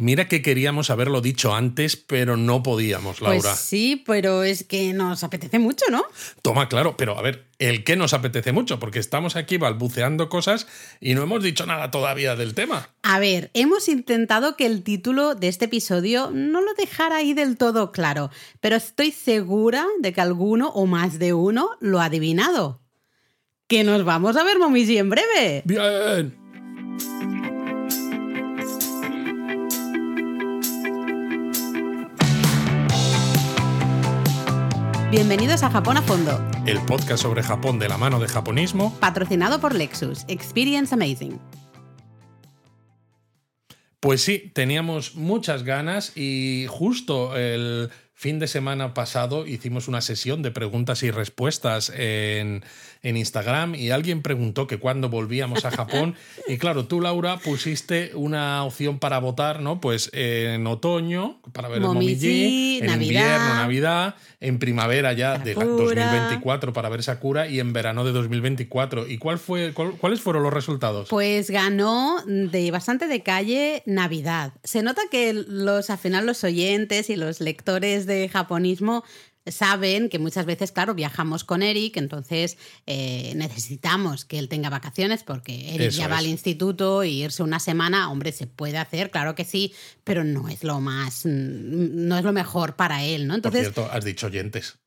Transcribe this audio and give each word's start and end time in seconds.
Mira 0.00 0.28
que 0.28 0.42
queríamos 0.42 0.90
haberlo 0.90 1.20
dicho 1.20 1.56
antes, 1.56 1.96
pero 1.96 2.36
no 2.36 2.62
podíamos, 2.62 3.20
Laura. 3.20 3.40
Pues 3.40 3.58
sí, 3.58 4.00
pero 4.06 4.44
es 4.44 4.62
que 4.62 4.92
nos 4.92 5.24
apetece 5.24 5.58
mucho, 5.58 5.86
¿no? 5.90 6.04
Toma, 6.40 6.68
claro, 6.68 6.96
pero 6.96 7.18
a 7.18 7.22
ver, 7.22 7.48
el 7.58 7.82
que 7.82 7.96
nos 7.96 8.14
apetece 8.14 8.52
mucho, 8.52 8.78
porque 8.78 9.00
estamos 9.00 9.34
aquí 9.34 9.56
balbuceando 9.56 10.28
cosas 10.28 10.68
y 11.00 11.14
no 11.14 11.24
hemos 11.24 11.42
dicho 11.42 11.66
nada 11.66 11.90
todavía 11.90 12.36
del 12.36 12.54
tema. 12.54 12.90
A 13.02 13.18
ver, 13.18 13.50
hemos 13.54 13.88
intentado 13.88 14.54
que 14.54 14.66
el 14.66 14.84
título 14.84 15.34
de 15.34 15.48
este 15.48 15.64
episodio 15.64 16.30
no 16.32 16.60
lo 16.60 16.74
dejara 16.74 17.16
ahí 17.16 17.34
del 17.34 17.56
todo 17.56 17.90
claro, 17.90 18.30
pero 18.60 18.76
estoy 18.76 19.10
segura 19.10 19.84
de 19.98 20.12
que 20.12 20.20
alguno 20.20 20.68
o 20.68 20.86
más 20.86 21.18
de 21.18 21.32
uno 21.32 21.70
lo 21.80 22.00
ha 22.00 22.04
adivinado. 22.04 22.80
Que 23.66 23.82
nos 23.82 24.04
vamos 24.04 24.36
a 24.36 24.44
ver, 24.44 24.60
Momiji, 24.60 24.96
en 24.96 25.10
breve. 25.10 25.62
Bien. 25.64 26.47
Bienvenidos 35.10 35.62
a 35.62 35.70
Japón 35.70 35.96
a 35.96 36.02
Fondo, 36.02 36.38
El 36.66 36.84
podcast 36.84 37.22
sobre 37.22 37.42
Japón 37.42 37.78
de 37.78 37.88
la 37.88 37.96
mano 37.96 38.20
de 38.20 38.28
japonismo. 38.28 38.94
patrocinado 39.00 39.58
por 39.58 39.74
Lexus. 39.74 40.26
Experience 40.28 40.94
Amazing. 40.94 41.40
Pues 44.00 44.20
sí, 44.20 44.52
teníamos 44.52 45.14
muchas 45.14 45.62
ganas 45.62 46.14
y 46.14 46.66
justo 46.68 47.34
el 47.38 47.88
fin 48.12 48.38
de 48.38 48.48
semana 48.48 48.92
pasado 48.92 49.46
hicimos 49.46 49.88
una 49.88 50.02
sesión 50.02 50.42
de 50.42 50.50
preguntas 50.50 51.02
y 51.02 51.10
respuestas 51.10 51.90
en, 51.96 52.62
en 53.02 53.16
Instagram 53.16 53.74
y 53.74 53.90
alguien 53.90 54.22
preguntó 54.22 54.66
que 54.66 54.78
cuándo 54.78 55.08
volvíamos 55.08 55.64
a 55.64 55.70
Japón. 55.70 56.14
y 56.48 56.58
claro, 56.58 56.86
tú, 56.86 57.00
Laura, 57.00 57.38
pusiste 57.38 58.12
una 58.14 58.64
opción 58.64 58.98
para 58.98 59.18
votar, 59.18 59.60
¿no? 59.60 59.80
Pues 59.80 60.10
en 60.12 60.66
otoño, 60.66 61.40
para 61.52 61.68
ver 61.68 61.80
Momiji, 61.80 62.10
el 62.10 62.14
Momiji, 62.14 62.78
en 62.80 62.86
Navidad. 62.86 63.00
invierno, 63.00 63.54
Navidad, 63.54 64.14
en 64.40 64.58
primavera 64.58 65.12
ya 65.12 65.38
de 65.38 65.54
la 65.54 65.60
Sakura. 65.62 65.84
2024 65.84 66.72
para 66.72 66.88
ver 66.88 67.02
Sakura 67.02 67.48
y 67.48 67.60
en 67.60 67.72
verano 67.72 68.04
de 68.04 68.12
2024. 68.12 69.06
¿Y 69.08 69.18
cuál 69.18 69.38
fue, 69.38 69.72
cuál- 69.72 69.92
cuáles 69.92 70.20
fueron 70.20 70.42
los 70.42 70.52
resultados? 70.52 71.08
Pues 71.08 71.50
ganó 71.50 72.16
de 72.26 72.70
bastante 72.70 73.06
de 73.06 73.22
calle 73.22 73.82
Navidad. 73.86 74.52
Se 74.64 74.82
nota 74.82 75.02
que 75.10 75.32
los, 75.32 75.90
al 75.90 75.98
final 75.98 76.26
los 76.26 76.42
oyentes 76.44 77.10
y 77.10 77.16
los 77.16 77.40
lectores 77.40 78.06
de 78.06 78.28
japonismo 78.28 79.04
saben 79.50 80.08
que 80.08 80.18
muchas 80.18 80.46
veces, 80.46 80.72
claro, 80.72 80.94
viajamos 80.94 81.44
con 81.44 81.62
Eric, 81.62 81.96
entonces 81.96 82.56
eh, 82.86 83.32
necesitamos 83.36 84.24
que 84.24 84.38
él 84.38 84.48
tenga 84.48 84.70
vacaciones 84.70 85.22
porque 85.22 85.74
Eric 85.74 85.88
Eso 85.88 85.98
ya 85.98 86.08
va 86.08 86.16
es. 86.16 86.20
al 86.20 86.26
instituto 86.26 87.04
y 87.04 87.22
irse 87.22 87.42
una 87.42 87.60
semana, 87.60 88.10
hombre, 88.10 88.32
se 88.32 88.46
puede 88.46 88.78
hacer, 88.78 89.10
claro 89.10 89.34
que 89.34 89.44
sí, 89.44 89.72
pero 90.04 90.24
no 90.24 90.48
es 90.48 90.64
lo 90.64 90.80
más, 90.80 91.24
mm, 91.24 92.06
no 92.08 92.18
es 92.18 92.24
lo 92.24 92.32
mejor 92.32 92.76
para 92.76 93.04
él, 93.04 93.26
¿no? 93.26 93.32
Por 93.32 93.36
Entonces, 93.36 93.60
cierto, 93.62 93.88
has 93.90 94.04
dicho 94.04 94.26
oyentes. 94.26 94.78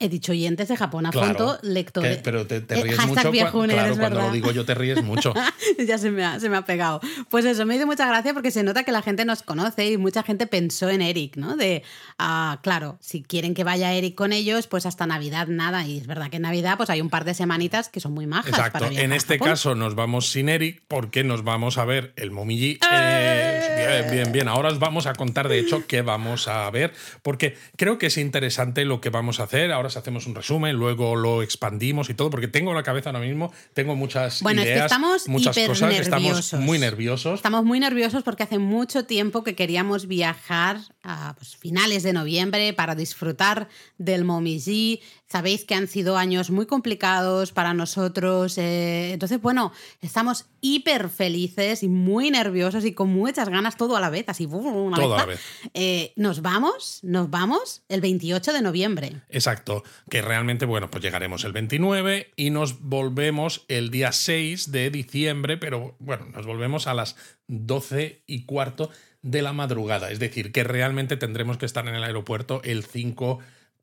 He 0.00 0.08
dicho 0.08 0.32
oyentes 0.32 0.66
de 0.68 0.76
Japón 0.76 1.06
a 1.06 1.10
Claro, 1.10 1.26
fondo, 1.28 1.58
lectores. 1.62 2.16
Que- 2.16 2.22
pero 2.22 2.46
te, 2.46 2.60
te 2.62 2.78
Eh, 2.80 2.82
ríes 2.82 2.96
hashtag 2.96 3.16
mucho. 3.18 3.30
viejuner, 3.30 3.76
claro, 3.76 3.96
cuando 3.98 4.20
lo 4.22 4.32
digo 4.32 4.50
yo 4.50 4.64
te 4.64 4.74
ríes 4.74 5.02
mucho. 5.04 5.34
ya 5.86 5.98
se 5.98 6.10
me, 6.10 6.24
ha, 6.24 6.40
se 6.40 6.48
me 6.48 6.56
ha 6.56 6.62
pegado. 6.62 7.00
Pues 7.28 7.44
eso, 7.44 7.66
me 7.66 7.76
hizo 7.76 7.86
mucha 7.86 8.06
gracia 8.08 8.32
porque 8.34 8.50
se 8.50 8.62
nota 8.62 8.82
que 8.82 8.92
la 8.92 9.02
gente 9.02 9.24
nos 9.24 9.42
conoce 9.42 9.86
y 9.90 9.98
mucha 9.98 10.22
gente 10.22 10.46
pensó 10.46 10.88
en 10.88 11.02
Eric, 11.02 11.36
¿no? 11.36 11.54
De, 11.56 11.82
ah, 12.18 12.58
claro, 12.62 12.96
si 13.00 13.22
quieren 13.22 13.52
que 13.54 13.62
vaya 13.62 13.92
Eric 13.92 14.14
con 14.14 14.32
ellos, 14.32 14.66
pues 14.66 14.86
hasta 14.86 15.06
Navidad 15.06 15.46
nada. 15.48 15.86
Y 15.86 15.98
es 15.98 16.06
verdad 16.06 16.30
que 16.30 16.36
en 16.36 16.42
Navidad 16.42 16.78
pues 16.78 16.88
hay 16.90 17.00
un 17.02 17.10
par 17.10 17.24
de 17.26 17.34
semanitas 17.34 17.90
que 17.90 18.00
son 18.00 18.12
muy 18.12 18.26
majas. 18.26 18.48
Exacto. 18.50 18.78
para 18.78 18.90
En 18.92 19.12
este 19.12 19.34
Japón. 19.34 19.48
caso 19.50 19.74
nos 19.74 19.94
vamos 19.94 20.30
sin 20.30 20.48
Eric 20.48 20.82
porque 20.88 21.24
nos 21.24 21.44
vamos 21.44 21.76
a 21.76 21.84
ver 21.84 22.14
el 22.16 22.30
Momiji. 22.30 22.78
¡Eh! 22.90 23.60
Eh, 23.70 24.02
bien, 24.06 24.10
bien, 24.22 24.32
bien. 24.32 24.48
Ahora 24.48 24.68
os 24.70 24.78
vamos 24.78 25.06
a 25.06 25.12
contar 25.14 25.48
de 25.48 25.58
hecho 25.58 25.86
qué 25.86 26.02
vamos 26.02 26.48
a 26.48 26.70
ver 26.70 26.92
porque 27.22 27.56
creo 27.76 27.98
que 27.98 28.06
es 28.06 28.16
interesante 28.16 28.84
lo 28.84 29.00
que 29.00 29.10
vamos 29.10 29.40
a 29.40 29.44
hacer. 29.44 29.72
Ahora 29.72 29.89
os 29.90 29.96
hacemos 29.96 30.26
un 30.26 30.34
resumen, 30.34 30.76
luego 30.76 31.16
lo 31.16 31.42
expandimos 31.42 32.10
y 32.10 32.14
todo 32.14 32.30
porque 32.30 32.48
tengo 32.48 32.72
la 32.72 32.82
cabeza 32.82 33.10
ahora 33.10 33.20
mismo, 33.20 33.52
tengo 33.74 33.96
muchas 33.96 34.42
Bueno, 34.42 34.62
es 34.62 34.68
que 34.68 34.78
estamos 34.78 35.28
muchas 35.28 35.56
cosas. 35.66 35.92
Estamos 35.98 36.54
muy 36.54 36.78
nerviosos. 36.78 37.34
Estamos 37.34 37.64
muy 37.64 37.80
nerviosos 37.80 38.22
porque 38.22 38.44
hace 38.44 38.58
mucho 38.58 39.04
tiempo 39.04 39.44
que 39.44 39.54
queríamos 39.54 40.06
viajar 40.06 40.78
a 41.02 41.34
pues, 41.36 41.56
finales 41.56 42.02
de 42.02 42.12
noviembre 42.12 42.72
para 42.72 42.94
disfrutar 42.94 43.68
del 43.98 44.24
Momiji. 44.24 45.00
Sabéis 45.30 45.64
que 45.64 45.76
han 45.76 45.86
sido 45.86 46.16
años 46.16 46.50
muy 46.50 46.66
complicados 46.66 47.52
para 47.52 47.72
nosotros. 47.72 48.58
eh, 48.58 49.12
entonces, 49.12 49.40
bueno, 49.40 49.72
estamos 50.00 50.46
hiper 50.60 51.08
felices 51.08 51.84
y 51.84 51.88
muy 51.88 52.32
nerviosos 52.32 52.84
y 52.84 52.94
con 52.94 53.10
muchas 53.10 53.48
ganas 53.48 53.76
todo 53.76 53.96
a 53.96 54.00
la 54.00 54.10
vez, 54.10 54.24
así. 54.28 54.46
una 54.46 54.96
Todo 54.96 55.14
a 55.14 55.18
la 55.18 55.26
vez. 55.26 55.38
vez. 55.62 55.70
Eh, 55.74 56.12
nos 56.16 56.42
vamos, 56.42 56.98
nos 57.04 57.30
vamos 57.30 57.84
el 57.88 58.00
28 58.00 58.52
de 58.52 58.60
noviembre. 58.60 59.12
Exacto, 59.28 59.84
que 60.10 60.20
realmente, 60.20 60.66
bueno, 60.66 60.90
pues 60.90 61.04
llegaremos 61.04 61.44
el 61.44 61.52
29 61.52 62.32
y 62.34 62.50
nos 62.50 62.80
volvemos 62.80 63.64
el 63.68 63.90
día 63.90 64.10
6 64.10 64.72
de 64.72 64.90
diciembre, 64.90 65.58
pero 65.58 65.94
bueno, 66.00 66.26
nos 66.34 66.44
volvemos 66.44 66.88
a 66.88 66.94
las 66.94 67.14
12 67.46 68.24
y 68.26 68.46
cuarto 68.46 68.90
de 69.22 69.42
la 69.42 69.52
madrugada. 69.52 70.10
Es 70.10 70.18
decir, 70.18 70.50
que 70.50 70.64
realmente 70.64 71.16
tendremos 71.16 71.56
que 71.56 71.66
estar 71.66 71.86
en 71.86 71.94
el 71.94 72.02
aeropuerto 72.02 72.62
el 72.64 72.84
5 72.84 73.38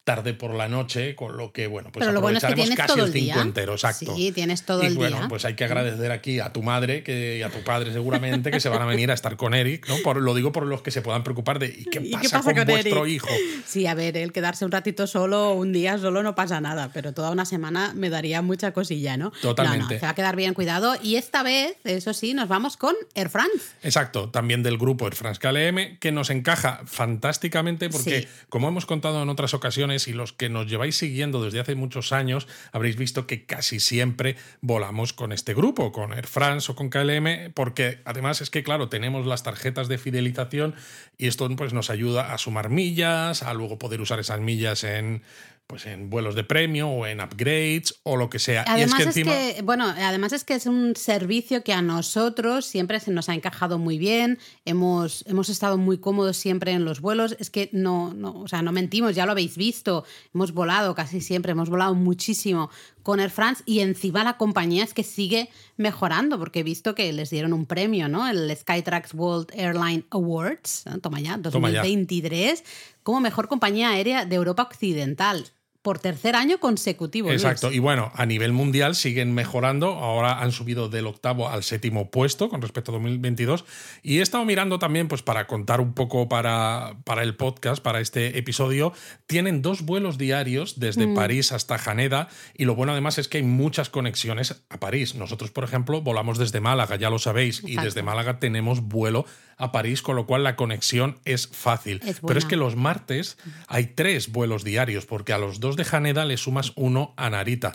tarde 0.07 0.33
por 0.33 0.53
la 0.53 0.69
noche, 0.69 1.15
con 1.15 1.35
lo 1.35 1.51
que, 1.51 1.67
bueno, 1.67 1.89
pues 1.91 1.99
Pero 1.99 2.13
lo 2.13 2.21
bueno 2.21 2.37
es 2.37 2.41
que 2.45 2.47
aprovecharemos 2.47 2.75
tienes 2.77 2.87
casi 2.87 2.93
todo 2.95 3.05
el 3.05 3.11
el 3.13 3.19
5 3.19 3.33
día. 3.35 3.41
entero, 3.43 3.73
exacto. 3.73 4.15
Sí, 4.15 4.31
tienes 4.31 4.63
todo 4.63 4.81
y 4.83 4.85
el 4.85 4.95
bueno, 4.95 5.17
día. 5.17 5.27
pues 5.27 5.43
hay 5.43 5.55
que 5.55 5.65
agradecer 5.65 6.13
aquí 6.13 6.39
a 6.39 6.53
tu 6.53 6.63
madre 6.63 7.03
que, 7.03 7.39
y 7.39 7.41
a 7.41 7.49
tu 7.49 7.61
padre 7.65 7.91
seguramente 7.91 8.49
que 8.49 8.61
se 8.61 8.69
van 8.69 8.81
a 8.81 8.85
venir 8.85 9.11
a 9.11 9.13
estar 9.13 9.35
con 9.35 9.53
Eric, 9.53 9.85
¿no? 9.89 9.97
Por, 9.97 10.21
lo 10.21 10.33
digo 10.33 10.53
por 10.53 10.65
los 10.65 10.81
que 10.81 10.91
se 10.91 11.01
puedan 11.01 11.25
preocupar 11.25 11.59
de 11.59 11.67
¿y 11.67 11.83
qué 11.91 11.99
¿Y 12.03 12.11
pasa, 12.11 12.21
qué 12.21 12.29
pasa 12.29 12.43
con, 12.53 12.55
con 12.55 12.67
vuestro 12.67 13.03
Eric? 13.05 13.15
hijo? 13.15 13.27
Sí, 13.67 13.85
a 13.85 13.95
ver, 13.95 14.15
el 14.15 14.31
quedarse 14.31 14.63
un 14.63 14.71
ratito 14.71 15.07
solo, 15.07 15.51
un 15.53 15.73
día 15.73 15.97
solo 15.97 16.23
no 16.23 16.35
pasa 16.35 16.61
nada, 16.61 16.89
pero 16.93 17.13
toda 17.13 17.31
una 17.31 17.43
semana 17.45 17.91
me 17.93 18.09
daría 18.09 18.41
mucha 18.41 18.71
cosilla, 18.71 19.17
¿no? 19.17 19.31
Totalmente. 19.41 19.83
No, 19.83 19.91
no, 19.91 19.99
se 19.99 20.05
va 20.05 20.11
a 20.11 20.15
quedar 20.15 20.37
bien 20.37 20.53
cuidado. 20.53 20.95
Y 21.03 21.17
esta 21.17 21.43
vez, 21.43 21.75
eso 21.83 22.13
sí, 22.13 22.33
nos 22.33 22.47
vamos 22.47 22.77
con 22.77 22.95
Air 23.13 23.29
France. 23.29 23.57
Exacto, 23.83 24.29
también 24.29 24.63
del 24.63 24.77
grupo 24.77 25.05
Air 25.05 25.15
France 25.15 25.39
KLM, 25.41 25.97
que 25.99 26.13
nos 26.13 26.29
encaja 26.29 26.81
fantásticamente 26.85 27.89
porque, 27.89 28.21
Sí. 28.21 28.27
como 28.47 28.69
hemos 28.69 28.85
contado 28.85 29.21
en 29.21 29.27
otras 29.29 29.53
ocasiones 29.53 29.96
y 30.07 30.13
los 30.13 30.33
que 30.33 30.49
nos 30.49 30.67
lleváis 30.67 30.97
siguiendo 30.97 31.43
desde 31.43 31.59
hace 31.59 31.75
muchos 31.75 32.11
años, 32.11 32.47
habréis 32.71 32.97
visto 32.97 33.25
que 33.25 33.45
casi 33.45 33.79
siempre 33.79 34.35
volamos 34.61 35.13
con 35.13 35.31
este 35.31 35.53
grupo, 35.53 35.91
con 35.91 36.13
Air 36.13 36.27
France 36.27 36.71
o 36.71 36.75
con 36.75 36.89
KLM, 36.89 37.53
porque 37.53 37.99
además 38.05 38.41
es 38.41 38.49
que, 38.49 38.63
claro, 38.63 38.89
tenemos 38.89 39.25
las 39.25 39.43
tarjetas 39.43 39.87
de 39.87 39.97
fidelización 39.97 40.75
y 41.17 41.27
esto 41.27 41.49
pues, 41.55 41.73
nos 41.73 41.89
ayuda 41.89 42.33
a 42.33 42.37
sumar 42.37 42.69
millas, 42.69 43.41
a 43.41 43.53
luego 43.53 43.79
poder 43.79 44.01
usar 44.01 44.19
esas 44.19 44.41
millas 44.41 44.83
en 44.83 45.23
pues 45.67 45.85
en 45.85 46.09
vuelos 46.09 46.33
de 46.35 46.45
premio 46.45 46.87
o 46.87 47.05
en 47.05 47.19
upgrades 47.19 47.99
o 48.03 48.15
lo 48.15 48.29
que 48.29 48.39
sea. 48.39 48.63
Además 48.65 48.99
y 48.99 49.01
es 49.01 49.07
es 49.09 49.13
que, 49.13 49.19
encima 49.19 49.63
bueno, 49.63 49.85
además 49.85 50.31
es 50.31 50.45
que 50.45 50.53
es 50.53 50.65
un 50.65 50.95
servicio 50.95 51.61
que 51.61 51.73
a 51.73 51.81
nosotros 51.81 52.65
siempre 52.65 53.01
se 53.01 53.11
nos 53.11 53.27
ha 53.27 53.33
encajado 53.33 53.77
muy 53.77 53.97
bien. 53.97 54.39
Hemos, 54.63 55.25
hemos 55.27 55.49
estado 55.49 55.77
muy 55.77 55.97
cómodos 55.97 56.37
siempre 56.37 56.71
en 56.71 56.85
los 56.85 57.01
vuelos. 57.01 57.35
Es 57.39 57.49
que 57.49 57.69
no, 57.73 58.13
no, 58.13 58.39
o 58.39 58.47
sea, 58.47 58.61
no 58.61 58.71
mentimos, 58.71 59.13
ya 59.13 59.25
lo 59.25 59.33
habéis 59.33 59.57
visto. 59.57 60.05
Hemos 60.33 60.53
volado 60.53 60.95
casi 60.95 61.19
siempre, 61.19 61.51
hemos 61.51 61.69
volado 61.69 61.95
muchísimo 61.95 62.69
con 63.03 63.19
Air 63.19 63.29
France 63.29 63.63
y 63.65 63.81
encima 63.81 64.23
la 64.23 64.37
compañía 64.37 64.85
es 64.85 64.93
que 64.93 65.03
sigue 65.03 65.49
mejorando 65.75 66.39
porque 66.39 66.59
he 66.59 66.63
visto 66.63 66.95
que 66.95 67.11
les 67.11 67.29
dieron 67.29 67.51
un 67.51 67.65
premio, 67.65 68.07
¿no? 68.07 68.27
El 68.27 68.55
Skytrax 68.55 69.13
World 69.13 69.51
Airline 69.53 70.05
Awards, 70.11 70.83
¿no? 70.85 70.99
toma 70.99 71.19
ya, 71.19 71.37
Toma 71.41 71.69
ya. 71.71 71.81
2023, 71.81 72.63
como 73.03 73.19
mejor 73.19 73.49
compañía 73.49 73.89
aérea 73.89 74.25
de 74.25 74.35
Europa 74.35 74.63
Occidental 74.63 75.51
por 75.87 75.99
tercer 75.99 76.35
año 76.35 76.59
consecutivo. 76.59 77.29
Luis. 77.29 77.41
Exacto. 77.41 77.71
Y 77.71 77.79
bueno, 77.79 78.11
a 78.13 78.25
nivel 78.25 78.51
mundial 78.51 78.93
siguen 78.93 79.33
mejorando. 79.33 79.87
Ahora 79.87 80.41
han 80.41 80.51
subido 80.51 80.89
del 80.89 81.07
octavo 81.07 81.47
al 81.47 81.63
séptimo 81.63 82.11
puesto 82.11 82.49
con 82.49 82.61
respecto 82.61 82.91
a 82.91 82.95
2022. 82.95 83.63
Y 84.03 84.19
he 84.19 84.21
estado 84.21 84.43
mirando 84.43 84.79
también, 84.79 85.07
pues 85.07 85.21
para 85.21 85.47
contar 85.47 85.79
un 85.79 85.93
poco 85.93 86.27
para, 86.27 86.97
para 87.05 87.23
el 87.23 87.37
podcast, 87.37 87.81
para 87.81 88.01
este 88.01 88.37
episodio, 88.37 88.91
tienen 89.27 89.61
dos 89.61 89.83
vuelos 89.83 90.17
diarios 90.17 90.77
desde 90.77 91.07
París 91.07 91.53
hasta 91.53 91.75
Haneda. 91.77 92.27
Y 92.53 92.65
lo 92.65 92.75
bueno 92.75 92.91
además 92.91 93.17
es 93.17 93.29
que 93.29 93.37
hay 93.37 93.43
muchas 93.43 93.89
conexiones 93.89 94.61
a 94.67 94.81
París. 94.81 95.15
Nosotros, 95.15 95.51
por 95.51 95.63
ejemplo, 95.63 96.01
volamos 96.01 96.37
desde 96.37 96.59
Málaga, 96.59 96.97
ya 96.97 97.09
lo 97.09 97.17
sabéis. 97.17 97.63
Y 97.65 97.77
desde 97.77 98.03
Málaga 98.03 98.39
tenemos 98.39 98.81
vuelo 98.81 99.25
a 99.57 99.71
París, 99.71 100.01
con 100.01 100.15
lo 100.15 100.25
cual 100.25 100.43
la 100.43 100.55
conexión 100.55 101.19
es 101.25 101.47
fácil. 101.47 102.01
Es 102.05 102.21
Pero 102.25 102.39
es 102.39 102.45
que 102.45 102.55
los 102.55 102.75
martes 102.75 103.37
hay 103.67 103.87
tres 103.87 104.31
vuelos 104.31 104.63
diarios, 104.63 105.05
porque 105.05 105.33
a 105.33 105.37
los 105.37 105.59
dos 105.59 105.75
de 105.75 105.85
Haneda 105.91 106.25
le 106.25 106.37
sumas 106.37 106.73
uno 106.75 107.13
a 107.17 107.29
Narita. 107.29 107.73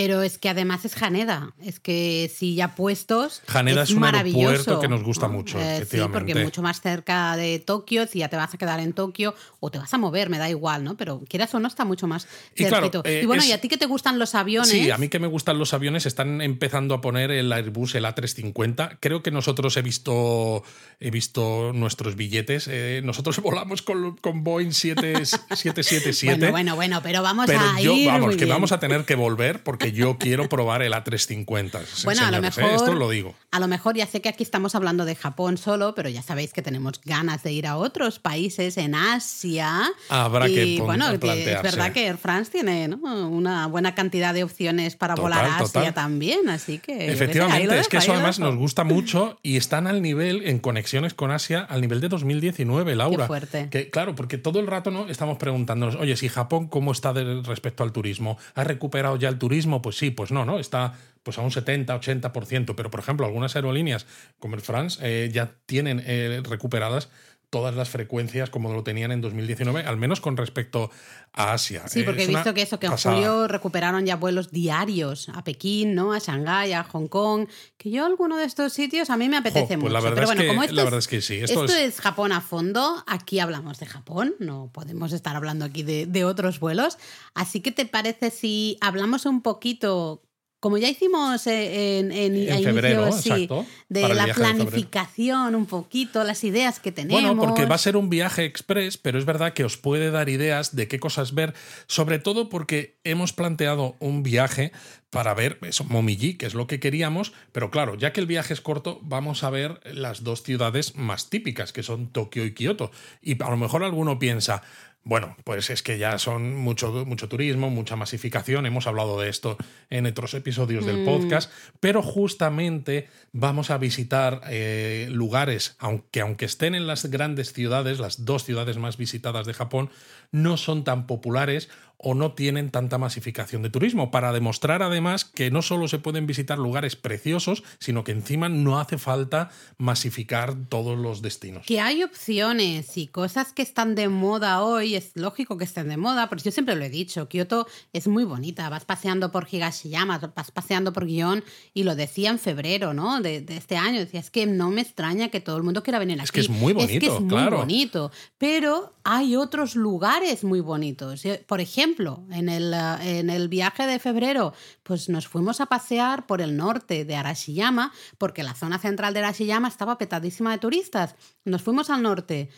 Pero 0.00 0.22
es 0.22 0.38
que 0.38 0.48
además 0.48 0.84
es 0.84 1.00
Haneda. 1.02 1.52
Es 1.60 1.80
que 1.80 2.30
si 2.32 2.54
ya 2.54 2.76
puestos. 2.76 3.42
Haneda 3.48 3.82
es, 3.82 3.88
es 3.90 3.94
un 3.96 4.00
maravilloso. 4.00 4.48
aeropuerto 4.48 4.80
que 4.80 4.88
nos 4.88 5.02
gusta 5.02 5.26
mucho, 5.26 5.58
Eh, 5.60 5.84
sí, 5.90 5.98
porque 6.12 6.34
mucho 6.36 6.62
más 6.62 6.80
cerca 6.80 7.36
de 7.36 7.58
Tokio, 7.58 8.06
si 8.06 8.20
ya 8.20 8.28
te 8.28 8.36
vas 8.36 8.54
a 8.54 8.58
quedar 8.58 8.78
en 8.78 8.92
Tokio 8.92 9.34
o 9.58 9.70
te 9.72 9.78
vas 9.78 9.92
a 9.92 9.98
mover, 9.98 10.30
me 10.30 10.38
da 10.38 10.48
igual, 10.48 10.84
¿no? 10.84 10.96
Pero 10.96 11.20
quieras 11.28 11.52
o 11.54 11.58
no, 11.58 11.66
está 11.66 11.84
mucho 11.84 12.06
más 12.06 12.28
Y 12.54 12.64
claro, 12.64 12.90
eh, 13.04 13.20
y 13.22 13.26
bueno, 13.26 13.42
es- 13.42 13.48
¿y 13.48 13.52
a 13.52 13.60
ti 13.60 13.68
que 13.68 13.76
te 13.76 13.86
gustan 13.86 14.18
los 14.20 14.34
aviones? 14.36 14.70
Sí, 14.70 14.90
a 14.90 14.98
mí 14.98 15.08
que 15.08 15.18
me 15.18 15.26
gustan 15.26 15.58
los 15.58 15.74
aviones, 15.74 16.06
están 16.06 16.42
empezando 16.42 16.94
a 16.94 17.00
poner 17.00 17.32
el 17.32 17.52
Airbus, 17.52 17.96
el 17.96 18.04
A350. 18.04 18.98
Creo 19.00 19.22
que 19.24 19.32
nosotros 19.32 19.76
he 19.76 19.82
visto, 19.82 20.62
he 21.00 21.10
visto 21.10 21.72
nuestros 21.74 22.14
billetes. 22.14 22.68
eh, 22.70 23.00
nosotros 23.02 23.38
volamos 23.42 23.82
con, 23.82 24.16
con 24.18 24.44
Boeing 24.44 24.70
7, 24.72 25.24
777. 25.26 26.36
Bueno, 26.36 26.50
bueno, 26.52 26.76
bueno, 26.76 27.00
pero 27.02 27.22
vamos 27.22 27.46
Pero 27.46 27.60
a 27.60 27.80
yo, 27.80 27.94
ir 27.94 28.06
vamos, 28.08 28.30
que 28.36 28.44
bien. 28.44 28.48
vamos 28.50 28.72
a 28.72 28.78
tener 28.78 29.04
que 29.04 29.14
volver 29.16 29.62
porque 29.62 29.87
yo 29.92 30.18
quiero 30.18 30.48
probar 30.48 30.82
el 30.82 30.92
A350. 30.92 32.04
Bueno, 32.04 32.26
a 32.26 32.30
lo 32.30 32.36
¿eh? 32.38 32.40
mejor. 32.40 32.64
Esto 32.64 32.94
lo 32.94 33.10
digo. 33.10 33.34
A 33.50 33.60
lo 33.60 33.68
mejor 33.68 33.96
ya 33.96 34.06
sé 34.06 34.20
que 34.20 34.28
aquí 34.28 34.42
estamos 34.42 34.74
hablando 34.74 35.04
de 35.04 35.14
Japón 35.14 35.56
solo, 35.58 35.94
pero 35.94 36.08
ya 36.08 36.22
sabéis 36.22 36.52
que 36.52 36.62
tenemos 36.62 37.00
ganas 37.04 37.42
de 37.42 37.52
ir 37.52 37.66
a 37.66 37.76
otros 37.76 38.18
países 38.18 38.76
en 38.76 38.94
Asia. 38.94 39.90
Habrá 40.08 40.48
y 40.48 40.54
que 40.76 40.82
bueno, 40.82 41.06
que 41.08 41.14
es 41.14 41.20
plantearse. 41.20 41.62
verdad 41.62 41.92
que 41.92 42.06
Air 42.06 42.18
France 42.18 42.50
tiene 42.50 42.88
¿no? 42.88 43.28
una 43.28 43.66
buena 43.66 43.94
cantidad 43.94 44.34
de 44.34 44.44
opciones 44.44 44.96
para 44.96 45.14
Total, 45.14 45.22
volar 45.30 45.44
a 45.46 45.54
Asia 45.56 45.66
total. 45.66 45.94
también, 45.94 46.48
así 46.48 46.78
que. 46.78 47.10
Efectivamente, 47.10 47.78
es 47.78 47.88
que 47.88 47.96
eso 47.98 48.12
además 48.12 48.38
nos 48.38 48.56
gusta 48.56 48.84
mucho 48.84 49.38
y 49.42 49.56
están 49.56 49.86
al 49.86 50.02
nivel, 50.02 50.42
en 50.46 50.58
conexiones 50.58 51.14
con 51.14 51.30
Asia, 51.30 51.60
al 51.68 51.80
nivel 51.80 52.00
de 52.00 52.08
2019, 52.08 52.94
Laura. 52.96 53.24
Qué 53.24 53.26
fuerte. 53.26 53.68
Que, 53.70 53.90
claro, 53.90 54.14
porque 54.14 54.38
todo 54.38 54.60
el 54.60 54.66
rato 54.66 54.90
¿no? 54.90 55.08
estamos 55.08 55.38
preguntándonos, 55.38 55.96
oye, 55.96 56.16
si 56.16 56.28
Japón, 56.28 56.68
¿cómo 56.68 56.92
está 56.92 57.12
de- 57.12 57.42
respecto 57.42 57.82
al 57.82 57.92
turismo? 57.92 58.38
¿Ha 58.54 58.64
recuperado 58.64 59.16
ya 59.16 59.28
el 59.28 59.38
turismo? 59.38 59.77
Pues 59.82 59.96
sí, 59.96 60.10
pues 60.10 60.30
no, 60.30 60.44
¿no? 60.44 60.58
Está 60.58 60.94
pues 61.22 61.36
a 61.36 61.42
un 61.42 61.50
70, 61.50 62.00
80%, 62.00 62.74
pero 62.74 62.90
por 62.90 63.00
ejemplo, 63.00 63.26
algunas 63.26 63.54
aerolíneas 63.54 64.06
como 64.38 64.54
el 64.54 64.62
France 64.62 64.98
eh, 65.02 65.28
ya 65.30 65.52
tienen 65.66 66.02
eh, 66.06 66.40
recuperadas 66.42 67.10
todas 67.50 67.74
las 67.74 67.88
frecuencias 67.88 68.50
como 68.50 68.72
lo 68.72 68.82
tenían 68.82 69.10
en 69.10 69.20
2019, 69.22 69.80
al 69.82 69.96
menos 69.96 70.20
con 70.20 70.36
respecto 70.36 70.90
a 71.32 71.52
Asia. 71.54 71.88
Sí, 71.88 72.02
porque 72.02 72.20
he 72.20 72.24
es 72.24 72.28
visto 72.28 72.52
que 72.52 72.62
eso, 72.62 72.78
que 72.78 72.86
en 72.86 72.92
pasada. 72.92 73.14
julio 73.16 73.48
recuperaron 73.48 74.04
ya 74.04 74.16
vuelos 74.16 74.50
diarios 74.50 75.28
a 75.30 75.44
Pekín, 75.44 75.94
¿no? 75.94 76.12
A 76.12 76.18
Shanghái, 76.18 76.72
a 76.74 76.84
Hong 76.84 77.06
Kong. 77.08 77.48
Que 77.78 77.90
yo 77.90 78.04
alguno 78.04 78.36
de 78.36 78.44
estos 78.44 78.72
sitios 78.72 79.08
a 79.10 79.16
mí 79.16 79.28
me 79.28 79.36
apetece 79.38 79.60
Jo, 79.76 79.80
pues 79.80 79.80
mucho. 79.80 79.92
la 79.92 80.00
verdad 80.00 80.14
Pero 80.16 80.24
es 80.24 80.28
bueno, 80.28 80.42
que- 80.42 80.48
como 80.48 80.62
esto 80.62 80.74
la 80.74 80.82
es- 80.84 80.92
es 80.94 81.08
que 81.08 81.20
sí, 81.22 81.36
Esto, 81.36 81.64
esto 81.64 81.76
es... 81.76 81.94
es- 81.94 82.00
Japón 82.00 82.32
a 82.32 82.40
fondo. 82.40 83.02
Aquí 83.06 83.38
hablamos 83.40 83.78
de 83.78 83.86
Japón. 83.86 84.34
No 84.40 84.70
podemos 84.72 85.12
estar 85.12 85.34
hablando 85.36 85.64
aquí 85.64 85.82
de, 85.82 86.06
de 86.06 86.24
otros 86.24 86.60
vuelos. 86.60 86.98
Así 87.34 87.60
que, 87.60 87.72
¿te 87.72 87.86
parece 87.86 88.30
si 88.30 88.76
hablamos 88.80 89.24
un 89.26 89.40
poquito? 89.42 90.22
Como 90.60 90.76
ya 90.76 90.88
hicimos 90.88 91.46
eh, 91.46 92.00
en, 92.00 92.10
en, 92.10 92.36
En 92.36 92.52
a 92.52 92.58
febrero, 92.58 93.02
inicio, 93.08 93.22
sí, 93.22 93.44
exacto, 93.44 93.66
de 93.88 94.08
la 94.08 94.26
de 94.26 94.34
planificación, 94.34 95.54
un 95.54 95.66
poquito, 95.66 96.24
las 96.24 96.42
ideas 96.42 96.80
que 96.80 96.90
tenemos. 96.90 97.22
Bueno, 97.22 97.40
porque 97.40 97.64
va 97.64 97.76
a 97.76 97.78
ser 97.78 97.96
un 97.96 98.10
viaje 98.10 98.44
express, 98.44 98.98
pero 98.98 99.18
es 99.18 99.24
verdad 99.24 99.52
que 99.52 99.64
os 99.64 99.76
puede 99.76 100.10
dar 100.10 100.28
ideas 100.28 100.74
de 100.74 100.88
qué 100.88 100.98
cosas 100.98 101.32
ver, 101.32 101.54
sobre 101.86 102.18
todo 102.18 102.48
porque 102.48 102.98
hemos 103.04 103.32
planteado 103.32 103.96
un 104.00 104.24
viaje 104.24 104.72
para 105.10 105.32
ver 105.32 105.58
eso, 105.62 105.84
Momiji, 105.84 106.34
que 106.34 106.46
es 106.46 106.54
lo 106.54 106.66
que 106.66 106.80
queríamos, 106.80 107.32
pero 107.52 107.70
claro, 107.70 107.94
ya 107.94 108.12
que 108.12 108.20
el 108.20 108.26
viaje 108.26 108.52
es 108.52 108.60
corto, 108.60 109.00
vamos 109.02 109.42
a 109.42 109.50
ver 109.50 109.80
las 109.84 110.22
dos 110.22 110.42
ciudades 110.42 110.96
más 110.96 111.30
típicas, 111.30 111.72
que 111.72 111.82
son 111.82 112.08
Tokio 112.08 112.44
y 112.44 112.52
Kioto. 112.52 112.90
Y 113.22 113.42
a 113.42 113.48
lo 113.48 113.56
mejor 113.56 113.84
alguno 113.84 114.18
piensa, 114.18 114.62
bueno, 115.04 115.36
pues 115.44 115.70
es 115.70 115.82
que 115.82 115.96
ya 115.96 116.18
son 116.18 116.54
mucho, 116.54 117.06
mucho 117.06 117.28
turismo, 117.28 117.70
mucha 117.70 117.96
masificación, 117.96 118.66
hemos 118.66 118.86
hablado 118.86 119.18
de 119.18 119.30
esto 119.30 119.56
en 119.88 120.06
otros 120.06 120.34
episodios 120.34 120.84
del 120.84 121.04
podcast, 121.04 121.50
pero 121.80 122.02
justamente 122.02 123.08
vamos 123.32 123.70
a 123.70 123.78
visitar 123.78 124.42
eh, 124.50 125.08
lugares, 125.10 125.76
aunque, 125.78 126.20
aunque 126.20 126.44
estén 126.44 126.74
en 126.74 126.86
las 126.86 127.06
grandes 127.06 127.52
ciudades, 127.52 128.00
las 128.00 128.26
dos 128.26 128.44
ciudades 128.44 128.76
más 128.76 128.98
visitadas 128.98 129.46
de 129.46 129.54
Japón, 129.54 129.90
no 130.30 130.56
son 130.58 130.84
tan 130.84 131.06
populares 131.06 131.70
o 132.00 132.14
no 132.14 132.32
tienen 132.32 132.70
tanta 132.70 132.96
masificación 132.96 133.62
de 133.62 133.70
turismo, 133.70 134.10
para 134.12 134.32
demostrar 134.32 134.82
además 134.82 135.24
que 135.24 135.50
no 135.50 135.62
solo 135.62 135.88
se 135.88 135.98
pueden 135.98 136.26
visitar 136.26 136.56
lugares 136.56 136.94
preciosos, 136.94 137.64
sino 137.80 138.04
que 138.04 138.12
encima 138.12 138.48
no 138.48 138.78
hace 138.78 138.98
falta 138.98 139.50
masificar 139.78 140.54
todos 140.68 140.96
los 140.96 141.22
destinos. 141.22 141.66
Que 141.66 141.80
hay 141.80 142.04
opciones 142.04 142.96
y 142.96 143.08
cosas 143.08 143.52
que 143.52 143.62
están 143.62 143.94
de 143.96 144.08
moda 144.08 144.62
hoy, 144.62 144.94
es 144.94 145.10
lógico 145.14 145.58
que 145.58 145.64
estén 145.64 145.88
de 145.88 145.96
moda, 145.96 146.28
pero 146.28 146.40
yo 146.42 146.50
siempre 146.52 146.76
lo 146.76 146.84
he 146.84 146.90
dicho, 146.90 147.28
Kioto 147.28 147.66
es 147.92 148.06
muy 148.06 148.22
bonita, 148.24 148.68
vas 148.68 148.84
paseando 148.84 149.32
por 149.32 149.48
Higashiyama, 149.50 150.18
vas 150.36 150.50
paseando 150.52 150.92
por 150.92 151.04
Guión 151.04 151.42
y 151.74 151.82
lo 151.82 151.96
decía 151.96 152.30
en 152.30 152.38
febrero, 152.38 152.94
¿no? 152.94 153.20
De, 153.20 153.40
de 153.40 153.56
este 153.56 153.76
año, 153.76 153.98
decía, 153.98 154.20
es 154.20 154.30
que 154.30 154.46
no 154.46 154.70
me 154.70 154.82
extraña 154.82 155.30
que 155.30 155.40
todo 155.40 155.56
el 155.56 155.64
mundo 155.64 155.82
quiera 155.82 155.98
venir 155.98 156.20
aquí. 156.20 156.24
Es 156.26 156.30
que 156.32 156.40
es 156.40 156.48
muy 156.48 156.72
Es 156.72 156.78
que 156.78 156.84
bonito, 156.86 157.14
es 157.14 157.20
muy 157.20 157.28
claro. 157.30 157.56
bonito, 157.58 158.12
pero 158.38 158.94
hay 159.02 159.34
otros 159.34 159.74
lugares 159.74 160.44
muy 160.44 160.60
bonitos. 160.60 161.22
Por 161.46 161.60
ejemplo, 161.60 161.87
en 162.30 162.48
el, 162.48 162.74
eh, 162.74 163.18
en 163.18 163.30
el 163.30 163.48
viaje 163.48 163.86
de 163.86 163.98
febrero, 163.98 164.52
pues 164.82 165.08
nos 165.08 165.28
fuimos 165.28 165.60
a 165.60 165.66
pasear 165.66 166.26
por 166.26 166.40
el 166.40 166.56
norte 166.56 167.04
de 167.04 167.16
Arashiyama, 167.16 167.92
porque 168.18 168.42
la 168.42 168.54
zona 168.54 168.78
central 168.78 169.14
de 169.14 169.20
Arashiyama 169.20 169.68
estaba 169.68 169.98
petadísima 169.98 170.52
de 170.52 170.58
turistas. 170.58 171.14
Nos 171.44 171.62
fuimos 171.62 171.90
al 171.90 172.02
norte. 172.02 172.50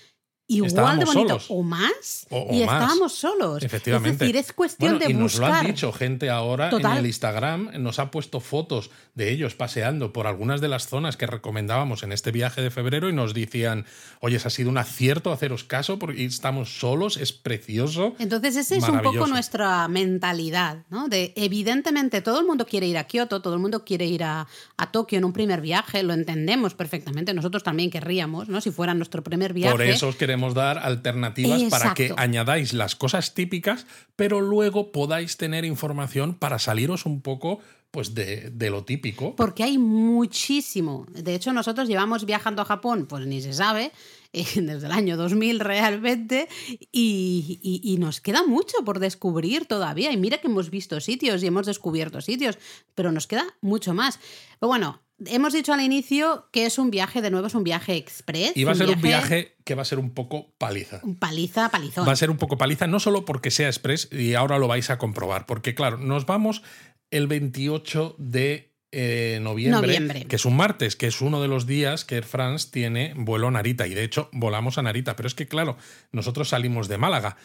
Igual 0.53 0.69
Estábamos 0.69 0.99
de 0.99 1.05
bonito 1.05 1.29
solos. 1.29 1.47
o 1.49 1.63
más 1.63 2.27
O- 2.31 2.39
o 2.51 2.55
y 2.55 2.65
más. 2.67 2.75
estábamos 2.83 3.13
solos. 3.15 3.63
Efectivamente. 3.63 4.11
Es 4.15 4.19
decir, 4.19 4.37
es 4.37 4.53
cuestión 4.53 4.93
Bueno, 4.99 5.07
de 5.07 5.11
y 5.13 5.15
nos 5.15 5.37
lo 5.39 5.47
han 5.47 5.53
buscar. 5.53 5.67
dicho 5.67 5.93
gente 5.93 6.29
ahora 6.29 6.71
Total. 6.71 6.93
en 6.93 6.99
el 6.99 7.07
Instagram, 7.07 7.71
nos 7.79 7.99
ha 8.01 8.11
puesto 8.11 8.41
fotos 8.41 8.91
de 9.15 9.31
ellos 9.31 9.55
paseando 9.55 10.13
por 10.13 10.27
algunas 10.27 10.61
de 10.61 10.67
las 10.69 10.89
zonas 10.89 11.17
que 11.17 11.27
recomendábamos 11.27 12.03
en 12.03 12.11
este 12.13 12.33
viaje 12.33 12.63
de 12.63 12.71
febrero 12.71 13.09
y 13.09 13.13
nos 13.13 13.33
decían, 13.33 13.87
oye, 14.21 14.39
ha 14.45 14.51
sido 14.51 14.71
un 14.71 14.79
acierto 14.79 15.31
haceros 15.33 15.63
caso 15.63 15.99
porque 16.01 16.25
estamos 16.25 16.79
solos, 16.81 17.17
es 17.17 17.33
precioso. 17.33 18.17
Entonces, 18.19 18.57
esa 18.57 18.75
es 18.77 18.89
un 18.89 19.03
poco 19.03 19.29
nuestra 19.29 19.87
mentalidad, 19.89 20.79
¿no? 20.91 21.09
De 21.09 21.33
evidentemente 21.37 22.23
todo 22.23 22.41
el 22.41 22.47
mundo 22.47 22.67
quiere 22.67 22.87
ir 22.89 22.99
a 22.99 23.05
Kioto, 23.05 23.41
todo 23.41 23.55
el 23.55 23.61
mundo 23.61 23.85
quiere 23.85 24.07
ir 24.07 24.25
a, 24.25 24.49
a 24.77 24.91
Tokio 24.91 25.19
en 25.19 25.25
un 25.25 25.33
primer 25.33 25.61
viaje, 25.61 26.03
lo 26.03 26.13
entendemos 26.13 26.75
perfectamente. 26.75 27.35
Nosotros 27.35 27.63
también 27.63 27.91
querríamos, 27.91 28.49
¿no? 28.49 28.61
Si 28.61 28.71
fuera 28.73 28.95
nuestro 28.95 29.23
primer 29.23 29.53
viaje. 29.53 29.71
Por 29.73 29.83
eso 29.83 30.09
os 30.09 30.17
queremos 30.17 30.40
dar 30.55 30.79
alternativas 30.79 31.63
para 31.71 31.95
que 31.95 32.13
añadáis 32.17 32.73
las 32.73 32.97
cosas 32.97 33.35
típicas, 33.35 33.87
pero 34.17 34.41
luego 34.41 34.93
podáis 34.93 35.37
tener 35.37 35.65
información 35.65 36.35
para 36.35 36.59
saliros 36.59 37.07
un 37.07 37.21
poco 37.21 37.59
pues 37.91 38.15
de, 38.15 38.51
de 38.51 38.71
lo 38.71 38.85
típico. 38.85 39.35
Porque 39.35 39.65
hay 39.65 39.77
muchísimo. 39.77 41.07
De 41.11 41.35
hecho, 41.35 41.53
nosotros 41.53 41.89
llevamos 41.89 42.25
viajando 42.25 42.63
a 42.63 42.65
Japón, 42.65 43.07
pues 43.09 43.27
ni 43.27 43.43
se 43.43 43.53
sabe, 43.53 43.91
eh, 44.33 44.45
desde 44.63 44.87
el 44.87 44.93
año 44.93 45.17
2000 45.17 45.59
realmente, 45.59 46.49
y, 46.93 47.59
y- 47.63 47.81
y 47.83 47.97
nos 47.99 48.21
queda 48.21 48.45
mucho 48.47 48.77
por 48.85 49.01
descubrir 49.01 49.67
todavía. 49.67 50.13
Y 50.13 50.17
mira 50.17 50.39
que 50.39 50.47
hemos 50.47 50.71
visto 50.71 51.01
sitios 51.01 51.43
y 51.43 51.49
hemos 51.49 51.67
descubierto 51.67 52.21
sitios, 52.21 52.59
pero 52.95 53.11
nos 53.11 53.27
queda 53.27 53.45
mucho 53.61 53.93
más. 53.93 54.21
Pero 54.61 54.69
bueno, 54.69 55.01
hemos 55.27 55.53
dicho 55.53 55.73
al 55.73 55.81
inicio 55.81 56.49
que 56.53 56.67
es 56.67 56.79
un 56.79 56.91
viaje, 56.91 57.23
de 57.23 57.31
nuevo 57.31 57.47
es 57.47 57.55
un 57.55 57.65
viaje 57.65 57.97
express. 57.97 58.53
Y 58.57 58.65
va 58.65 58.73
a 58.73 58.75
ser 58.75 58.89
un 58.89 59.01
viaje 59.01 59.57
que 59.65 59.75
va 59.75 59.83
a 59.83 59.85
ser 59.85 59.99
un 59.99 60.11
poco 60.11 60.53
paliza. 60.59 61.01
un 61.03 61.17
Paliza, 61.17 61.69
palizón. 61.71 62.07
Va 62.07 62.13
a 62.13 62.17
ser 62.17 62.31
un 62.31 62.37
poco 62.37 62.59
paliza, 62.59 62.87
no 62.87 63.01
solo 63.01 63.25
porque 63.25 63.51
sea 63.51 63.69
express, 63.69 64.09
y 64.13 64.35
ahora 64.35 64.59
lo 64.59 64.69
vais 64.69 64.91
a 64.91 64.99
comprobar, 64.99 65.47
porque 65.47 65.75
claro, 65.75 65.99
nos 65.99 66.27
vamos 66.27 66.63
el 67.11 67.27
28 67.27 68.17
de 68.19 68.71
eh, 68.93 69.39
noviembre, 69.41 69.81
Noviembre. 69.81 70.25
que 70.25 70.37
es 70.37 70.45
un 70.45 70.57
martes, 70.57 70.97
que 70.97 71.07
es 71.07 71.21
uno 71.21 71.41
de 71.41 71.47
los 71.47 71.67
días 71.67 72.05
que 72.05 72.17
Air 72.17 72.25
France 72.25 72.69
tiene 72.73 73.15
vuelo 73.17 73.47
a 73.49 73.51
Narita, 73.53 73.87
y 73.87 73.95
de 73.95 74.03
hecho 74.03 74.29
volamos 74.33 74.79
a 74.79 74.83
Narita, 74.83 75.15
pero 75.15 75.29
es 75.29 75.35
que 75.35 75.47
claro, 75.47 75.77
nosotros 76.11 76.49
salimos 76.49 76.89
de 76.89 76.99
Málaga. 76.99 77.37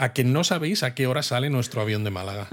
A 0.00 0.12
que 0.12 0.22
no 0.22 0.44
sabéis 0.44 0.84
a 0.84 0.94
qué 0.94 1.08
hora 1.08 1.24
sale 1.24 1.50
nuestro 1.50 1.80
avión 1.80 2.04
de 2.04 2.10
Málaga. 2.10 2.48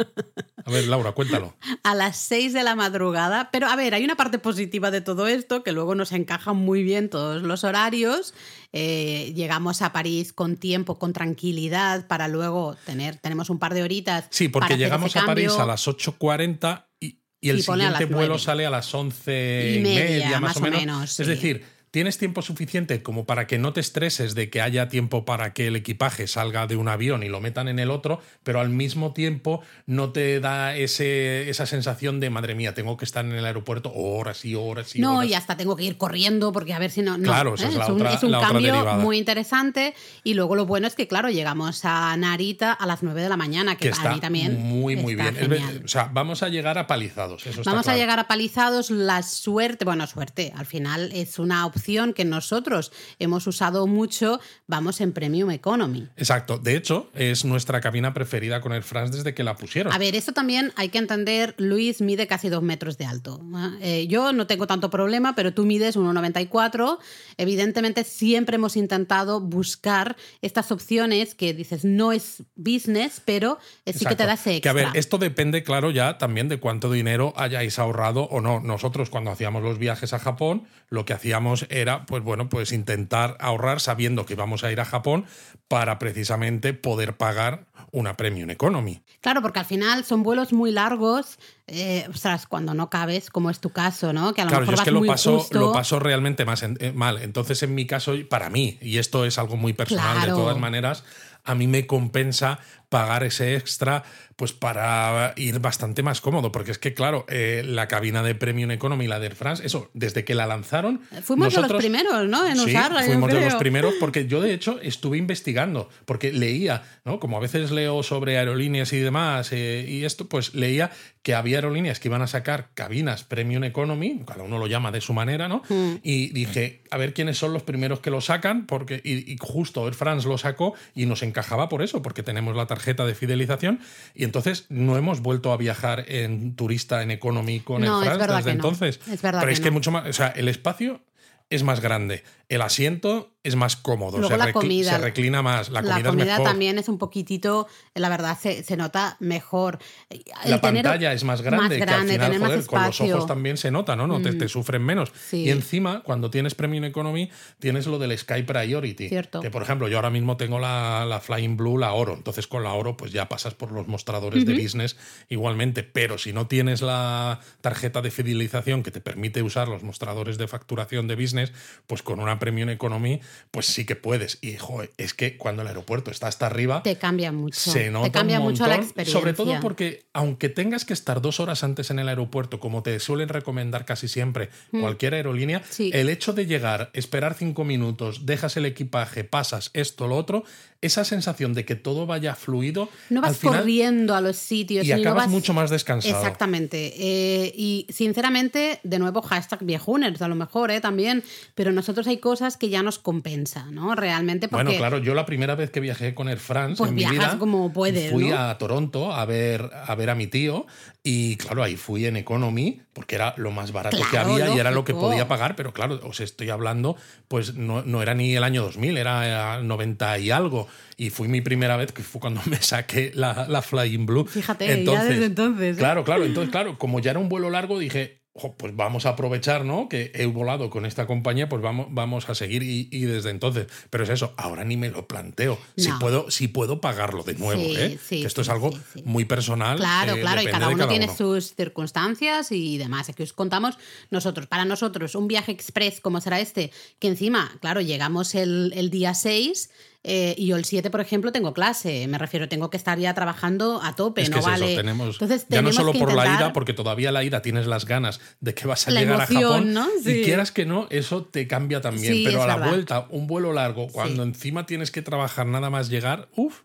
A 0.66 0.72
ver, 0.72 0.88
Laura, 0.88 1.12
cuéntalo. 1.12 1.56
a 1.84 1.94
las 1.94 2.18
6 2.18 2.54
de 2.54 2.64
la 2.64 2.75
madrugada. 2.75 3.50
Pero 3.52 3.68
a 3.68 3.75
ver, 3.75 3.94
hay 3.94 4.04
una 4.04 4.16
parte 4.16 4.40
positiva 4.40 4.90
de 4.90 5.02
todo 5.02 5.28
esto 5.28 5.62
que 5.62 5.72
luego 5.72 5.94
nos 5.94 6.12
encajan 6.12 6.58
muy 6.58 6.82
bien 6.82 7.08
todos 7.08 7.44
los 7.44 7.64
horarios. 7.64 8.34
Eh, 8.74 9.32
llegamos 9.36 9.84
a 9.84 9.94
París 9.94 10.34
con 10.34 10.58
tiempo, 10.58 10.98
con 10.98 11.14
tranquilidad, 11.14 12.08
para 12.08 12.28
luego 12.28 12.75
tener, 12.84 13.18
tenemos 13.18 13.52
un 13.52 13.60
par 13.60 13.75
de 13.75 13.84
horitas. 13.84 14.25
Sí, 14.32 14.50
porque 14.50 14.70
para 14.70 14.78
llegamos 14.78 15.16
a 15.16 15.25
París 15.28 15.52
a 15.52 15.68
las 15.68 15.88
8.40 15.88 16.86
y, 17.00 17.20
y 17.40 17.50
el 17.52 17.60
Y 17.60 17.62
siguiente 17.62 18.06
vuelo 18.06 18.40
sale 18.40 18.66
a 18.66 18.72
las 18.72 18.92
11 18.92 19.72
Y 19.72 19.78
y 19.78 19.82
media, 19.84 20.40
más, 20.40 20.42
más 20.42 20.58
o 20.58 20.60
o 20.66 20.72
menos. 20.72 21.20
Es 21.20 21.28
decir, 21.28 21.75
tienes 21.96 22.18
tiempo 22.18 22.42
suficiente 22.42 23.02
como 23.02 23.24
para 23.24 23.48
que 23.48 23.58
no 23.58 23.72
te 23.72 23.80
estreses 23.80 24.36
de 24.36 24.50
que 24.50 24.60
haya 24.62 24.90
tiempo 24.90 25.24
para 25.24 25.54
que 25.54 25.68
el 25.68 25.78
equipaje 25.78 26.28
salga 26.28 26.68
de 26.68 26.75
un 26.75 26.90
avión 26.90 27.24
y 27.24 27.30
lo 27.30 27.40
metan 27.40 27.70
en 27.70 27.80
el 27.80 27.90
otro, 27.90 28.20
pero 28.44 28.60
al 28.60 28.68
mismo 28.68 29.14
tiempo 29.14 29.62
no 29.86 30.12
te 30.12 30.42
da 30.42 30.75
ese, 30.75 31.50
esa 31.50 31.66
sensación 31.66 32.20
de, 32.20 32.30
madre 32.30 32.54
mía, 32.54 32.74
tengo 32.74 32.98
que 32.98 33.06
estar 33.06 33.24
en 33.24 33.32
el 33.32 33.46
aeropuerto 33.46 33.94
horas 33.96 34.44
y 34.44 34.56
horas 34.56 34.94
y 34.94 35.00
no, 35.00 35.20
horas. 35.20 35.30
y 35.30 35.36
hasta 35.36 35.56
tengo 35.56 35.78
que 35.78 35.86
ir 35.86 35.96
corriendo 35.98 36.52
porque 36.52 36.74
a 36.74 36.80
ver 36.80 36.92
si 36.92 37.02
no... 37.02 37.18
no, 37.18 37.24
Claro, 37.24 37.56
esa 37.56 37.68
¿eh? 37.68 37.70
es 37.70 37.75
la 37.78 37.88
un, 37.88 37.94
otra- 37.94 38.14
es 38.14 38.24
un 38.24 38.32
la 38.32 38.40
otra 38.40 38.50
cambio 38.50 38.86
muy 38.98 39.18
interesante 39.18 39.94
y 40.25 40.34
luego 40.34 40.58
lo 40.58 40.66
bueno 40.66 40.88
es 40.88 40.96
que, 40.96 41.08
claro, 41.08 41.30
llegamos 41.30 41.86
a 41.86 42.18
Narita 42.18 42.74
a 42.74 42.86
las 42.88 43.04
9 43.04 43.22
de 43.22 43.30
la 43.30 43.38
mañana, 43.38 43.78
que, 43.78 43.92
que 43.92 43.96
para 43.96 44.16
mí 44.16 44.20
también 44.20 44.62
muy, 44.62 44.98
muy 44.98 45.16
bien. 45.16 45.28
Es 45.30 45.48
genial. 45.48 45.82
O 45.86 45.88
sea, 45.88 46.10
vamos 46.12 46.44
a 46.44 46.50
llegar 46.50 46.78
a 46.78 46.88
palizados. 46.88 47.48
Eso 47.48 47.62
está 47.62 47.72
Vamos 47.72 47.88
a 47.88 47.96
llegar 47.96 48.20
a 48.20 48.28
palizados. 48.28 48.90
La 48.92 49.24
suerte, 49.24 49.86
bueno, 49.86 50.06
suerte, 50.08 50.52
al 50.58 50.66
final 50.66 51.10
es 51.14 51.40
una 51.40 51.66
opción 51.66 51.85
que 52.15 52.25
nosotros 52.25 52.92
hemos 53.20 53.46
usado 53.46 53.86
mucho. 53.86 54.39
Vamos 54.65 55.01
en 55.01 55.12
Premium 55.12 55.51
Economy. 55.51 56.08
Exacto. 56.18 56.58
De 56.58 56.75
hecho, 56.75 57.12
es 57.13 57.46
nuestra 57.46 57.80
cabina 57.80 58.13
preferida 58.13 58.60
con 58.60 58.74
Air 58.74 58.82
France 58.84 59.15
desde 59.15 59.36
que 59.36 59.44
la 59.44 59.56
pusieron. 59.56 59.94
A 59.94 59.98
ver, 60.00 60.15
esto 60.15 60.34
también 60.34 60.74
hay 60.75 60.89
que 60.89 60.98
entender, 60.98 61.54
Luis 61.58 62.01
mide 62.01 62.25
casi 62.25 62.50
dos 62.50 62.63
metros 62.63 62.98
de 62.98 63.06
alto. 63.06 63.39
Eh, 63.82 64.08
yo 64.08 64.34
no 64.34 64.48
tengo 64.48 64.65
tanto 64.65 64.89
problema, 64.89 65.36
pero 65.36 65.54
tú 65.54 65.65
mides 65.65 65.96
1,94. 65.96 66.98
Evidentemente 67.38 68.04
siempre 68.04 68.56
hemos 68.56 68.75
intentado 68.75 69.39
buscar 69.42 70.15
estas 70.42 70.72
opciones 70.72 71.36
que 71.36 71.54
dices 71.54 71.86
no 71.86 72.12
es 72.12 72.44
business, 72.56 73.22
pero 73.24 73.60
sí 73.86 74.06
que 74.06 74.15
te 74.15 74.25
da 74.25 74.34
ese 74.34 74.50
Que 74.50 74.56
extra. 74.58 74.72
a 74.72 74.74
ver, 74.74 74.88
esto 74.96 75.18
depende, 75.18 75.63
claro, 75.63 75.92
ya 75.92 76.18
también 76.18 76.50
de 76.50 76.60
cuánto 76.60 76.92
dinero 76.92 77.34
hayáis 77.36 77.77
ahorrado 77.77 78.24
o 78.24 78.42
no. 78.42 78.60
Nosotros, 78.60 79.10
cuando 79.10 79.32
hacíamos 79.32 79.62
los 79.62 79.77
viajes 79.77 80.13
a 80.13 80.20
Japón, 80.20 80.63
lo 80.89 81.06
que 81.06 81.13
hacíamos 81.13 81.65
era, 81.82 82.05
pues 82.05 82.24
bueno, 82.24 82.50
pues 82.50 82.72
intentar 82.72 83.38
ahorrar 83.39 83.79
sabiendo 83.82 84.25
que 84.25 84.34
íbamos 84.34 84.63
a 84.63 84.72
ir 84.72 84.79
a 84.79 84.86
Japón 84.86 85.25
para 85.67 86.00
precisamente 86.00 86.74
poder 86.74 87.17
pagar 87.17 87.65
una 87.91 88.17
Premium 88.17 88.50
Economy. 88.50 89.01
Claro, 89.22 89.41
porque 89.41 89.60
al 89.60 89.65
final 89.65 90.03
son 90.05 90.24
vuelos 90.24 90.53
muy 90.53 90.72
largos, 90.72 91.38
eh, 91.67 92.05
ostras, 92.10 92.46
cuando 92.48 92.74
no 92.74 92.89
cabes, 92.89 93.29
como 93.29 93.50
es 93.50 93.60
tu 93.60 93.70
caso, 93.72 94.13
¿no? 94.13 94.34
Que 94.34 94.41
a 94.41 94.46
lo 94.46 94.50
Claro, 94.50 94.65
yo 94.65 94.72
es 94.72 94.77
vas 94.77 94.86
que 94.86 94.91
lo 94.91 95.03
paso, 95.05 95.39
justo. 95.39 95.60
lo 95.60 95.72
paso 95.72 96.00
realmente 96.00 96.46
más 96.46 96.63
en- 96.63 96.77
eh, 96.82 96.91
mal. 96.91 97.22
Entonces, 97.22 97.63
en 97.63 97.74
mi 97.74 97.86
caso, 97.88 98.13
para 98.29 98.50
mí, 98.50 98.77
y 98.82 98.98
esto 98.98 99.25
es 99.25 99.38
algo 99.39 99.55
muy 99.58 99.74
personal 99.74 100.17
Claro. 100.17 100.36
de 100.36 100.41
todas 100.41 100.58
maneras, 100.60 101.03
a 101.46 101.56
mí 101.56 101.68
me 101.68 101.88
compensa 101.88 102.60
pagar 102.90 103.24
ese 103.24 103.56
extra 103.56 104.04
pues 104.36 104.52
para 104.52 105.34
ir 105.38 105.60
bastante 105.60 106.04
más 106.04 106.20
cómodo, 106.20 106.52
porque 106.52 106.72
es 106.72 106.78
que 106.78 106.94
claro, 106.94 107.25
eh, 107.30 107.64
la 107.66 107.88
cabina 107.88 108.22
de 108.22 108.36
Premium 108.36 108.72
Economy, 108.72 109.08
la 109.08 109.20
de 109.20 109.28
Air 109.28 109.36
France, 109.36 109.66
eso, 109.66 109.90
desde 109.94 110.25
que 110.25 110.36
la 110.36 110.46
lanzaron... 110.46 111.02
Fuimos 111.24 111.54
de 111.54 111.62
los 111.62 111.72
primeros, 111.74 112.28
¿no? 112.28 112.46
En 112.46 112.58
Sí, 112.58 112.72
usarla, 112.72 113.04
fuimos 113.04 113.32
de 113.32 113.42
los 113.42 113.56
primeros 113.56 113.94
porque 114.00 114.28
yo 114.28 114.42
de 114.42 114.54
hecho 114.54 114.80
estuve 114.82 115.18
investigando, 115.18 115.90
porque 116.06 116.34
leía, 116.34 116.84
¿no? 117.06 117.20
Como 117.20 117.38
a 117.38 117.40
veces 117.40 117.72
leo 117.72 118.04
sobre 118.04 118.38
aerolíneas 118.38 118.92
y 118.92 119.00
demás, 119.00 119.54
eh, 119.54 119.86
y 119.88 120.04
esto, 120.04 120.28
pues 120.28 120.54
leía 120.54 120.92
que 121.24 121.34
había 121.34 121.58
aerolíneas 121.58 122.00
que 122.00 122.10
iban 122.10 122.22
a 122.22 122.28
sacar 122.28 122.70
cabinas 122.74 123.24
Premium 123.24 123.64
Economy, 123.64 124.22
cada 124.28 124.44
uno 124.44 124.60
lo 124.60 124.68
llama 124.68 124.92
de 124.92 125.00
su 125.00 125.14
manera, 125.14 125.48
¿no? 125.48 125.64
Mm. 125.70 125.96
Y 126.04 126.28
dije, 126.34 126.82
a 126.92 126.98
ver 126.98 127.14
quiénes 127.14 127.38
son 127.38 127.54
los 127.54 127.64
primeros 127.64 128.02
que 128.02 128.12
lo 128.12 128.20
sacan, 128.20 128.66
porque 128.66 129.02
y, 129.04 129.32
y 129.32 129.38
justo 129.40 129.86
Air 129.86 129.96
France 129.96 130.28
lo 130.28 130.38
sacó 130.38 130.74
y 130.94 131.06
nos 131.06 131.24
encajaba 131.36 131.68
por 131.68 131.82
eso, 131.82 132.01
porque 132.01 132.24
tenemos 132.24 132.56
la 132.56 132.65
tarjeta 132.65 133.06
de 133.06 133.13
fidelización 133.13 133.82
y 134.13 134.24
entonces 134.24 134.65
no 134.70 134.96
hemos 134.98 135.20
vuelto 135.20 135.51
a 135.51 135.58
viajar 135.58 136.06
en 136.08 136.56
turista 136.56 137.04
en 137.04 137.12
Economy 137.12 137.60
con 137.60 137.82
No, 137.82 138.01
Air 138.01 138.13
France 138.13 138.36
desde 138.38 138.50
no. 138.51 138.56
entonces. 138.56 139.00
Es 139.12 139.22
verdad 139.22 139.42
Pero 139.42 139.50
que 139.50 139.54
es 139.54 139.60
que 139.60 139.65
no. 139.70 139.74
mucho 139.74 139.92
más, 139.92 140.08
o 140.08 140.13
sea, 140.13 140.27
el 140.30 140.48
espacio 140.48 141.01
es 141.50 141.63
más 141.63 141.82
grande, 141.82 142.24
el 142.48 142.62
asiento 142.62 143.35
es 143.46 143.56
más 143.56 143.75
cómodo, 143.75 144.18
Luego 144.18 144.36
se, 144.36 144.38
la 144.38 144.52
comida. 144.52 144.92
se 144.92 144.98
reclina 144.98 145.42
más, 145.42 145.70
la 145.70 145.82
comida, 145.82 146.00
La 146.00 146.10
comida 146.10 146.24
es 146.24 146.30
mejor. 146.32 146.46
también 146.46 146.78
es 146.80 146.90
un 146.90 146.98
poquitito, 146.98 147.68
la 147.94 148.10
verdad, 148.10 148.38
se, 148.40 148.64
se 148.64 148.75
nota 148.75 149.18
mejor. 149.20 149.80
El 150.10 150.24
la 150.46 150.60
tener 150.62 150.84
pantalla 150.84 151.14
es 151.14 151.24
más 151.24 151.42
grande, 151.42 151.78
que 151.78 151.84
al 151.84 151.90
final, 151.90 152.08
tener 152.08 152.40
más 152.40 152.50
joder, 152.50 152.66
con 152.66 152.84
los. 152.84 153.02
Mm. 153.02 153.04
ojos 153.14 153.28
también 153.28 153.58
se 153.58 153.72
nota, 153.72 153.96
¿no? 153.96 154.08
no 154.08 154.22
te, 154.22 154.34
te 154.34 154.48
sufren 154.48 154.84
menos. 154.84 155.12
Sí. 155.30 155.44
Y 155.44 155.52
encima, 155.52 156.02
cuando 156.04 156.30
tienes 156.30 156.56
Premium 156.56 156.86
Economy, 156.86 157.30
tienes 157.60 157.86
lo 157.88 158.00
del 158.00 158.18
Sky 158.18 158.44
Priority. 158.44 159.10
Cierto. 159.10 159.42
Que, 159.42 159.52
por 159.52 159.62
ejemplo, 159.62 159.88
yo 159.88 159.98
ahora 159.98 160.10
mismo 160.10 160.38
tengo 160.38 160.60
la, 160.60 161.06
la 161.06 161.20
Flying 161.20 161.56
Blue, 161.56 161.78
la 161.78 161.94
Oro. 161.94 162.16
Entonces, 162.16 162.48
con 162.48 162.64
la 162.64 162.74
Oro, 162.74 162.98
pues 162.98 163.12
ya 163.12 163.30
pasas 163.30 163.54
por 163.54 163.72
los 163.72 163.88
mostradores 163.88 164.46
de 164.46 164.54
business 164.54 164.98
igualmente. 165.30 165.84
Pero 165.84 166.18
si 166.18 166.34
no 166.34 166.48
tienes 166.48 166.82
la 166.82 167.40
tarjeta 167.62 168.02
de 168.02 168.12
fidelización 168.12 168.82
que 168.82 168.92
te 168.92 169.02
permite 169.02 169.44
usar 169.44 169.68
los 169.68 169.84
mostradores 169.84 170.38
de 170.38 170.48
facturación 170.48 171.08
de 171.08 171.16
business, 171.16 171.54
pues 171.88 172.02
con 172.02 172.20
una 172.20 172.40
Premium 172.40 172.70
Economy, 172.70 173.22
pues 173.51 173.65
sí 173.68 173.86
que 173.86 173.96
puedes. 173.96 174.38
Y, 174.42 174.58
joder, 174.58 174.92
es 174.98 175.13
que 175.13 175.38
cuando 175.38 175.62
el 175.62 175.68
aeropuerto 175.68 176.12
está 176.12 176.27
hasta 176.27 176.46
arriba, 176.46 176.84
Te 176.84 176.96
cambia 176.98 177.32
mucho. 177.32 177.60
se 177.72 177.89
nota 177.92 178.06
te 178.06 178.12
cambia 178.12 178.39
un 178.39 178.46
mucho 178.48 178.68
la 178.68 178.75
experiencia. 178.75 179.13
Sobre 179.20 179.34
todo 179.34 179.60
porque, 179.62 180.06
aunque 180.13 180.50
tengas 180.50 180.86
que 180.86 180.94
estar 180.94 181.22
dos 181.22 181.39
horas 181.39 181.63
antes 181.63 181.89
en 181.92 182.00
el 182.00 182.10
aeropuerto, 182.10 182.60
como 182.60 182.84
te 182.84 183.00
suelen 183.00 183.30
recomendar 183.30 183.86
casi 183.86 184.08
siempre 184.08 184.50
cualquier 184.72 185.13
aerolínea, 185.13 185.60
Mm. 185.60 185.63
Sí. 185.70 185.92
el 185.94 186.10
hecho 186.10 186.34
de 186.34 186.46
llegar, 186.46 186.89
esperar 186.94 187.34
cinco 187.36 187.63
minutos, 187.63 188.25
dejas 188.25 188.58
el 188.58 188.65
equipaje, 188.65 189.24
pasas 189.24 189.72
esto, 189.74 190.08
lo 190.08 190.15
otro, 190.18 190.44
esa 190.82 191.04
sensación 191.04 191.54
de 191.54 191.65
que 191.65 191.75
todo 191.75 192.06
vaya 192.06 192.36
fluido, 192.36 192.89
No 193.10 193.22
vas 193.22 193.30
al 193.32 193.36
final, 193.36 193.60
corriendo 193.60 194.13
a 194.15 194.22
los 194.22 194.36
sitios 194.38 194.86
y 194.86 194.89
no 194.89 194.96
acabas 194.98 195.24
vas- 195.25 195.30
mucho 195.32 195.54
más 195.54 195.70
descansado. 195.70 196.15
Exactamente. 196.18 196.94
Eh, 196.98 197.54
y 197.56 197.88
sinceramente, 197.89 198.80
de 198.84 199.00
nuevo, 199.00 199.22
hashtag 199.22 199.63
viejuners, 199.63 200.22
a 200.22 200.27
lo 200.27 200.36
mejor, 200.36 200.72
¿eh? 200.72 200.82
También. 200.82 201.24
Pero 201.56 201.72
nosotros 201.72 202.06
hay 202.08 202.18
cosas 202.18 202.58
que 202.58 202.70
ya 202.70 202.84
nos 202.84 203.00
compensa, 203.25 203.65
¿no? 203.72 203.96
Realmente 203.96 204.48
porque... 204.48 204.63
Bueno, 204.65 204.77
claro, 204.77 204.98
yo 205.00 205.15
la 205.15 205.25
primera 205.25 205.55
vez 205.55 205.72
que 205.72 205.79
viajé 205.79 206.13
con 206.13 206.29
Air 206.29 206.38
France 206.38 206.77
Pues 206.77 206.89
en 206.89 206.96
mi 206.96 207.05
vida, 207.05 207.38
como 207.39 207.74
puedes, 207.74 208.12
fui 208.12 208.29
¿no? 208.29 208.38
a 208.38 208.58
Toronto 208.58 209.13
a 209.13 209.25
ver, 209.25 209.70
a 209.86 209.96
ver 209.96 210.12
a 210.12 210.15
mi 210.15 210.27
tío 210.27 210.67
y 211.01 211.36
claro, 211.38 211.63
ahí 211.63 211.75
fui 211.75 212.05
en 212.05 212.17
economy 212.17 212.82
porque 212.94 213.15
era 213.15 213.34
lo 213.38 213.51
más 213.51 213.72
barato 213.72 213.98
que 213.98 214.03
Claro, 214.03 214.34
había 214.34 214.55
y 214.55 214.60
era 214.60 214.72
lo 214.72 214.86
que 214.86 214.94
lógico. 214.94 215.10
podía 215.10 215.27
pagar, 215.27 215.55
pero 215.55 215.74
claro, 215.74 216.00
os 216.03 216.20
estoy 216.20 216.50
hablando, 216.50 216.96
pues 217.27 217.55
no, 217.55 217.82
no 217.84 218.01
era 218.01 218.13
ni 218.13 218.36
el 218.36 218.44
año 218.44 218.62
2000, 218.62 218.98
era 218.98 219.58
eh, 219.60 219.63
90 219.63 220.20
y 220.20 220.32
algo. 220.32 220.67
Y 220.98 221.10
fui 221.10 221.27
mi 221.27 221.41
primera 221.41 221.75
vez, 221.77 221.91
que 221.91 222.03
fue 222.03 222.22
cuando 222.22 222.41
me 222.46 222.58
saqué 222.62 223.12
la, 223.15 223.48
la 223.50 223.62
Flying 223.62 224.05
Blue. 224.05 224.25
Fíjate, 224.25 224.86
ya 224.86 225.03
desde 225.03 225.25
entonces, 225.25 225.75
¿eh? 225.77 225.79
Claro, 225.79 226.03
claro. 226.03 226.25
Entonces, 226.25 226.51
claro, 226.51 226.77
como 226.77 227.00
ya 227.00 227.12
era 227.12 227.20
un 227.20 227.27
vuelo 227.29 227.50
largo, 227.50 227.77
dije, 227.79 228.22
"Jo, 228.38 228.54
pues 228.56 228.75
vamos 228.75 229.06
a 229.06 229.10
aprovechar, 229.10 229.63
¿no? 229.63 229.88
Que 229.88 230.12
he 230.13 230.25
volado 230.25 230.70
con 230.70 230.86
esta 230.86 231.08
compañía, 231.08 231.48
pues 231.48 231.62
vamos, 231.62 231.88
vamos 231.89 232.30
a 232.30 232.36
seguir. 232.36 232.63
Y, 232.63 232.89
y 232.92 233.01
desde 233.06 233.30
entonces. 233.30 233.68
Pero 233.89 234.04
es 234.04 234.10
eso, 234.10 234.34
ahora 234.38 234.63
ni 234.65 234.75
me 234.77 234.89
lo 234.89 235.08
planteo. 235.08 235.58
Si, 235.77 235.89
puedo, 235.94 236.30
si 236.30 236.48
puedo 236.50 236.82
pagarlo 236.82 237.24
de 237.24 237.36
nuevo, 237.36 237.62
Sí, 237.62 237.75
¿eh? 237.77 237.98
sí, 238.04 238.22
que 238.22 238.27
esto 238.27 238.42
es 238.42 238.50
algo 238.50 238.72
muy 239.06 239.25
personal. 239.25 239.77
Claro, 239.77 240.15
eh, 240.15 240.22
claro, 240.22 240.42
y 240.42 240.46
cada 240.48 240.68
uno 240.70 240.88
tiene 240.88 241.06
uno. 241.06 241.15
sus 241.15 241.56
circunstancias 241.56 242.51
y 242.51 242.77
demás. 242.77 243.10
Aquí 243.10 243.24
os 243.24 243.34
contamos 243.34 243.77
nosotros. 244.12 244.48
Para 244.48 244.65
nosotros, 244.65 245.15
un 245.15 245.27
viaje 245.27 245.51
express 245.51 246.01
como 246.01 246.20
será 246.20 246.39
este, 246.39 246.72
que 247.00 247.08
encima, 247.08 247.58
claro, 247.62 247.80
llegamos 247.82 248.36
el, 248.36 248.74
el 248.75 248.89
día 248.89 249.13
6 249.13 249.70
eh, 250.08 250.36
y 250.38 250.48
yo 250.48 250.56
el 250.58 250.66
7, 250.66 250.90
por 250.90 251.02
ejemplo, 251.02 251.32
tengo 251.32 251.54
clase. 251.54 252.08
Me 252.08 252.18
refiero, 252.18 252.48
tengo 252.48 252.70
que 252.70 252.78
estar 252.78 252.98
ya 253.00 253.14
trabajando 253.14 253.82
a 253.84 253.96
tope, 253.96 254.22
Es 254.22 254.30
no 254.30 254.38
es 254.40 254.46
vale. 254.46 254.66
eso, 254.74 254.82
tenemos, 254.82 255.16
Entonces, 255.16 255.46
ya 255.50 255.62
no 255.62 255.72
solo 255.74 255.92
que 255.94 256.00
por 256.00 256.14
la 256.14 256.26
ida, 256.28 256.54
porque 256.54 256.74
todavía 256.74 257.12
la 257.12 257.24
ida 257.24 257.42
tienes 257.42 257.66
las 257.68 257.86
ganas 257.86 258.20
de 258.40 258.54
que 258.54 258.68
vas 258.68 258.88
a 258.88 258.92
La 258.92 259.02
llegar 259.02 259.16
emoción, 259.30 259.44
a 259.44 259.48
Japón. 259.56 259.74
¿no? 259.74 259.88
Y 260.12 260.24
quieras 260.24 260.52
que 260.52 260.66
no, 260.66 260.88
eso 260.92 261.24
te 261.26 261.48
cambia 261.48 261.82
también. 261.82 262.14
Sí, 262.14 262.24
Pero 262.26 262.44
a 262.44 262.48
la 262.48 262.56
verdad. 262.56 262.70
vuelta, 262.70 263.08
un 263.10 263.28
vuelo 263.28 263.52
largo, 263.54 263.88
cuando 263.88 264.24
encima 264.24 264.66
tienes 264.66 264.92
que 264.92 265.02
trabajar 265.02 265.48
nada 265.48 265.70
más 265.70 265.90
llegar, 265.90 266.30
uff. 266.36 266.62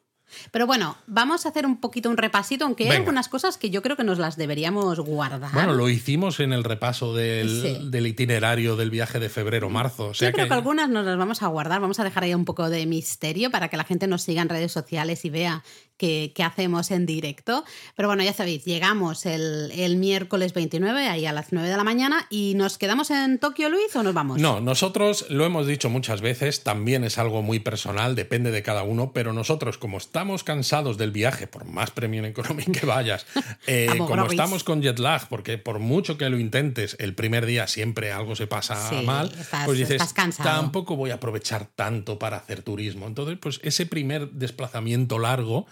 Pero 0.50 0.66
bueno, 0.66 0.96
vamos 1.06 1.46
a 1.46 1.50
hacer 1.50 1.66
un 1.66 1.80
poquito 1.80 2.10
un 2.10 2.16
repasito, 2.16 2.64
aunque 2.64 2.84
hay 2.84 2.90
Venga. 2.90 3.00
algunas 3.00 3.28
cosas 3.28 3.58
que 3.58 3.70
yo 3.70 3.82
creo 3.82 3.96
que 3.96 4.04
nos 4.04 4.18
las 4.18 4.36
deberíamos 4.36 4.98
guardar. 5.00 5.52
Bueno, 5.52 5.72
lo 5.74 5.88
hicimos 5.88 6.40
en 6.40 6.52
el 6.52 6.64
repaso 6.64 7.14
del, 7.14 7.62
Sí. 7.62 7.90
del 7.90 8.06
itinerario 8.06 8.76
del 8.76 8.90
viaje 8.90 9.18
de 9.18 9.28
febrero-marzo. 9.28 10.08
O 10.08 10.14
sea 10.14 10.28
Yo 10.28 10.32
creo 10.34 10.44
que... 10.46 10.48
que, 10.48 10.54
algunas 10.54 10.88
nos 10.88 11.04
las 11.04 11.16
vamos 11.18 11.42
a 11.42 11.46
guardar, 11.48 11.80
vamos 11.80 12.00
a 12.00 12.04
dejar 12.04 12.24
ahí 12.24 12.34
un 12.34 12.44
poco 12.44 12.70
de 12.70 12.86
misterio 12.86 13.50
para 13.50 13.68
que 13.68 13.76
la 13.76 13.84
gente 13.84 14.06
nos 14.06 14.22
siga 14.22 14.42
en 14.42 14.48
redes 14.48 14.72
sociales 14.72 15.24
y 15.24 15.30
vea 15.30 15.62
qué 16.00 16.42
hacemos 16.42 16.90
en 16.90 17.06
directo. 17.06 17.64
Pero 17.96 18.08
bueno, 18.08 18.22
ya 18.22 18.32
sabéis, 18.32 18.64
llegamos 18.64 19.26
el, 19.26 19.70
el 19.72 19.96
miércoles 19.96 20.52
29, 20.54 21.06
ahí 21.08 21.26
a 21.26 21.32
las 21.32 21.52
9 21.52 21.68
de 21.68 21.76
la 21.76 21.84
mañana, 21.84 22.26
y 22.30 22.54
nos 22.56 22.78
quedamos 22.78 23.10
en 23.10 23.38
Tokio, 23.38 23.68
Luis, 23.68 23.94
o 23.94 24.02
nos 24.02 24.14
vamos? 24.14 24.40
No, 24.40 24.60
nosotros 24.60 25.26
lo 25.28 25.44
hemos 25.44 25.66
dicho 25.66 25.90
muchas 25.90 26.20
veces, 26.20 26.62
también 26.64 27.04
es 27.04 27.18
algo 27.18 27.42
muy 27.42 27.58
personal, 27.60 28.14
depende 28.14 28.50
de 28.50 28.62
cada 28.62 28.82
uno, 28.82 29.12
pero 29.12 29.32
nosotros 29.32 29.78
como 29.78 29.98
estamos 29.98 30.44
cansados 30.44 30.96
del 30.98 31.10
viaje, 31.10 31.46
por 31.46 31.64
más 31.66 31.90
premium 31.90 32.24
económico 32.24 32.72
que 32.72 32.86
vayas, 32.86 33.26
eh, 33.66 33.88
como 33.98 34.24
estamos 34.26 34.64
con 34.64 34.82
jet 34.82 34.98
lag, 34.98 35.28
porque 35.28 35.58
por 35.58 35.78
mucho 35.78 36.16
que 36.16 36.28
lo 36.30 36.38
intentes, 36.38 36.96
el 36.98 37.14
primer 37.14 37.46
día 37.46 37.66
siempre 37.66 38.12
algo 38.12 38.36
se 38.36 38.46
pasa 38.46 38.88
Sí, 38.90 39.04
mal, 39.04 39.32
estás- 39.38 39.64
pues 39.66 39.78
dices, 39.78 39.96
estás 39.96 40.12
cansado. 40.12 40.48
tampoco 40.48 40.96
voy 40.96 41.10
a 41.10 41.14
aprovechar 41.14 41.66
tanto 41.74 42.18
para 42.18 42.38
hacer 42.38 42.62
turismo. 42.62 43.06
Entonces, 43.06 43.38
pues 43.40 43.60
ese 43.62 43.86
primer 43.86 44.30
desplazamiento 44.30 45.18
largo, 45.18 45.66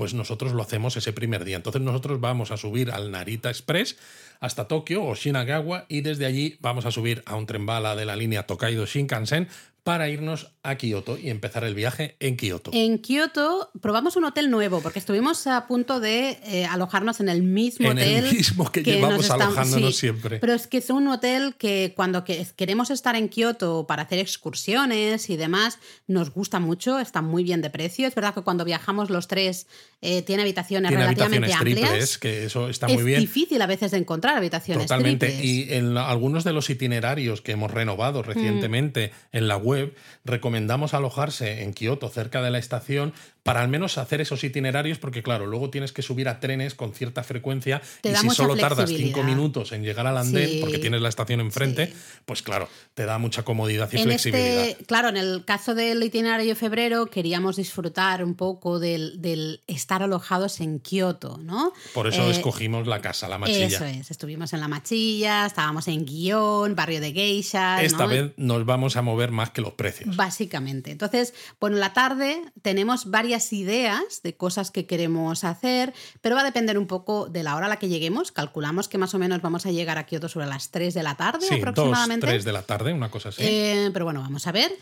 pues 0.00 0.14
nosotros 0.14 0.52
lo 0.52 0.62
hacemos 0.62 0.96
ese 0.96 1.12
primer 1.12 1.44
día. 1.44 1.56
Entonces 1.56 1.82
nosotros 1.82 2.22
vamos 2.22 2.52
a 2.52 2.56
subir 2.56 2.90
al 2.90 3.10
Narita 3.10 3.50
Express 3.50 3.98
hasta 4.40 4.66
Tokio 4.66 5.04
o 5.04 5.14
Shinagawa 5.14 5.84
y 5.90 6.00
desde 6.00 6.24
allí 6.24 6.56
vamos 6.62 6.86
a 6.86 6.90
subir 6.90 7.22
a 7.26 7.36
un 7.36 7.44
tren 7.44 7.66
bala 7.66 7.94
de 7.94 8.06
la 8.06 8.16
línea 8.16 8.46
Tokaido 8.46 8.86
Shinkansen 8.86 9.48
para 9.82 10.08
irnos 10.08 10.52
a 10.62 10.74
Kioto 10.76 11.16
y 11.16 11.30
empezar 11.30 11.64
el 11.64 11.74
viaje 11.74 12.16
en 12.20 12.36
Kioto. 12.36 12.70
En 12.74 12.98
Kioto 12.98 13.70
probamos 13.80 14.16
un 14.16 14.24
hotel 14.24 14.50
nuevo 14.50 14.80
porque 14.80 14.98
estuvimos 14.98 15.46
a 15.46 15.66
punto 15.66 16.00
de 16.00 16.38
eh, 16.44 16.66
alojarnos 16.66 17.20
en 17.20 17.30
el 17.30 17.42
mismo 17.42 17.90
en 17.90 17.98
hotel. 17.98 18.26
el 18.26 18.32
mismo 18.34 18.70
que, 18.70 18.82
llevamos 18.82 19.30
alojándonos 19.30 19.96
siempre. 19.96 20.38
Pero 20.38 20.52
es 20.52 20.66
que 20.66 20.78
es 20.78 20.90
un 20.90 21.08
hotel 21.08 21.54
que 21.56 21.94
cuando 21.96 22.24
queremos 22.24 22.90
estar 22.90 23.16
en 23.16 23.28
Kioto 23.28 23.86
para 23.86 24.02
hacer 24.02 24.18
excursiones 24.18 25.30
y 25.30 25.36
demás, 25.36 25.78
nos 26.06 26.30
gusta 26.30 26.60
mucho, 26.60 26.98
está 26.98 27.22
muy 27.22 27.42
bien 27.42 27.62
de 27.62 27.70
precio. 27.70 28.06
Es 28.06 28.14
verdad 28.14 28.34
que 28.34 28.42
cuando 28.42 28.66
viajamos 28.66 29.08
los 29.08 29.28
tres 29.28 29.66
eh, 30.02 30.22
tiene 30.22 30.42
habitaciones 30.42 30.90
relativamente 30.92 31.52
amplias. 31.54 32.18
que 32.18 32.44
eso 32.44 32.68
está 32.68 32.86
muy 32.86 33.02
bien. 33.02 33.18
Es 33.18 33.22
difícil 33.22 33.62
a 33.62 33.66
veces 33.66 33.92
de 33.92 33.98
encontrar 33.98 34.36
habitaciones 34.36 34.86
Totalmente. 34.86 35.42
Y 35.42 35.72
en 35.72 35.96
algunos 35.96 36.44
de 36.44 36.52
los 36.52 36.68
itinerarios 36.68 37.40
que 37.40 37.52
hemos 37.52 37.70
renovado 37.70 38.22
recientemente 38.22 39.12
en 39.32 39.48
la 39.48 39.56
web, 39.56 39.94
recomendamos 40.24 40.49
alojarse 40.94 41.62
en 41.62 41.72
Kioto, 41.72 42.08
cerca 42.08 42.42
de 42.42 42.50
la 42.50 42.58
estación, 42.58 43.12
para 43.42 43.62
al 43.62 43.68
menos 43.68 43.98
hacer 43.98 44.20
esos 44.20 44.44
itinerarios, 44.44 44.98
porque 44.98 45.22
claro, 45.22 45.46
luego 45.46 45.70
tienes 45.70 45.92
que 45.92 46.02
subir 46.02 46.28
a 46.28 46.40
trenes 46.40 46.74
con 46.74 46.92
cierta 46.92 47.22
frecuencia 47.22 47.80
y 48.02 48.14
si 48.14 48.30
solo 48.30 48.56
tardas 48.56 48.90
cinco 48.90 49.22
minutos 49.22 49.72
en 49.72 49.82
llegar 49.82 50.06
al 50.06 50.18
andén, 50.18 50.60
porque 50.60 50.78
tienes 50.78 51.00
la 51.00 51.08
estación 51.08 51.40
enfrente, 51.40 51.92
pues 52.26 52.42
claro, 52.42 52.68
te 52.94 53.04
da 53.04 53.18
mucha 53.18 53.42
comodidad 53.42 53.88
y 53.92 53.98
en 53.98 54.02
flexibilidad. 54.04 54.64
Este, 54.66 54.84
claro, 54.84 55.08
en 55.08 55.16
el 55.16 55.44
caso 55.44 55.74
del 55.74 56.02
itinerario 56.02 56.48
de 56.48 56.54
febrero 56.54 57.06
queríamos 57.06 57.56
disfrutar 57.56 58.22
un 58.24 58.34
poco 58.34 58.78
del, 58.78 59.60
estar 59.66 60.02
alojados 60.02 60.60
en 60.60 60.80
Kioto, 60.80 61.38
¿no? 61.38 61.72
Por 61.94 62.06
eso 62.06 62.28
eh, 62.28 62.32
escogimos 62.32 62.86
la 62.86 63.00
casa, 63.00 63.28
la 63.28 63.38
machilla. 63.38 63.66
Eso 63.66 63.84
es, 63.84 64.10
estuvimos 64.10 64.52
en 64.52 64.60
la 64.60 64.68
machilla, 64.68 65.46
estábamos 65.46 65.88
en 65.88 66.04
Guión, 66.04 66.74
barrio 66.74 67.00
de 67.00 67.12
geishas. 67.12 67.82
Esta 67.82 68.06
vez 68.06 68.32
nos 68.36 68.64
vamos 68.64 68.96
a 68.96 69.02
mover 69.02 69.30
más 69.30 69.50
que 69.50 69.60
los 69.60 69.72
precios. 69.72 70.14
Básicamente. 70.16 70.90
Entonces, 70.90 71.34
bueno, 71.58 71.76
la 71.76 71.92
tarde 71.92 72.42
tenemos 72.62 73.10
varias 73.10 73.29
ideas 73.52 74.22
de 74.22 74.36
cosas 74.36 74.70
que 74.70 74.86
queremos 74.86 75.44
hacer, 75.44 75.94
pero 76.20 76.34
va 76.34 76.42
a 76.42 76.44
depender 76.44 76.78
un 76.78 76.86
poco 76.86 77.28
de 77.28 77.42
la 77.42 77.56
hora 77.56 77.66
a 77.66 77.68
la 77.68 77.78
que 77.78 77.88
lleguemos. 77.88 78.32
Calculamos 78.32 78.88
que 78.88 78.98
más 78.98 79.14
o 79.14 79.18
menos 79.18 79.40
vamos 79.42 79.66
a 79.66 79.70
llegar 79.70 79.98
a 79.98 80.06
Kioto 80.06 80.28
sobre 80.28 80.46
las 80.46 80.70
3 80.70 80.94
de 80.94 81.02
la 81.02 81.16
tarde 81.16 81.46
sí, 81.46 81.54
aproximadamente. 81.54 82.26
3 82.26 82.44
de 82.44 82.52
la 82.52 82.62
tarde, 82.62 82.92
una 82.92 83.10
cosa 83.10 83.30
así. 83.30 83.42
Eh, 83.44 83.90
pero 83.92 84.04
bueno, 84.04 84.20
vamos 84.20 84.46
a 84.46 84.52
ver. 84.52 84.72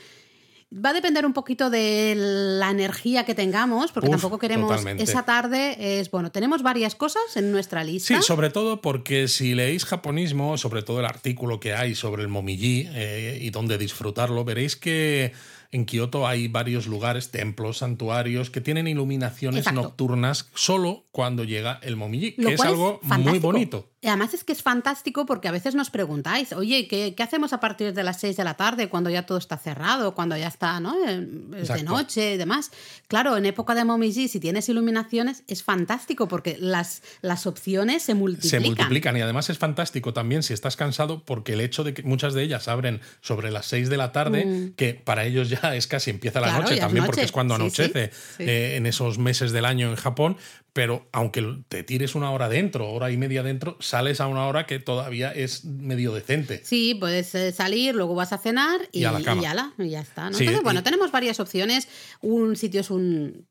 Va 0.71 0.90
a 0.90 0.93
depender 0.93 1.25
un 1.25 1.33
poquito 1.33 1.71
de 1.71 2.12
la 2.14 2.71
energía 2.71 3.25
que 3.25 3.35
tengamos, 3.35 3.90
porque 3.90 4.11
tampoco 4.11 4.38
queremos 4.38 4.85
esa 4.99 5.25
tarde. 5.25 5.99
Es 5.99 6.11
bueno, 6.11 6.31
tenemos 6.31 6.62
varias 6.62 6.95
cosas 6.95 7.23
en 7.37 7.50
nuestra 7.50 7.85
lista. 7.85 8.14
Sí, 8.14 8.23
sobre 8.23 8.50
todo 8.50 8.83
porque 8.83 9.28
si 9.28 9.55
leéis 9.55 9.87
japonismo, 9.87 10.59
sobre 10.59 10.83
todo 10.83 11.00
el 11.00 11.07
artículo 11.07 11.59
que 11.59 11.73
hay 11.73 11.95
sobre 11.95 12.21
el 12.21 12.28
momiji 12.28 12.87
eh, 12.93 13.38
y 13.40 13.49
dónde 13.49 13.78
disfrutarlo, 13.78 14.45
veréis 14.45 14.76
que 14.76 15.33
en 15.70 15.84
Kioto 15.84 16.26
hay 16.26 16.48
varios 16.48 16.87
lugares, 16.87 17.30
templos, 17.30 17.78
santuarios, 17.78 18.50
que 18.50 18.60
tienen 18.60 18.88
iluminaciones 18.88 19.70
nocturnas 19.72 20.48
solo 20.54 21.04
cuando 21.12 21.44
llega 21.44 21.78
el 21.82 21.96
momiji, 21.96 22.32
que 22.32 22.54
es 22.54 22.60
algo 22.60 23.00
muy 23.02 23.38
bonito. 23.38 23.90
Además 24.04 24.32
es 24.32 24.44
que 24.44 24.52
es 24.52 24.62
fantástico 24.62 25.26
porque 25.26 25.48
a 25.48 25.50
veces 25.50 25.75
nos 25.75 25.90
preguntáis, 25.90 26.52
oye, 26.52 26.87
¿qué, 26.87 27.14
hacemos 27.18 27.52
a 27.52 27.58
partir 27.58 27.92
de 27.92 28.04
las 28.04 28.20
6 28.20 28.37
de 28.37 28.44
la 28.44 28.54
tarde 28.54 28.88
cuando 28.88 29.10
ya 29.10 29.26
todo 29.26 29.38
está 29.38 29.58
cerrado, 29.58 30.14
cuando 30.14 30.37
ya 30.37 30.46
está 30.46 30.78
¿no? 30.78 30.94
es 31.04 31.68
de 31.68 31.82
noche 31.82 32.34
y 32.34 32.37
demás? 32.37 32.70
Claro, 33.08 33.37
en 33.37 33.44
época 33.44 33.75
de 33.75 33.84
Momiji, 33.84 34.28
si 34.28 34.38
tienes 34.38 34.68
iluminaciones, 34.68 35.42
es 35.48 35.64
fantástico 35.64 36.28
porque 36.28 36.56
las, 36.60 37.02
las 37.22 37.46
opciones 37.48 38.04
se 38.04 38.14
multiplican. 38.14 38.62
Se 38.62 38.66
multiplican 38.68 39.16
y 39.16 39.20
además 39.20 39.50
es 39.50 39.58
fantástico 39.58 40.14
también 40.14 40.44
si 40.44 40.54
estás 40.54 40.76
cansado 40.76 41.25
porque 41.25 41.54
el 41.54 41.60
hecho 41.60 41.82
de 41.82 41.92
que 41.92 42.04
muchas 42.04 42.34
de 42.34 42.44
ellas 42.44 42.68
abren 42.68 43.00
sobre 43.20 43.50
las 43.50 43.66
6 43.66 43.90
de 43.90 43.96
la 43.96 44.12
tarde, 44.12 44.46
mm. 44.46 44.75
que 44.76 44.94
para 44.94 45.25
ellos 45.25 45.50
ya 45.50 45.57
es 45.74 45.86
casi 45.86 46.10
empieza 46.10 46.40
la 46.40 46.58
noche 46.58 46.76
también 46.76 47.04
porque 47.04 47.22
es 47.22 47.32
cuando 47.32 47.54
anochece 47.54 48.10
eh, 48.38 48.74
en 48.76 48.86
esos 48.86 49.18
meses 49.18 49.52
del 49.52 49.64
año 49.64 49.90
en 49.90 49.96
Japón, 49.96 50.36
pero 50.72 51.08
aunque 51.12 51.44
te 51.68 51.82
tires 51.82 52.14
una 52.14 52.30
hora 52.30 52.48
dentro, 52.48 52.90
hora 52.90 53.10
y 53.10 53.16
media 53.16 53.42
dentro, 53.42 53.76
sales 53.80 54.20
a 54.20 54.26
una 54.26 54.46
hora 54.46 54.66
que 54.66 54.78
todavía 54.78 55.32
es 55.32 55.64
medio 55.64 56.12
decente. 56.12 56.60
Sí, 56.64 56.94
puedes 56.94 57.34
eh, 57.34 57.52
salir, 57.52 57.94
luego 57.94 58.14
vas 58.14 58.32
a 58.32 58.38
cenar 58.38 58.80
y, 58.92 59.00
ya, 59.00 59.18
está. 59.18 60.26
Entonces, 60.26 60.62
bueno, 60.62 60.82
tenemos 60.82 61.10
varias 61.10 61.40
opciones. 61.40 61.88
Un 62.20 62.56
sitio 62.56 62.80
es 62.80 62.90
un, 62.90 63.46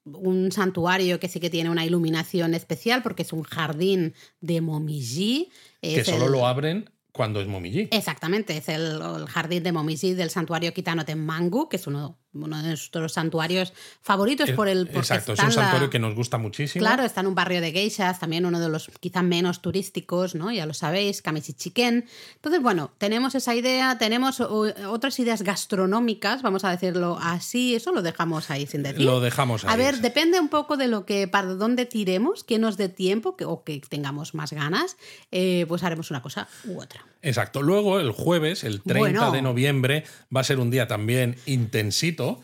santuario 0.51 1.19
que 1.19 1.27
sí 1.27 1.39
que 1.39 1.49
tiene 1.49 1.69
una 1.69 1.85
iluminación 1.85 2.53
especial 2.53 3.03
porque 3.03 3.23
es 3.23 3.33
un 3.33 3.43
jardín 3.43 4.13
de 4.39 4.61
Momiji. 4.61 5.49
que 5.81 6.03
solo 6.03 6.29
lo 6.29 6.47
abren 6.47 6.89
cuando 7.17 7.41
es 7.41 7.47
Momiji. 7.47 7.89
Exactamente, 7.91 8.55
es 8.55 8.69
el, 8.69 9.01
jardín 9.27 9.63
de 9.63 9.73
Momiji 9.73 10.13
del 10.13 10.29
santuario 10.29 10.73
Kitano 10.73 11.03
Tenmangu, 11.03 11.67
que 11.67 11.75
es 11.75 11.87
uno 11.87 12.17
uno 12.43 12.57
de 12.57 12.69
nuestros 12.69 13.13
santuarios 13.13 13.73
favoritos 14.01 14.51
por 14.51 14.67
el... 14.67 14.89
Exacto, 14.93 15.33
es 15.33 15.39
un 15.39 15.51
santuario 15.51 15.89
que 15.89 15.99
nos 15.99 16.15
gusta 16.15 16.37
muchísimo. 16.37 16.81
Claro, 16.81 17.03
está 17.03 17.21
en 17.21 17.27
un 17.27 17.35
barrio 17.35 17.61
de 17.61 17.71
geishas, 17.71 18.19
también 18.19 18.45
uno 18.45 18.59
de 18.59 18.69
los 18.69 18.89
quizá 18.99 19.21
menos 19.21 19.61
turísticos, 19.61 20.35
¿no? 20.35 20.51
Ya 20.51 20.65
lo 20.65 20.73
sabéis, 20.73 21.21
Kamishichiken. 21.21 22.05
Entonces, 22.35 22.61
bueno, 22.61 22.91
tenemos 22.97 23.35
esa 23.35 23.55
idea, 23.55 23.97
tenemos 23.97 24.39
otras 24.39 25.19
ideas 25.19 25.41
gastronómicas, 25.41 26.41
vamos 26.41 26.63
a 26.63 26.71
decirlo 26.71 27.17
así, 27.21 27.75
eso 27.75 27.91
lo 27.91 28.01
dejamos 28.01 28.49
ahí 28.49 28.65
sin 28.67 28.83
decir. 28.83 29.05
Lo 29.05 29.19
dejamos 29.19 29.65
ahí. 29.65 29.73
A 29.73 29.77
ver, 29.77 29.99
depende 30.01 30.39
un 30.39 30.49
poco 30.49 30.77
de 30.77 30.87
lo 30.87 31.05
que, 31.05 31.27
para 31.27 31.53
dónde 31.55 31.85
tiremos, 31.85 32.43
que 32.43 32.59
nos 32.59 32.77
dé 32.77 32.89
tiempo 32.89 33.35
que, 33.35 33.45
o 33.45 33.63
que 33.63 33.81
tengamos 33.87 34.33
más 34.33 34.53
ganas, 34.53 34.97
eh, 35.31 35.65
pues 35.67 35.83
haremos 35.83 36.11
una 36.11 36.21
cosa 36.21 36.47
u 36.65 36.81
otra. 36.81 37.05
Exacto. 37.27 37.61
Luego, 37.61 37.99
el 37.99 38.11
jueves, 38.11 38.63
el 38.63 38.81
30 38.81 39.31
de 39.31 39.41
noviembre, 39.41 40.03
va 40.35 40.41
a 40.41 40.43
ser 40.43 40.59
un 40.59 40.71
día 40.71 40.87
también 40.87 41.35
intensito 41.45 41.77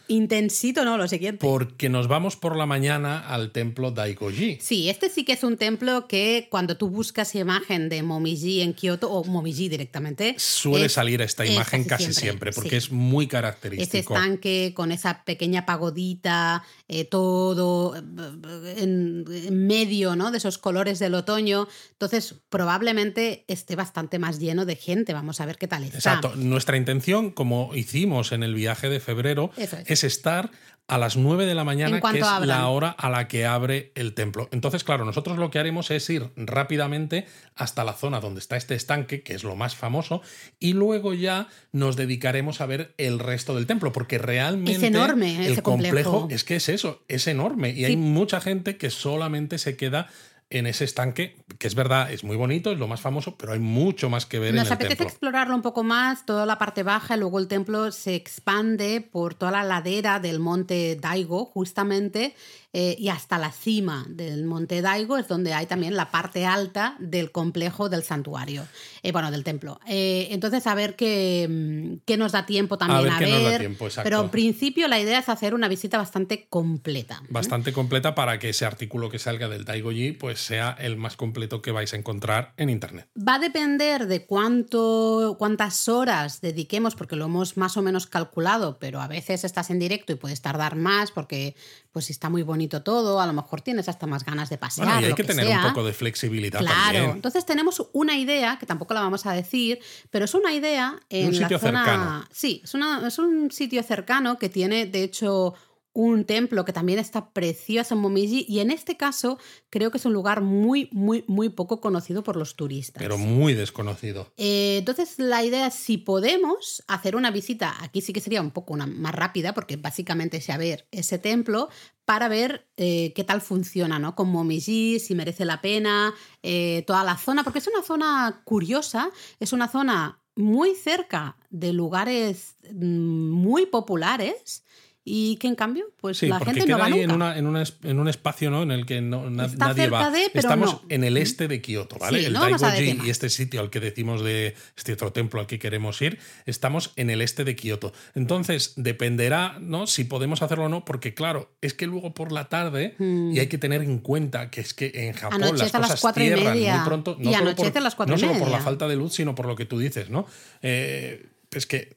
intensito. 0.08 0.86
no, 0.86 0.98
lo 0.98 1.08
siguiente. 1.08 1.46
Porque 1.46 1.90
nos 1.90 2.08
vamos 2.08 2.36
por 2.36 2.56
la 2.56 2.66
mañana 2.66 3.20
al 3.20 3.52
templo 3.52 3.92
Daikoji. 3.92 4.60
Sí, 4.62 4.90
este 4.90 5.10
sí 5.10 5.24
que 5.24 5.34
es 5.34 5.44
un 5.44 5.58
templo 5.58 6.08
que 6.08 6.48
cuando 6.50 6.78
tú 6.78 6.90
buscas 6.90 7.36
imagen 7.36 7.90
de 7.90 8.04
Momiji 8.04 8.62
en 8.62 8.74
Kioto, 8.74 9.12
o 9.12 9.24
Momiji 9.24 9.70
directamente. 9.70 10.36
Suele 10.38 10.90
salir 10.90 11.22
esta 11.22 11.46
imagen 11.46 11.84
casi 11.84 12.14
siempre, 12.14 12.52
porque 12.52 12.78
es 12.78 12.92
muy 12.92 13.28
característico. 13.28 13.84
Ese 13.84 14.00
estanque 14.00 14.74
con 14.76 14.92
esa 14.92 15.24
pequeña 15.24 15.66
pagodita, 15.66 16.64
eh, 16.88 17.06
todo 17.06 17.96
eh, 17.96 18.76
en, 18.78 19.66
medio 19.68 20.16
¿no? 20.16 20.32
de 20.32 20.38
esos 20.38 20.58
colores 20.58 21.00
del 21.00 21.16
otoño. 21.16 21.68
Entonces, 21.92 22.36
probablemente 22.50 23.46
esté 23.48 23.76
bastante 23.76 24.20
más 24.20 24.40
lleno 24.40 24.66
de 24.66 24.73
gente. 24.76 25.14
Vamos 25.14 25.42
a 25.42 25.46
ver 25.46 25.58
qué 25.58 25.68
tal 25.68 25.84
está. 25.84 25.98
Exacto. 25.98 26.34
Nuestra 26.36 26.78
intención, 26.78 27.32
como 27.32 27.76
hicimos 27.76 28.32
en 28.32 28.44
el 28.44 28.56
viaje 28.56 28.90
de 28.90 29.00
febrero, 29.00 29.52
es. 29.86 30.04
estar 30.04 30.52
a 30.88 30.98
las 30.98 31.16
9 31.16 31.46
de 31.46 31.56
la 31.56 31.64
mañana, 31.64 32.02
que 32.02 32.20
es 32.20 32.28
la 32.42 32.68
hora 32.68 32.90
a 32.90 33.10
la 33.10 33.28
que 33.28 33.46
abre 33.46 33.92
el 33.96 34.14
templo. 34.14 34.50
Entonces, 34.52 34.84
claro, 34.84 35.06
nosotros 35.06 35.38
lo 35.38 35.50
que 35.50 35.58
haremos 35.58 35.90
es 35.92 36.10
ir 36.10 36.30
rápidamente 36.36 37.26
hasta 37.56 37.86
la 37.86 37.94
zona 37.94 38.20
donde 38.20 38.42
está 38.42 38.58
este 38.58 38.76
estanque, 38.76 39.24
que 39.24 39.34
es 39.34 39.46
lo 39.46 39.56
más 39.56 39.76
famoso, 39.76 40.22
y 40.60 40.74
luego 40.74 41.14
ya 41.14 41.48
nos 41.72 41.96
dedicaremos 41.96 42.60
a 42.60 42.66
ver 42.66 42.94
el 42.98 43.20
resto 43.20 43.56
del 43.56 43.66
templo, 43.66 43.94
porque 43.94 44.18
realmente 44.18 44.74
es 44.74 44.84
enorme 44.84 45.46
el 45.46 45.62
complejo 45.64 46.28
es 46.30 46.44
que 46.44 46.58
es 46.58 46.68
eso, 46.68 47.04
es 47.08 47.28
enorme 47.28 47.72
y 47.72 47.86
hay 47.86 47.96
mucha 47.96 48.42
gente 48.42 48.78
que 48.78 48.90
solamente 48.90 49.58
se 49.58 49.78
queda 49.78 50.10
en 50.54 50.68
ese 50.68 50.86
estanque, 50.86 51.36
que 51.58 51.68
es 51.68 51.76
verdad, 51.76 52.12
es 52.12 52.24
muy 52.24 52.38
bonito, 52.38 52.72
es 52.72 52.78
lo 52.78 52.88
más 52.88 53.02
famoso, 53.02 53.38
pero 53.38 53.54
hay 53.54 53.60
mucho 53.60 54.10
más 54.10 54.26
que 54.26 54.40
ver 54.40 54.54
Nos 54.54 54.68
en 54.68 54.68
el 54.68 54.74
apetece 54.74 55.04
explorarlo 55.04 55.56
un 55.56 55.62
poco 55.62 55.84
más, 55.84 56.26
toda 56.26 56.46
la 56.46 56.58
parte 56.58 56.84
baja, 56.84 57.16
y 57.16 57.20
luego 57.20 57.40
el 57.40 57.48
templo 57.48 57.92
se 57.92 58.16
expande 58.16 59.02
por 59.02 59.34
toda 59.34 59.52
la 59.52 59.64
ladera 59.64 60.20
del 60.20 60.40
monte 60.40 60.96
Daigo, 60.96 61.46
justamente, 61.46 62.36
eh, 62.76 62.96
y 62.98 63.10
hasta 63.10 63.38
la 63.38 63.52
cima 63.52 64.04
del 64.10 64.46
Monte 64.46 64.82
Daigo 64.82 65.20
es 65.20 65.28
donde 65.28 65.54
hay 65.54 65.68
también 65.68 65.96
la 65.96 66.10
parte 66.10 66.48
alta 66.48 66.96
del 66.98 67.32
complejo 67.32 67.88
del 67.88 68.02
santuario, 68.02 68.66
eh, 69.04 69.12
bueno, 69.12 69.30
del 69.30 69.44
templo. 69.44 69.80
Eh, 69.88 70.30
entonces, 70.32 70.66
a 70.66 70.74
ver 70.74 70.96
qué, 70.96 71.48
mm, 71.48 72.02
qué, 72.04 72.18
nos 72.18 72.32
da 72.32 72.48
tiempo 72.48 72.80
también 72.80 73.12
a 73.12 73.20
ver. 73.20 73.70
pero 74.02 74.22
en 74.22 74.30
principio 74.30 74.88
la 74.88 75.00
idea 75.00 75.20
es 75.20 75.30
hacer 75.30 75.54
una 75.54 75.68
visita 75.68 76.00
bastante 76.00 76.48
completa. 76.50 77.22
Bastante 77.30 77.74
completa 77.74 78.16
para 78.16 78.40
que 78.40 78.50
ese 78.50 78.66
artículo 78.66 79.10
que 79.12 79.20
salga 79.20 79.48
del 79.50 79.66
Daigoji 79.66 80.14
pues 80.14 80.40
sea 80.40 80.76
el 80.80 80.98
más 80.98 81.16
completo 81.16 81.62
que 81.62 81.72
vais 81.72 81.94
a 81.94 81.98
encontrar 81.98 82.54
en 82.58 82.72
internet. 82.72 83.08
Va 83.16 83.36
a 83.36 83.40
depender 83.40 84.08
de 84.08 84.26
cuánto, 84.26 85.36
cuántas 85.38 85.88
horas 85.88 86.42
dediquemos, 86.42 86.96
porque 86.96 87.16
lo 87.16 87.26
hemos 87.26 87.56
más 87.56 87.78
o 87.78 87.84
menos 87.84 88.08
calculado, 88.08 88.80
pero 88.80 89.00
a 89.00 89.08
veces 89.08 89.44
estás 89.44 89.70
en 89.70 89.78
directo 89.78 90.12
y 90.12 90.16
puedes 90.16 90.42
tardar 90.42 90.76
más 90.76 91.12
porque 91.12 91.56
pues 91.92 92.10
está 92.10 92.30
muy 92.30 92.42
bonito 92.42 92.63
todo, 92.68 93.20
a 93.20 93.28
lo 93.28 93.34
mejor 93.34 93.62
tienes 93.62 93.90
hasta 93.90 94.08
más 94.08 94.24
ganas 94.26 94.50
de 94.50 94.58
pasear. 94.58 94.88
Bueno, 94.88 95.02
y 95.02 95.06
hay 95.06 95.14
que, 95.14 95.24
tener 95.24 95.48
un 95.48 95.64
poco 95.64 95.84
de 95.84 95.94
flexibilidad 95.94 96.60
claro. 96.60 97.12
Entonces 97.12 97.46
tenemos 97.46 97.86
una 97.94 98.18
idea, 98.18 98.58
que 98.60 98.66
tampoco 98.66 98.94
la 98.94 99.02
vamos 99.02 99.26
a 99.26 99.34
decir, 99.34 99.80
pero 100.10 100.26
es 100.26 100.34
una 100.34 100.54
idea 100.54 101.00
en 101.10 101.28
un 101.28 101.34
sitio 101.34 101.58
la 101.58 101.60
zona. 101.60 101.86
Cercano. 101.86 102.26
Sí, 102.32 102.62
es, 102.64 102.74
una, 102.74 103.08
es 103.08 103.20
un 103.20 103.52
sitio 103.52 103.84
cercano 103.84 104.38
que 104.38 104.50
tiene, 104.50 104.86
de 104.86 105.04
hecho, 105.04 105.54
un 105.94 106.26
templo 106.26 106.66
que 106.66 106.74
también 106.74 106.98
está 106.98 107.30
precioso 107.30 107.94
en 107.94 108.02
Momiji 108.02 108.46
y 108.50 108.60
en 108.60 108.72
este 108.72 108.98
caso 108.98 109.38
creo 109.70 109.92
que 109.92 110.00
es 110.00 110.06
un 110.06 110.14
lugar 110.14 110.42
muy, 110.42 110.90
muy, 110.92 111.24
muy 111.28 111.50
poco 111.50 111.80
conocido 111.80 112.24
por 112.24 112.36
los 112.36 112.56
turistas. 112.56 113.02
Pero 113.02 113.18
muy 113.18 113.54
desconocido. 113.54 114.34
Eh, 114.38 114.78
entonces 114.80 115.20
la 115.20 115.44
idea 115.44 115.68
es 115.68 115.76
si 115.76 115.98
podemos 115.98 116.84
hacer 116.88 117.16
una 117.16 117.30
visita, 117.30 117.76
aquí 117.82 118.02
sí 118.02 118.12
que 118.12 118.22
sería 118.22 118.42
un 118.42 118.52
poco 118.52 118.74
una, 118.74 118.88
más 118.88 119.14
rápida 119.14 119.54
porque 119.54 119.78
básicamente 119.78 120.38
es 120.38 120.50
a 120.50 120.58
ver 120.58 120.88
ese 120.92 121.20
templo 121.20 121.70
para 122.06 122.28
ver 122.28 122.68
eh, 122.76 123.14
qué 123.16 123.24
tal 123.24 123.42
funciona, 123.42 124.00
¿no? 124.00 124.16
Con 124.16 124.30
Momiji, 124.30 125.00
si 125.00 125.16
merece 125.16 125.46
la 125.46 125.62
pena, 125.62 126.14
eh, 126.42 126.84
toda 126.88 127.04
la 127.04 127.18
zona, 127.18 127.44
porque 127.44 127.60
es 127.60 127.68
una 127.68 127.84
zona 127.84 128.42
curiosa, 128.44 129.10
es 129.40 129.54
una 129.54 129.70
zona 129.70 130.20
muy 130.36 130.76
cerca 130.76 131.38
de 131.50 131.72
lugares 131.72 132.58
mm, 132.72 133.30
muy 133.30 133.68
populares 133.68 134.64
y 135.06 135.36
que 135.36 135.48
en 135.48 135.56
cambio, 135.56 135.86
pues 136.00 136.18
sí, 136.18 136.28
la 136.28 136.40
porque 136.40 136.54
gente 136.54 136.66
queda 136.68 136.78
no 136.78 136.80
va 136.80 136.86
ahí 136.86 136.92
nunca. 136.94 137.04
en, 137.04 137.12
una- 137.12 137.38
en, 137.38 137.48
una 137.48 137.62
es- 137.62 137.76
en 137.84 138.00
un 138.00 138.08
espacio 138.08 138.50
¿no? 138.50 138.64
en 138.64 138.72
el 138.72 138.86
que 138.86 139.02
no, 139.02 139.30
na- 139.30 139.46
Está 139.48 139.68
nadie 139.68 139.84
cerca 139.84 139.98
va. 139.98 140.12
de, 140.12 140.30
pero 140.32 140.40
Estamos 140.48 140.74
no. 140.74 140.82
en 140.88 141.04
el 141.04 141.18
este 141.18 141.48
de 141.50 141.62
Kioto, 141.62 141.98
¿vale? 142.00 142.20
Sí, 142.20 142.26
el 142.26 142.34
no 142.34 142.44
a 142.44 142.50
Daigoji 142.58 143.02
y 143.06 143.10
este 143.10 143.30
sitio 143.30 143.60
al 143.60 143.70
que 143.70 143.80
decimos 143.82 144.24
de 144.24 144.56
este 144.78 144.94
otro 144.94 145.12
templo 145.12 145.42
al 145.42 145.48
que 145.48 145.60
queremos 145.60 146.02
ir, 146.02 146.20
estamos 146.46 146.94
en 146.96 147.10
el 147.10 147.22
este 147.22 147.44
de 147.44 147.56
Kioto. 147.56 147.92
Entonces, 148.16 148.74
dependerá, 148.78 149.58
¿no? 149.60 149.88
Si 149.88 150.06
podemos 150.06 150.42
hacerlo 150.42 150.66
o 150.66 150.70
no, 150.70 150.86
porque 150.86 151.14
claro, 151.14 151.52
es 151.62 151.74
que 151.74 151.86
luego 151.86 152.14
por 152.14 152.32
la 152.32 152.48
tarde, 152.48 152.96
y 153.00 153.40
hay 153.40 153.48
que 153.48 153.58
tener 153.58 153.82
en 153.82 153.98
cuenta 154.00 154.50
que 154.50 154.62
es 154.62 154.74
que 154.74 154.92
en 154.94 155.14
Japón. 155.14 155.44
Anochece 155.44 155.64
las 155.66 155.76
a 155.76 155.80
las 155.80 155.88
cosas 155.90 156.02
cuatro 156.02 156.24
y 156.24 156.30
media. 156.30 156.78
muy 156.78 156.86
pronto. 156.86 157.18
Y 157.20 157.26
solo 157.26 157.56
por, 157.56 157.78
a 157.78 157.82
las 157.82 157.96
cuatro 157.96 158.16
no 158.16 158.20
solo 158.20 158.40
por 158.40 158.50
la 158.50 158.60
falta 158.62 158.88
de 158.88 158.96
luz, 158.96 159.14
sino 159.14 159.36
por 159.36 159.48
lo 159.48 159.56
que 159.58 159.66
tú 159.66 159.80
dices, 159.80 160.10
¿no? 160.10 160.26
Eh, 160.62 161.26
es 161.58 161.66
que 161.66 161.96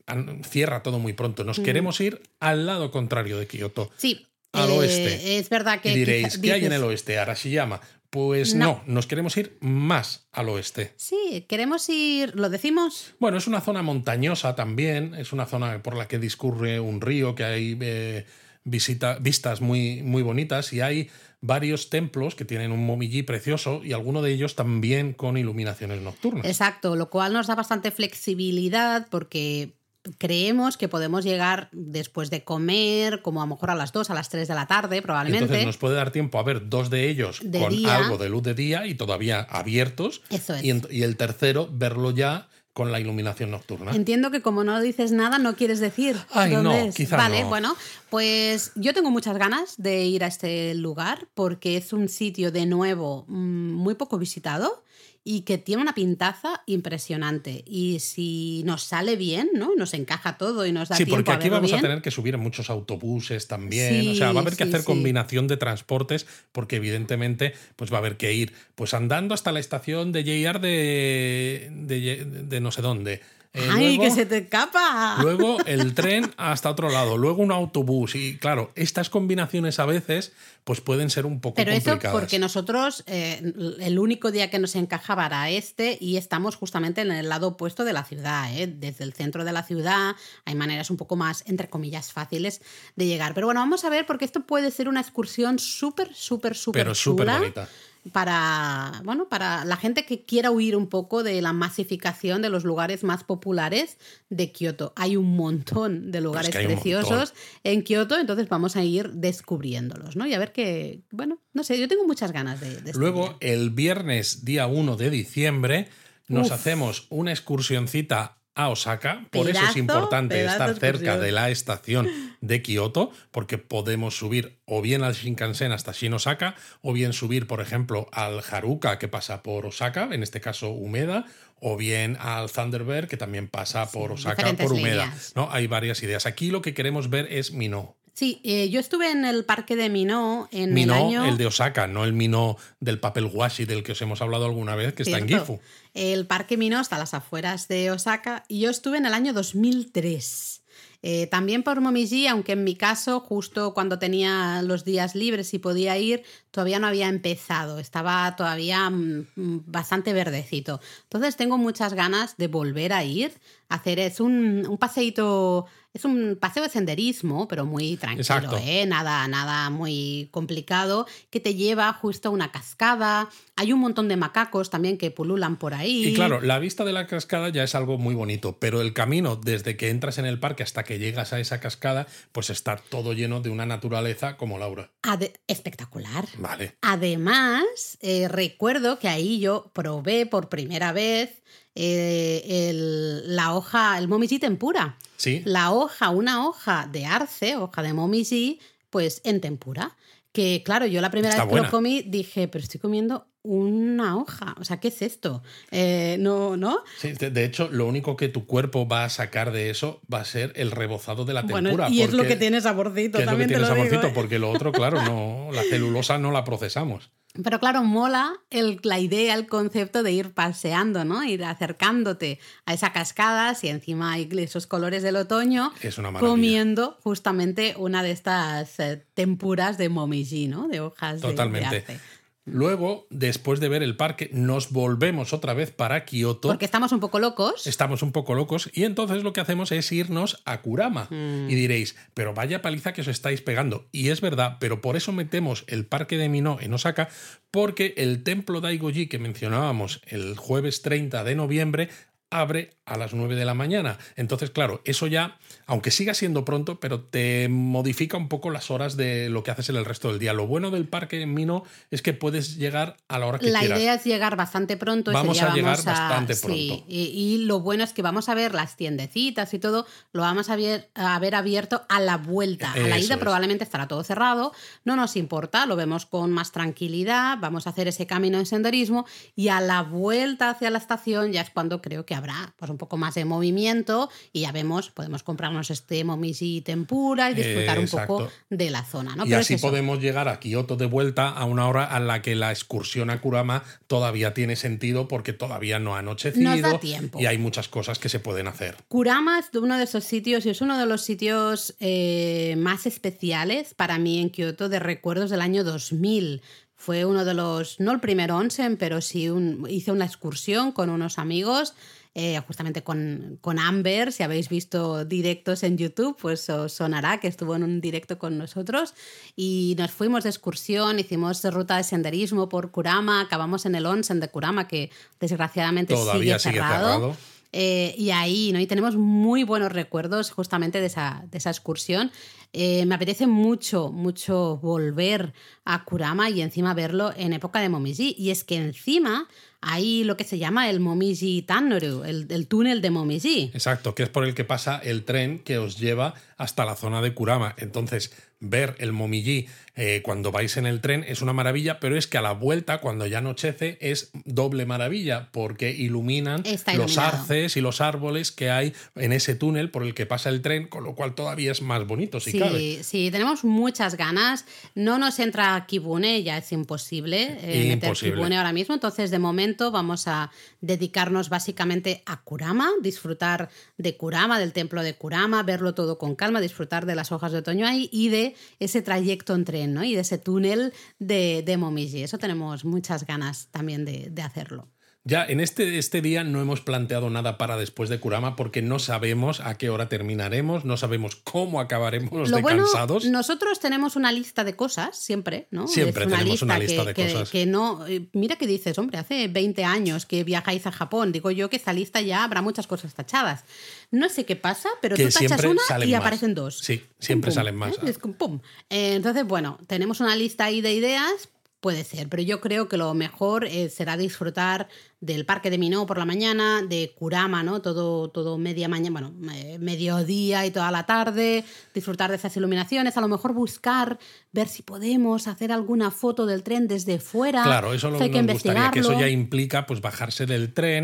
cierra 0.49 0.83
todo 0.83 0.99
muy 0.99 1.12
pronto. 1.12 1.45
Nos 1.45 1.61
queremos 1.61 2.01
ir 2.01 2.23
al 2.40 2.66
lado 2.66 2.90
contrario 2.90 3.38
de 3.38 3.47
Kioto. 3.47 3.90
Sí, 3.97 4.27
al 4.53 4.71
eh, 4.71 4.79
oeste. 4.79 5.38
Es 5.38 5.49
verdad 5.49 5.81
que. 5.81 5.92
Y 5.92 5.97
diréis, 5.97 6.38
quizá- 6.38 6.40
¿qué 6.42 6.53
hay 6.53 6.64
en 6.64 6.73
el 6.73 6.83
oeste? 6.85 7.19
Arashiyama. 7.19 7.81
Pues 8.11 8.55
no. 8.55 8.66
No. 8.66 8.83
nos 8.87 9.07
queremos 9.07 9.37
ir 9.37 9.59
más 9.61 10.27
al 10.33 10.49
oeste. 10.49 10.92
Sí, 10.97 11.45
queremos 11.49 11.88
ir. 11.88 12.35
¿Lo 12.37 12.49
decimos? 12.49 13.14
Bueno, 13.19 13.37
es 13.37 13.47
una 13.47 13.61
zona 13.61 13.83
montañosa 13.83 14.55
también, 14.55 15.14
es 15.14 15.33
una 15.33 15.45
zona 15.47 15.83
por 15.83 15.97
la 15.97 16.07
que 16.09 16.19
discurre 16.19 16.81
un 16.81 17.01
río, 17.01 17.35
que 17.35 17.45
hay 17.45 17.77
eh, 17.81 18.25
visita, 18.66 19.18
vistas 19.20 19.61
muy, 19.61 20.02
muy 20.02 20.22
bonitas 20.22 20.72
y 20.72 20.81
hay 20.81 21.09
varios 21.40 21.88
templos 21.88 22.35
que 22.35 22.44
tienen 22.44 22.72
un 22.72 22.85
momiji 22.85 23.22
precioso 23.22 23.81
y 23.85 23.92
alguno 23.92 24.20
de 24.20 24.33
ellos 24.33 24.57
también 24.57 25.12
con 25.12 25.37
iluminaciones 25.37 26.02
nocturnas. 26.02 26.44
Exacto, 26.44 26.96
lo 26.96 27.09
cual 27.09 27.33
nos 27.33 27.46
da 27.46 27.55
bastante 27.55 27.90
flexibilidad 27.90 29.07
porque 29.11 29.76
creemos 30.18 30.76
que 30.76 30.88
podemos 30.88 31.24
llegar 31.24 31.68
después 31.72 32.31
de 32.31 32.44
comer, 32.44 33.22
como 33.22 33.40
a 33.40 33.46
lo 33.46 33.55
mejor 33.55 33.70
a 33.70 33.74
las 33.74 33.92
2, 33.92 34.11
a 34.11 34.14
las 34.14 34.29
3 34.29 34.48
de 34.48 34.55
la 34.55 34.66
tarde, 34.66 35.02
probablemente. 35.02 35.44
Entonces 35.44 35.66
nos 35.66 35.76
puede 35.76 35.94
dar 35.94 36.11
tiempo 36.11 36.38
a 36.38 36.42
ver 36.42 36.68
dos 36.68 36.90
de 36.90 37.09
ellos 37.09 37.40
De 37.42 37.61
con 37.61 37.70
día. 37.70 37.96
algo 37.96 38.18
de 38.18 38.29
luz 38.29 38.42
de 38.42 38.55
día 38.55 38.87
y 38.87 38.94
todavía 38.94 39.40
abiertos. 39.40 40.22
Eso 40.31 40.55
es. 40.55 40.64
y 40.64 41.02
el 41.02 41.16
tercero 41.16 41.68
verlo 41.72 42.11
ya 42.11 42.48
con 42.77 42.93
la 42.93 43.01
iluminación 43.01 43.51
nocturna. 43.51 43.93
Entiendo 43.93 44.31
que 44.31 44.43
como 44.43 44.62
no 44.62 44.79
dices 44.83 45.11
nada, 45.11 45.39
no 45.39 45.57
quieres 45.57 45.81
decir 45.81 46.15
Ay, 46.31 46.51
dónde 46.53 46.69
no, 46.69 46.75
es. 46.75 46.95
quizá 46.95 47.17
vale, 47.17 47.41
no. 47.41 47.49
bueno, 47.49 47.75
pues 48.11 48.73
yo 48.75 48.93
tengo 48.93 49.11
muchas 49.11 49.39
ganas 49.39 49.77
de 49.79 50.05
ir 50.05 50.23
a 50.23 50.27
este 50.27 50.75
lugar 50.75 51.27
porque 51.33 51.79
es 51.79 51.95
un 51.95 52.11
sitio 52.11 52.53
de 52.53 52.67
nuevo 52.67 53.25
mm, 53.29 53.73
muy 53.73 53.95
poco 53.95 54.19
visitado 54.19 54.85
y 55.29 55.41
que 55.41 55.59
tiene 55.59 55.83
una 55.83 55.93
pintaza 55.93 56.62
impresionante. 56.67 57.65
Y 57.67 57.99
si 57.99 58.62
nos 58.65 58.85
sale 58.85 59.17
bien, 59.17 59.51
¿no? 59.55 59.75
Nos 59.75 59.93
encaja 59.93 60.39
todo 60.39 60.65
y 60.65 60.71
nos 60.71 60.89
da 60.89 60.95
Sí, 60.95 61.05
tiempo 61.05 61.17
porque 61.17 61.33
aquí 61.33 61.49
vamos 61.49 61.73
a 61.73 61.81
tener 61.81 62.01
que 62.01 62.12
subir 62.12 62.39
muchos 62.39 62.71
autobuses 62.71 63.49
también. 63.49 64.03
Sí, 64.03 64.12
o 64.12 64.15
sea, 64.15 64.31
va 64.31 64.39
a 64.39 64.43
haber 64.43 64.55
que 64.55 64.62
sí, 64.62 64.69
hacer 64.69 64.83
sí. 64.83 64.87
combinación 64.87 65.49
de 65.49 65.57
transportes, 65.57 66.29
porque 66.53 66.77
evidentemente, 66.77 67.55
pues 67.75 67.93
va 67.93 67.97
a 67.97 67.99
haber 67.99 68.17
que 68.17 68.35
ir 68.35 68.53
pues 68.77 68.95
andando 68.95 69.35
hasta 69.35 69.51
la 69.51 69.59
estación 69.59 70.12
de 70.12 70.23
JR 70.23 70.61
de, 70.61 71.73
de, 71.73 72.25
de 72.25 72.61
no 72.61 72.71
sé 72.71 72.83
dónde. 72.83 73.21
Eh, 73.57 73.69
¡Ay, 73.73 73.97
luego- 73.97 74.03
que 74.03 74.11
se 74.11 74.27
te 74.27 74.37
escapa! 74.38 75.16
Luego 75.23 75.59
el 75.64 75.95
tren 75.95 76.31
hasta 76.37 76.71
otro 76.71 76.90
lado, 76.90 77.16
luego 77.16 77.42
un 77.42 77.51
autobús. 77.53 78.14
Y 78.14 78.37
claro, 78.37 78.71
estas 78.75 79.09
combinaciones 79.09 79.79
a 79.79 79.87
veces 79.87 80.33
pues 80.64 80.81
pueden 80.81 81.11
ser 81.11 81.27
un 81.27 81.40
poco 81.40 81.55
Pero 81.55 81.71
eso 81.71 81.90
complicadas. 81.90 82.19
porque 82.21 82.38
nosotros 82.38 83.05
eh, 83.07 83.40
el 83.81 83.99
único 83.99 84.31
día 84.33 84.51
que 84.51 84.59
nos 84.59 84.75
encajaba 84.75 85.25
era 85.27 85.49
este 85.49 85.97
y 86.01 86.16
estamos 86.16 86.57
justamente 86.57 87.01
en 87.01 87.12
el 87.12 87.29
lado 87.29 87.49
opuesto 87.49 87.85
de 87.85 87.92
la 87.92 88.05
ciudad. 88.05 88.53
¿eh? 88.53 88.66
Desde 88.66 89.05
el 89.05 89.12
centro 89.14 89.45
de 89.45 89.53
la 89.53 89.62
ciudad 89.62 90.16
hay 90.45 90.55
maneras 90.55 90.90
un 90.90 90.97
poco 90.97 91.16
más, 91.16 91.42
entre 91.47 91.71
comillas, 91.71 92.12
fáciles 92.12 92.61
de 92.97 93.07
llegar. 93.07 93.33
Pero 93.33 93.47
bueno, 93.47 93.61
vamos 93.61 93.85
a 93.85 93.90
ver 93.90 94.07
porque 94.07 94.25
esto 94.25 94.40
puede 94.40 94.71
ser 94.71 94.88
una 94.88 95.01
excursión 95.01 95.59
súper, 95.59 96.12
súper, 96.14 96.57
súper 96.57 96.81
Pero 96.83 96.95
súper 96.95 97.31
bonita. 97.31 97.69
Para, 98.12 99.01
bueno, 99.05 99.29
para 99.29 99.64
la 99.64 99.77
gente 99.77 100.05
que 100.05 100.25
quiera 100.25 100.51
huir 100.51 100.77
un 100.77 100.88
poco 100.88 101.23
de 101.23 101.40
la 101.42 101.53
masificación 101.53 102.42
de 102.42 102.51
los 102.51 102.64
lugares 102.64 103.05
más 103.05 103.25
populares 103.25 103.99
de 104.29 104.53
Kioto. 104.53 104.92
Hay 104.97 105.16
un 105.16 105.37
montón 105.37 106.11
de 106.11 106.21
lugares 106.21 106.55
preciosos 106.55 107.35
en 107.64 107.83
Kioto, 107.83 108.19
entonces 108.19 108.49
vamos 108.49 108.77
a 108.77 108.85
ir 108.85 109.11
descubriéndolos, 109.12 110.16
¿no? 110.16 110.27
Y 110.27 110.35
a 110.35 110.38
ver 110.38 110.53
que, 110.53 111.03
bueno, 111.11 111.40
no 111.53 111.64
sé, 111.64 111.79
yo 111.79 111.88
tengo 111.88 112.07
muchas 112.07 112.33
ganas 112.33 112.61
de, 112.61 112.71
de 112.71 112.90
este 112.90 112.99
Luego, 112.99 113.37
el 113.40 113.71
viernes, 113.71 114.45
día 114.45 114.66
1 114.66 114.97
de 114.97 115.11
diciembre, 115.11 115.88
nos 116.29 116.49
Uf. 116.49 116.53
hacemos 116.53 117.07
una 117.11 117.31
excursioncita 117.31 118.36
a 118.57 118.71
Osaka. 118.71 119.27
Por 119.31 119.49
eso 119.49 119.61
es 119.71 119.77
importante 119.77 120.45
estar 120.45 120.71
cerca 120.71 120.88
excursión. 120.88 121.21
de 121.21 121.33
la 121.33 121.51
estación 121.51 122.09
de 122.40 122.62
Kioto, 122.62 123.12
porque 123.31 123.59
podemos 123.59 124.16
subir 124.16 124.59
o 124.64 124.83
bien 124.83 125.05
al 125.05 125.14
Shinkansen 125.14 125.71
hasta 125.73 125.92
Shin 125.92 126.14
Osaka, 126.14 126.57
o 126.81 126.92
bien 126.92 127.12
subir, 127.12 127.47
por 127.47 127.61
ejemplo, 127.61 128.09
al 128.12 128.42
Haruka, 128.51 128.99
que 128.99 129.09
pasa 129.09 129.42
por 129.42 129.66
Osaka, 129.66 130.09
en 130.11 130.23
este 130.23 130.40
caso 130.40 130.71
Umeda, 130.71 131.27
o 131.61 131.77
bien 131.77 132.16
al 132.19 132.51
Thunderbird, 132.51 133.09
que 133.09 133.16
también 133.16 133.47
pasa 133.49 133.90
por 133.90 134.11
Osaka, 134.12 134.55
por 134.55 134.73
Umeda. 134.73 135.05
líneas. 135.05 135.33
¿no? 135.37 135.49
Hay 135.53 135.66
varias 135.66 136.03
ideas. 136.03 136.27
Aquí 136.27 136.51
lo 136.51 136.62
que 136.62 136.75
queremos 136.75 137.11
ver 137.11 137.29
es 137.31 137.53
Mino. 137.53 137.97
Sí, 138.16 138.40
eh, 138.44 138.70
yo 138.70 138.81
estuve 138.81 139.11
en 139.11 139.26
el 139.26 139.44
parque 139.44 139.76
de 139.76 139.90
Minó 139.90 140.48
en 140.50 140.72
Mino, 140.72 140.94
el 140.94 141.02
año... 141.02 141.24
el 141.26 141.37
de 141.37 141.44
Osaka, 141.44 141.87
no 141.87 142.02
el 142.02 142.14
Mino 142.14 142.57
del 142.81 142.98
papel 142.98 143.26
washi 143.31 143.66
del 143.66 143.83
que 143.83 143.92
os 143.92 144.00
hemos 144.00 144.22
hablado 144.22 144.46
alguna 144.46 144.74
vez, 144.74 144.94
que 144.94 145.02
está 145.02 145.18
en. 145.18 145.29
Gifu. 145.29 145.61
El 145.92 146.26
Parque 146.26 146.57
Minó 146.57 146.81
está 146.81 146.96
a 146.96 146.98
las 146.98 147.12
afueras 147.12 147.68
de 147.68 147.90
Osaka 147.90 148.46
y 148.48 148.61
yo 148.61 148.70
estuve 148.70 148.96
en 148.96 149.05
el 149.05 149.12
año 149.12 149.35
2003. 149.35 150.62
Eh, 151.02 151.26
también 151.26 151.62
por 151.62 151.81
Momiji, 151.81 152.26
aunque 152.26 152.52
en 152.52 152.64
mi 152.64 152.74
caso, 152.74 153.20
justo 153.20 153.74
cuando 153.74 153.98
tenía 153.98 154.62
los 154.62 154.85
días 154.85 155.14
libres 155.14 155.52
y 155.55 155.59
podía 155.59 155.96
ir, 155.98 156.24
todavía 156.50 156.79
no 156.79 156.87
había 156.87 157.09
empezado, 157.09 157.79
estaba 157.79 158.35
todavía 158.35 158.90
mm, 158.90 159.26
mm, 159.37 159.61
bastante 159.66 160.12
verdecito. 160.12 160.81
Entonces 161.05 161.37
tengo 161.37 161.59
muchas 161.59 161.94
ganas 161.94 162.37
de 162.38 162.48
volver 162.48 162.92
a 162.92 163.05
ir, 163.05 163.33
hacer 163.68 163.98
es 163.98 164.20
un, 164.20 164.66
un 164.66 164.79
paseíto, 164.79 165.66
es 165.96 166.04
un 166.04 166.37
paseo 166.40 166.62
de 166.62 166.68
senderismo, 166.68 167.48
pero 167.48 167.64
muy 167.66 167.96
tranquilo. 167.96 168.59
¿eh? 168.62 168.87
nada, 168.87 169.26
nada 169.28 169.68
muy 169.70 170.28
complicado, 170.30 171.06
que 171.30 171.40
te 171.40 171.54
lleva 171.54 171.92
justo 171.92 172.28
a 172.28 172.32
una 172.32 172.52
cascada. 172.52 173.28
Hay 173.56 173.72
un 173.72 173.80
montón 173.80 174.09
de 174.09 174.16
macacos 174.16 174.70
también 174.70 174.98
que 174.98 175.11
pululan 175.11 175.56
por 175.56 175.74
ahí. 175.74 176.09
Y 176.09 176.14
claro, 176.14 176.40
la 176.40 176.59
vista 176.59 176.85
de 176.85 176.92
la 176.92 177.06
cascada 177.06 177.48
ya 177.48 177.64
es 177.64 177.74
algo 177.74 177.98
muy 177.98 178.14
bonito, 178.14 178.59
pero 178.59 178.80
el 178.80 178.92
camino 178.92 179.37
desde 179.37 179.76
que 179.76 179.90
entras 179.90 180.18
en 180.18 180.26
el 180.26 180.38
parque 180.38 180.62
hasta 180.62 180.85
que 180.85 180.98
llegas 180.98 181.32
a 181.32 181.40
esa 181.40 181.61
cascada, 181.61 182.06
pues 182.32 182.50
está 182.50 182.76
todo 182.76 183.12
lleno 183.12 183.40
de 183.40 183.50
una 183.50 183.66
naturaleza 183.66 184.37
como 184.37 184.59
Laura. 184.59 184.90
Ade- 185.02 185.32
espectacular. 185.46 186.26
Vale. 186.38 186.76
Además, 186.82 187.96
eh, 188.00 188.28
recuerdo 188.28 188.98
que 188.98 189.09
ahí 189.09 189.40
yo 189.40 189.70
probé 189.72 190.26
por 190.26 190.48
primera 190.48 190.92
vez 190.92 191.42
eh, 191.77 192.69
el- 192.71 193.37
la 193.37 193.55
hoja, 193.55 193.99
el 193.99 194.09
momiji 194.09 194.39
tempura. 194.39 194.97
Sí. 195.17 195.43
La 195.45 195.71
hoja, 195.73 196.11
una 196.11 196.47
hoja 196.47 196.89
de 196.91 197.05
arce, 197.07 197.57
hoja 197.57 197.83
de 197.83 197.93
momiji, 197.93 198.59
pues 198.91 199.21
en 199.25 199.41
tempura. 199.41 199.97
Que 200.33 200.62
claro, 200.65 200.87
yo 200.87 201.01
la 201.01 201.11
primera 201.11 201.31
Está 201.31 201.45
vez 201.45 201.49
que 201.49 201.53
buena. 201.53 201.67
lo 201.69 201.71
comí 201.71 202.03
dije, 202.03 202.49
pero 202.49 202.62
estoy 202.62 202.79
comiendo 202.81 203.27
una 203.43 204.17
hoja. 204.19 204.55
O 204.61 204.65
sea, 204.65 204.79
¿qué 204.81 204.89
es 204.89 205.01
esto? 205.03 205.43
Eh, 205.71 206.17
no, 206.19 206.57
¿no? 206.59 206.81
Sí, 206.99 207.12
de 207.12 207.31
de 207.31 207.45
hecho, 207.45 207.69
lo 207.71 207.87
único 207.87 208.17
que 208.17 208.29
tu 208.29 208.45
cuerpo 208.45 208.87
va 208.87 209.05
a 209.05 209.09
sacar 209.09 209.53
de 209.53 209.71
eso 209.71 210.03
va 210.12 210.21
a 210.21 210.25
ser 210.25 210.53
el 210.57 210.73
rebozado 210.73 211.25
de 211.25 211.33
la 211.33 211.43
Bueno, 211.43 211.71
tempura. 211.71 211.89
y 211.89 212.03
es 212.03 212.12
lo 212.12 212.25
que 212.25 212.37
tiene 212.37 212.61
saborcito, 212.61 213.19
que 213.19 213.25
es 213.25 213.31
lo 213.31 213.33
que 213.37 213.45
también 213.45 213.49
tiene 213.49 213.62
te 213.62 213.69
lo 213.69 213.75
digo, 213.75 213.85
saborcito, 213.87 214.09
¿eh? 214.09 214.12
porque 214.15 214.39
lo 214.39 214.51
otro, 214.51 214.73
claro, 214.73 215.01
no, 215.05 215.49
la 215.53 215.62
celulosa 215.71 216.19
no 216.19 216.33
la 216.33 216.45
procesamos. 216.45 217.11
Pero 217.42 217.61
claro, 217.61 217.83
mola 217.85 218.35
el- 218.51 218.81
la 218.83 218.99
idea, 218.99 219.35
el 219.35 219.46
concepto 219.46 220.03
de 220.03 220.12
ir 220.12 220.33
paseando, 220.33 221.05
¿no? 221.05 221.25
Ir 221.25 221.44
acercándote 221.44 222.38
a 222.64 222.75
esa 222.75 222.92
cascada, 222.92 223.55
si 223.55 223.68
encima 223.68 224.12
hay 224.12 224.29
esos 224.38 224.66
colores 224.66 225.03
del 225.03 225.16
otoño, 225.16 225.72
Es 225.83 225.99
una 225.99 226.12
comiendo 226.31 226.99
justamente 227.03 227.75
una 227.79 228.03
de 228.03 228.11
estas 228.12 228.79
eh, 228.81 229.05
tempuras 229.14 229.79
de 229.79 229.88
momiji, 229.88 230.49
¿no? 230.49 230.68
De 230.68 230.81
hojas 230.81 231.20
de- 231.20 231.29
de, 231.29 231.33
Totalmente. 231.35 232.01
Luego, 232.46 233.09
después 233.11 233.59
de 233.59 233.68
ver 233.68 233.82
el 233.82 233.96
parque, 233.96 234.30
nos 234.32 234.70
volvemos 234.70 235.32
otra 235.32 235.52
vez 235.52 235.72
para 235.72 236.04
Kioto. 236.04 236.46
Porque 236.46 236.64
estamos 236.64 236.92
un 236.92 237.00
poco 237.00 237.18
locos. 237.18 237.66
Estamos 237.66 238.02
un 238.02 238.12
poco 238.12 238.37
locos 238.37 238.70
y 238.72 238.85
entonces 238.85 239.24
lo 239.24 239.32
que 239.32 239.40
hacemos 239.40 239.72
es 239.72 239.90
irnos 239.90 240.42
a 240.44 240.62
Kurama. 240.62 241.09
Mm. 241.11 241.50
Y 241.50 241.54
diréis, 241.56 241.96
pero 242.14 242.35
vaya 242.35 242.62
paliza 242.62 242.92
que 242.92 243.00
os 243.00 243.09
estáis 243.09 243.42
pegando. 243.42 243.88
Y 243.90 244.11
es 244.11 244.20
verdad, 244.20 244.59
pero 244.61 244.80
por 244.80 244.96
eso 244.96 245.11
metemos 245.11 245.64
el 245.66 245.87
parque 245.87 246.18
de 246.18 246.28
Mino 246.28 246.59
en 246.61 246.72
Osaka, 246.72 247.09
porque 247.50 247.94
el 247.96 248.22
templo 248.22 248.61
Daigoji 248.61 249.09
que 249.09 249.18
mencionábamos 249.18 250.00
el 250.06 250.37
jueves 250.37 250.82
30 250.82 251.24
de 251.24 251.35
noviembre 251.35 251.88
abre 252.31 252.75
a 252.87 252.97
las 252.97 253.15
9 253.15 253.35
de 253.35 253.45
la 253.45 253.55
mañana. 253.55 253.99
Entonces, 254.17 254.51
claro, 254.51 254.81
eso 254.85 255.07
ya, 255.07 255.39
aunque 255.67 255.91
siga 255.91 256.15
siendo 256.15 256.45
pronto, 256.45 256.79
pero 256.81 257.01
te 257.01 257.49
modifica 257.49 258.17
un 258.17 258.29
poco 258.29 258.51
las 258.51 258.71
horas 258.71 258.97
de 258.97 259.29
lo 259.29 259.43
que 259.43 259.51
haces 259.51 259.69
en 259.71 259.77
el 259.77 259.85
resto 259.85 260.09
del 260.09 260.19
día. 260.19 260.33
Lo 260.33 260.47
bueno 260.47 260.71
del 260.71 260.87
parque 260.89 261.21
en 261.21 261.35
Mino 261.35 261.65
es 261.91 262.03
que 262.03 262.12
puedes 262.15 262.57
llegar 262.57 262.97
a 263.09 263.19
la 263.19 263.27
hora 263.27 263.39
que 263.39 263.51
La 263.51 263.61
quieras. 263.61 263.79
idea 263.81 263.95
es 263.95 264.05
llegar 264.05 264.37
bastante 264.37 264.77
pronto. 264.77 265.12
Vamos 265.12 265.41
a 265.43 265.53
llegar 265.55 265.79
vamos 265.79 265.85
bastante 265.85 266.35
sí, 266.35 266.43
pronto. 266.69 266.85
y, 266.89 267.01
y 267.12 267.39
lo 267.45 267.61
bueno 267.61 267.83
es 267.85 267.93
que 267.93 268.03
vamos 268.03 268.29
a 268.29 268.35
ver 268.35 268.55
las 268.55 268.77
tiendecitas 268.77 269.53
y 269.55 269.59
todo, 269.59 269.87
lo 270.12 270.23
vamos 270.23 270.49
a 270.51 270.57
ver, 270.57 270.91
a 270.95 271.19
ver 271.19 271.35
abierto 271.35 271.85
a 271.89 272.01
la 272.01 272.17
vuelta. 272.19 272.73
A 272.73 272.79
la 272.79 272.97
Eso 272.97 273.07
ida 273.07 273.15
es. 273.15 273.21
probablemente 273.21 273.65
estará 273.65 273.89
todo 273.89 274.03
cerrado, 274.05 274.53
no 274.85 274.97
nos 274.97 275.17
importa, 275.17 275.67
lo 275.67 275.77
vemos 275.77 276.07
con 276.07 276.33
más 276.33 276.53
tranquilidad, 276.53 277.39
vamos 277.41 277.67
a 277.67 277.71
hacer 277.71 277.89
ese 277.89 278.07
camino 278.07 278.39
de 278.39 278.47
senderismo 278.47 279.07
y 279.35 279.49
a 279.49 279.61
la 279.61 279.83
vuelta 279.83 280.51
hacia 280.51 280.71
la 280.71 280.79
estación 280.79 281.33
ya 281.33 281.41
es 281.41 281.51
cuando 281.51 281.81
creo 281.83 282.05
que 282.07 282.15
habrá 282.16 282.55
pues 282.57 282.70
un 282.70 282.79
poco 282.79 282.96
más 282.96 283.14
de 283.14 283.24
movimiento 283.24 284.11
y 284.33 284.40
ya 284.42 284.52
vemos, 284.52 284.90
podemos 284.90 285.22
comprarnos 285.22 285.70
este 285.70 286.02
momiji 286.05 286.61
tempura 286.62 287.31
y 287.31 287.35
disfrutar 287.35 287.79
un 287.79 287.87
poco 287.88 288.29
de 288.50 288.70
la 288.70 288.85
zona. 288.85 289.14
¿no? 289.16 289.24
Y 289.24 289.29
Pero 289.29 289.40
así 289.40 289.57
podemos 289.59 290.00
llegar 290.00 290.29
a 290.29 290.40
Kioto 290.40 290.76
de 290.76 290.87
vuelta 290.87 291.29
a 291.29 291.44
una 291.44 291.68
hora 291.68 291.85
a 291.85 292.00
la 292.00 292.22
que 292.22 292.35
la 292.35 292.50
excursión 292.50 293.11
a 293.11 293.20
Kurama 293.20 293.62
todavía 293.87 294.35
tiene 294.35 294.57
sentido 294.57 295.09
porque 295.09 295.33
todavía 295.33 295.79
no 295.79 295.94
ha 295.94 296.00
anochecido 296.00 296.50
Nos 296.50 296.62
da 296.62 296.79
tiempo. 296.81 297.20
y 297.20 297.26
hay 297.26 297.38
muchas 297.38 297.68
cosas 297.68 297.98
que 297.98 298.09
se 298.09 298.18
pueden 298.20 298.48
hacer. 298.48 298.76
Kurama 298.88 299.38
es 299.38 299.46
uno 299.57 299.76
de 299.79 299.85
esos 299.85 300.05
sitios 300.05 300.46
y 300.46 300.50
es 300.50 300.61
uno 300.61 300.79
de 300.79 300.87
los 300.87 301.02
sitios 301.02 301.74
eh, 301.81 302.55
más 302.59 302.87
especiales 302.87 303.74
para 303.74 303.98
mí 303.98 304.20
en 304.20 304.31
Kioto 304.31 304.68
de 304.68 304.79
recuerdos 304.79 305.31
del 305.31 305.40
año 305.40 305.64
2000. 305.64 306.42
Fue 306.79 307.05
uno 307.05 307.24
de 307.24 307.33
los, 307.35 307.81
no 307.81 307.90
el 307.92 308.00
primer 308.00 308.31
onsen, 308.33 308.76
pero 308.76 309.00
sí 309.00 309.31
un- 309.31 309.66
hice 309.68 309.92
una 309.92 310.05
excursión 310.05 310.72
con 310.72 310.90
unos 310.90 311.18
amigos, 311.18 311.74
eh, 312.18 312.40
justamente 312.46 312.83
con, 312.83 313.37
con 313.42 313.59
Amber. 313.59 314.11
Si 314.11 314.22
habéis 314.22 314.48
visto 314.48 315.05
directos 315.05 315.62
en 315.62 315.76
YouTube, 315.76 316.16
pues 316.18 316.48
os 316.48 316.72
sonará 316.72 317.20
que 317.20 317.29
estuvo 317.29 317.55
en 317.55 317.62
un 317.62 317.83
directo 317.83 318.18
con 318.18 318.38
nosotros. 318.38 318.94
Y 319.37 319.74
nos 319.76 319.90
fuimos 319.90 320.24
de 320.24 320.31
excursión, 320.31 320.98
hicimos 320.98 321.44
ruta 321.44 321.76
de 321.76 321.85
senderismo 321.85 322.48
por 322.48 322.70
Kurama, 322.70 323.20
acabamos 323.20 323.66
en 323.66 323.74
el 323.74 323.85
onsen 323.85 324.20
de 324.20 324.29
Kurama, 324.29 324.66
que 324.66 324.90
desgraciadamente 325.20 325.92
Todavía 325.92 326.38
sigue 326.38 326.55
sigue 326.55 326.62
cerrado. 326.62 326.87
cerrado. 326.87 327.16
Eh, 327.52 327.94
y 327.98 328.11
ahí, 328.11 328.50
¿no? 328.52 328.61
Y 328.61 328.66
tenemos 328.66 328.96
muy 328.96 329.44
buenos 329.44 329.70
recuerdos 329.72 330.31
justamente 330.31 330.81
de 330.81 330.87
esa, 330.87 331.22
de 331.31 331.37
esa 331.37 331.50
excursión. 331.50 332.11
Eh, 332.59 332.87
me 332.87 332.95
apetece 332.95 333.27
mucho, 333.27 333.92
mucho 333.92 334.57
volver 334.62 335.35
a 335.66 335.85
Kurama 335.85 336.31
y 336.31 336.40
encima 336.40 336.73
verlo 336.73 337.12
en 337.14 337.35
época 337.35 337.61
de 337.61 337.69
Momiji. 337.69 338.14
Y 338.16 338.31
es 338.31 338.45
que 338.45 338.57
encima 338.57 339.29
hay 339.61 340.05
lo 340.05 340.16
que 340.16 340.25
se 340.25 340.38
llama 340.38 340.71
el 340.71 340.81
Momiji 340.81 341.42
Tannoru, 341.42 342.05
el, 342.05 342.27
el 342.31 342.47
túnel 342.47 342.81
de 342.81 342.88
Momiji. 342.88 343.51
Exacto, 343.53 343.95
que 343.95 344.05
es 344.05 344.09
por 344.09 344.25
el 344.25 344.35
que 344.35 344.45
pasa 344.45 344.79
el 344.79 345.05
tren 345.05 345.38
que 345.38 345.59
os 345.59 345.79
lleva 345.79 346.14
hasta 346.38 346.64
la 346.64 346.77
zona 346.77 347.03
de 347.03 347.12
Kurama. 347.12 347.55
Entonces, 347.59 348.11
ver 348.40 348.75
el 348.79 348.92
Momiji 348.92 349.47
eh, 349.77 350.01
cuando 350.03 350.33
vais 350.33 350.57
en 350.57 350.66
el 350.66 350.81
tren 350.81 351.05
es 351.07 351.21
una 351.21 351.33
maravilla, 351.33 351.81
pero 351.81 351.97
es 351.97 352.07
que 352.07 352.19
a 352.19 352.23
la 352.23 352.33
vuelta, 352.33 352.79
cuando 352.79 353.07
ya 353.07 353.19
anochece, 353.19 353.77
es 353.81 354.11
doble 354.25 354.64
maravilla, 354.64 355.29
porque 355.33 355.71
iluminan 355.71 356.42
los 356.77 356.97
arces 356.97 357.57
y 357.57 357.61
los 357.61 357.81
árboles 357.81 358.33
que 358.33 358.51
hay 358.51 358.73
en 358.95 359.12
ese 359.12 359.35
túnel 359.35 359.71
por 359.71 359.83
el 359.83 359.95
que 359.95 360.07
pasa 360.07 360.31
el 360.31 360.40
tren, 360.40 360.66
con 360.66 360.85
lo 360.85 360.95
cual 360.95 361.14
todavía 361.14 361.53
es 361.53 361.61
más 361.61 361.87
bonito, 361.87 362.21
si 362.21 362.38
cabe. 362.48 362.59
Sí, 362.59 362.78
sí, 362.82 363.11
tenemos 363.11 363.44
muchas 363.44 363.96
ganas. 363.96 364.44
No 364.74 364.98
nos 364.98 365.18
entra 365.18 365.64
Kibune, 365.66 366.22
ya 366.22 366.38
es 366.38 366.52
imposible 366.52 367.38
eh, 367.40 367.68
meter 367.68 367.88
Imposible. 367.88 368.14
Kibune 368.14 368.37
ahora 368.37 368.52
mismo. 368.52 368.74
Entonces, 368.74 369.11
de 369.11 369.18
momento, 369.18 369.70
vamos 369.70 370.09
a 370.09 370.30
dedicarnos 370.61 371.28
básicamente 371.28 372.02
a 372.06 372.22
Kurama, 372.22 372.70
disfrutar 372.82 373.48
de 373.76 373.96
Kurama, 373.96 374.38
del 374.38 374.52
templo 374.52 374.82
de 374.82 374.94
Kurama, 374.94 375.42
verlo 375.42 375.74
todo 375.74 375.98
con 375.98 376.14
calma, 376.14 376.40
disfrutar 376.40 376.87
de 376.87 376.94
las 376.94 377.12
hojas 377.12 377.32
de 377.32 377.38
otoño 377.38 377.66
ahí 377.66 377.88
y 377.92 378.09
de 378.09 378.35
ese 378.59 378.82
trayecto 378.82 379.35
en 379.35 379.44
tren, 379.44 379.74
¿no? 379.74 379.85
Y 379.85 379.94
de 379.94 380.00
ese 380.00 380.18
túnel 380.18 380.72
de, 380.98 381.42
de 381.44 381.56
Momiji. 381.56 382.02
Eso 382.02 382.18
tenemos 382.18 382.64
muchas 382.64 383.06
ganas 383.06 383.48
también 383.50 383.85
de, 383.85 384.09
de 384.11 384.22
hacerlo. 384.22 384.68
Ya 385.09 385.25
en 385.25 385.38
este, 385.38 385.79
este 385.79 386.03
día 386.03 386.25
no 386.25 386.40
hemos 386.40 386.61
planteado 386.62 387.11
nada 387.11 387.38
para 387.38 387.57
después 387.57 387.88
de 387.88 388.01
Kurama 388.01 388.35
porque 388.35 388.61
no 388.61 388.81
sabemos 388.81 389.38
a 389.38 389.57
qué 389.57 389.71
hora 389.71 389.88
terminaremos, 389.88 390.64
no 390.64 390.77
sabemos 390.77 391.14
cómo 391.14 391.61
acabaremos 391.61 392.29
Lo 392.29 392.37
de 392.37 392.42
bueno, 392.42 392.64
cansados. 392.64 393.05
nosotros 393.05 393.61
tenemos 393.61 393.95
una 393.95 394.11
lista 394.11 394.42
de 394.42 394.57
cosas, 394.57 394.99
siempre, 394.99 395.47
¿no? 395.53 395.69
Siempre 395.69 396.07
Es 396.07 396.11
tenemos 396.11 396.42
una 396.42 396.59
lista 396.59 396.83
que, 396.83 396.88
de 396.88 396.95
que- 396.95 397.12
cosas. 397.12 397.31
que 397.31 397.47
no, 397.47 397.87
eh, 397.87 398.09
mira 398.14 398.35
que 398.35 398.49
dices, 398.49 398.77
hombre, 398.79 398.99
hace 398.99 399.29
20 399.29 399.64
años 399.64 400.07
que 400.07 400.25
viajáis 400.25 400.66
a 400.66 400.73
Japón, 400.73 401.12
digo 401.12 401.31
yo 401.31 401.49
que 401.51 401.57
esta 401.57 401.73
lista 401.73 402.01
ya 402.01 402.25
habrá 402.25 402.42
muchas 402.42 402.66
cosas 402.66 402.92
tachadas. 402.95 403.45
No 403.92 404.09
sé 404.09 404.25
qué 404.25 404.35
pasa, 404.35 404.71
pero 404.83 404.97
Que 404.97 405.05
tú 405.07 405.11
tachas 405.12 405.45
una 405.45 405.85
y 405.87 405.92
más. 405.92 406.01
aparecen 406.01 406.35
dos. 406.35 406.59
Sí, 406.59 406.83
siempre 406.99 407.31
salen 407.31 407.55
más. 407.55 407.77
¿eh? 407.77 407.81
Es 407.85 407.99
pum. 407.99 408.40
Eh, 408.71 408.95
entonces, 408.97 409.25
bueno, 409.25 409.59
tenemos 409.69 410.01
una 410.01 410.16
lista 410.16 410.47
ahí 410.47 410.61
de 410.62 410.73
ideas. 410.75 411.29
Puede 411.61 411.85
ser, 411.85 412.09
pero 412.09 412.23
yo 412.23 412.40
creo 412.40 412.69
que 412.69 412.77
lo 412.77 412.92
mejor 412.95 413.45
eh, 413.45 413.71
será 413.71 413.97
disfrutar 413.97 414.69
del 415.01 415.25
parque 415.25 415.51
de 415.51 415.59
Minó 415.59 415.87
por 415.87 415.99
la 415.99 416.05
mañana, 416.05 416.62
de 416.62 416.92
Kurama, 416.95 417.42
¿no? 417.42 417.61
Todo, 417.61 418.09
todo 418.11 418.38
media 418.38 418.69
mañana, 418.69 419.01
bueno, 419.01 419.33
eh, 419.35 419.59
mediodía 419.59 420.45
y 420.47 420.51
toda 420.51 420.71
la 420.71 420.85
tarde, 420.85 421.45
disfrutar 421.75 422.11
de 422.11 422.16
esas 422.16 422.37
iluminaciones, 422.37 422.97
a 422.97 423.01
lo 423.01 423.09
mejor 423.09 423.33
buscar, 423.33 423.99
ver 424.33 424.49
si 424.49 424.62
podemos 424.62 425.29
hacer 425.29 425.51
alguna 425.51 425.90
foto 425.90 426.27
del 426.27 426.42
tren 426.42 426.69
desde 426.69 426.99
fuera. 426.99 427.42
Claro, 427.42 427.73
eso 427.73 427.90
lo, 427.90 427.99
que 427.99 428.11
nos 428.11 428.35
gustaría, 428.35 428.71
que 428.71 428.81
eso 428.81 428.99
ya 428.99 429.09
implica 429.09 429.66
pues 429.66 429.81
bajarse 429.81 430.27
del 430.27 430.53
tren, 430.53 430.77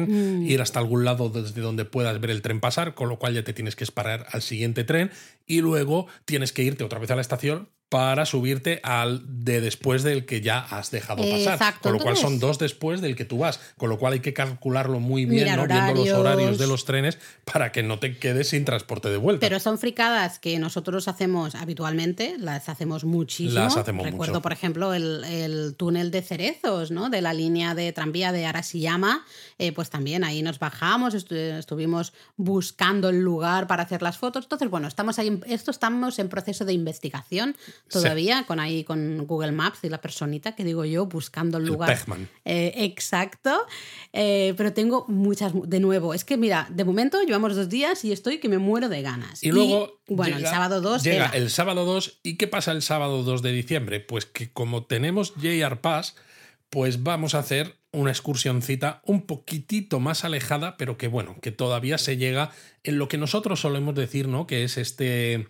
Mm. 0.43 0.47
ir 0.47 0.61
hasta 0.61 0.79
algún 0.79 1.05
lado 1.05 1.29
desde 1.29 1.61
donde 1.61 1.85
puedas 1.85 2.19
ver 2.21 2.31
el 2.31 2.43
tren 2.43 2.61
pasar, 2.61 2.95
con 2.95 3.09
lo 3.09 3.19
cual 3.19 3.35
ya 3.35 3.45
te 3.45 3.53
tienes 3.53 3.77
que 3.77 3.85
esperar 3.85 4.27
al 4.33 4.43
siguiente 4.43 4.85
tren 4.85 5.11
y 5.47 5.61
luego 5.61 6.07
tienes 6.25 6.53
que 6.53 6.63
irte 6.63 6.83
otra 6.85 6.99
vez 6.99 7.11
a 7.11 7.17
la 7.17 7.21
estación 7.23 7.69
para 7.93 8.25
subirte 8.25 8.81
al 8.83 9.21
de 9.45 9.61
después 9.61 10.03
del 10.03 10.25
que 10.25 10.41
ya 10.41 10.61
has 10.61 10.91
dejado 10.91 11.23
pasar. 11.23 11.39
Exacto, 11.55 11.81
Con 11.83 11.93
lo 11.93 11.99
cual 11.99 12.17
son 12.17 12.39
dos 12.39 12.59
después 12.59 13.03
del 13.03 13.15
que 13.17 13.27
tú 13.27 13.37
vas, 13.37 13.61
con 13.77 13.91
lo 13.91 13.99
cual 13.99 14.15
hay 14.15 14.21
que 14.21 14.33
calcularlo 14.33 14.99
muy 14.99 15.27
bien, 15.27 15.55
¿no? 15.57 15.67
viendo 15.67 15.95
los 15.95 16.09
horarios. 16.09 16.57
de 16.57 16.67
los 16.67 16.87
trenes 16.87 17.19
para 17.45 17.71
que 17.71 17.83
no 17.83 17.99
te 17.99 18.17
quedes 18.19 18.49
sin 18.49 18.65
transporte 18.65 19.11
de 19.11 19.19
vuelta. 19.19 19.41
Pero 19.47 19.61
son 19.61 19.77
fricadas 19.79 20.39
que 20.39 20.59
nosotros 20.59 21.07
hacemos 21.07 21.55
habitualmente, 21.55 22.37
las 22.39 22.71
hacemos 22.71 23.05
muchísimo. 23.05 23.61
Las 23.61 23.77
hacemos 23.77 24.07
Recuerdo, 24.07 24.33
mucho. 24.37 24.43
por 24.43 24.53
ejemplo, 24.55 24.95
el, 24.95 25.23
el 25.25 25.75
túnel 25.77 26.11
de 26.11 26.23
Cerezos, 26.23 26.91
¿no? 26.91 27.11
De 27.11 27.21
la 27.21 27.35
línea 27.35 27.75
de 27.75 27.93
tranvía 27.93 28.33
de 28.33 28.47
Arashiyama. 28.47 29.27
Eh, 29.59 29.73
pues 29.73 29.91
también 29.91 30.25
ahí 30.25 30.41
nos 30.41 30.59
bajamos, 30.59 31.15
estu- 31.15 31.59
estuvimos 31.59 32.15
buscando 32.39 33.11
el 33.11 33.21
lugar 33.21 33.67
para 33.67 33.83
hacer 33.83 34.01
las 34.01 34.17
fotos. 34.17 34.47
Entonces, 34.47 34.71
bueno, 34.71 34.89
estamos 34.89 35.19
ahí, 35.19 35.39
esto 35.47 35.71
estamos 35.71 36.19
en 36.19 36.31
proceso 36.31 36.65
de 36.65 36.73
investigación 36.73 37.55
todavía, 37.91 38.45
con 38.47 38.59
ahí 38.61 38.85
con 38.85 39.27
Google 39.27 39.53
Maps 39.53 39.81
y 39.83 39.89
la 39.89 40.01
personita 40.01 40.55
que 40.55 40.65
digo 40.65 40.85
yo, 40.85 41.07
buscando 41.07 41.59
el 41.59 41.65
El 41.65 41.71
lugar. 41.71 41.97
Pegman. 41.99 42.29
Eh, 42.45 42.73
exacto. 42.77 43.67
Eh, 44.13 44.55
pero 44.57 44.73
tengo 44.73 45.05
muchas, 45.09 45.53
de 45.65 45.81
nuevo, 45.81 46.15
es 46.15 46.25
que 46.25 46.37
mira, 46.37 46.67
de 46.71 46.85
momento 46.85 47.21
llevamos 47.23 47.55
dos 47.55 47.69
días 47.69 48.05
y 48.05 48.13
estoy 48.13 48.39
que 48.39 48.49
me 48.49 48.59
muero 48.59 48.89
de 48.89 49.03
ganas. 49.03 49.43
Y 49.43 49.51
luego. 49.53 50.01
bueno, 50.09 50.37
llega- 50.37 50.49
el 50.49 50.55
sábado 50.55 50.81
2 50.81 51.03
Llega 51.03 51.27
el 51.35 51.51
sábado 51.51 51.85
2. 51.85 52.21
¿Y 52.23 52.37
qué 52.37 52.47
pasa 52.49 52.73
el 52.73 52.83
sábado 52.83 53.23
2 53.23 53.43
de 53.43 53.53
diciembre? 53.53 54.01
Pues 54.01 54.27
que 54.27 54.51
como 54.53 54.85
tenemos 54.85 55.33
JR 55.41 55.81
Pass, 55.81 56.17
pues 56.71 57.03
vamos 57.03 57.35
a 57.35 57.41
hacer 57.41 57.77
una 57.95 58.11
excursioncita 58.11 59.03
un 59.05 59.27
poquitito 59.27 60.01
más 60.01 60.25
alejada, 60.25 60.79
pero 60.79 60.97
que 60.97 61.09
bueno, 61.09 61.37
que 61.43 61.53
todavía 61.53 61.99
se 61.99 62.17
llega 62.17 62.51
en 62.85 62.97
lo 62.99 63.09
que 63.09 63.19
nosotros 63.19 63.61
solemos 63.61 63.95
decir, 63.95 64.29
¿no? 64.29 64.47
Que 64.47 64.65
es 64.65 64.79
este. 64.79 65.47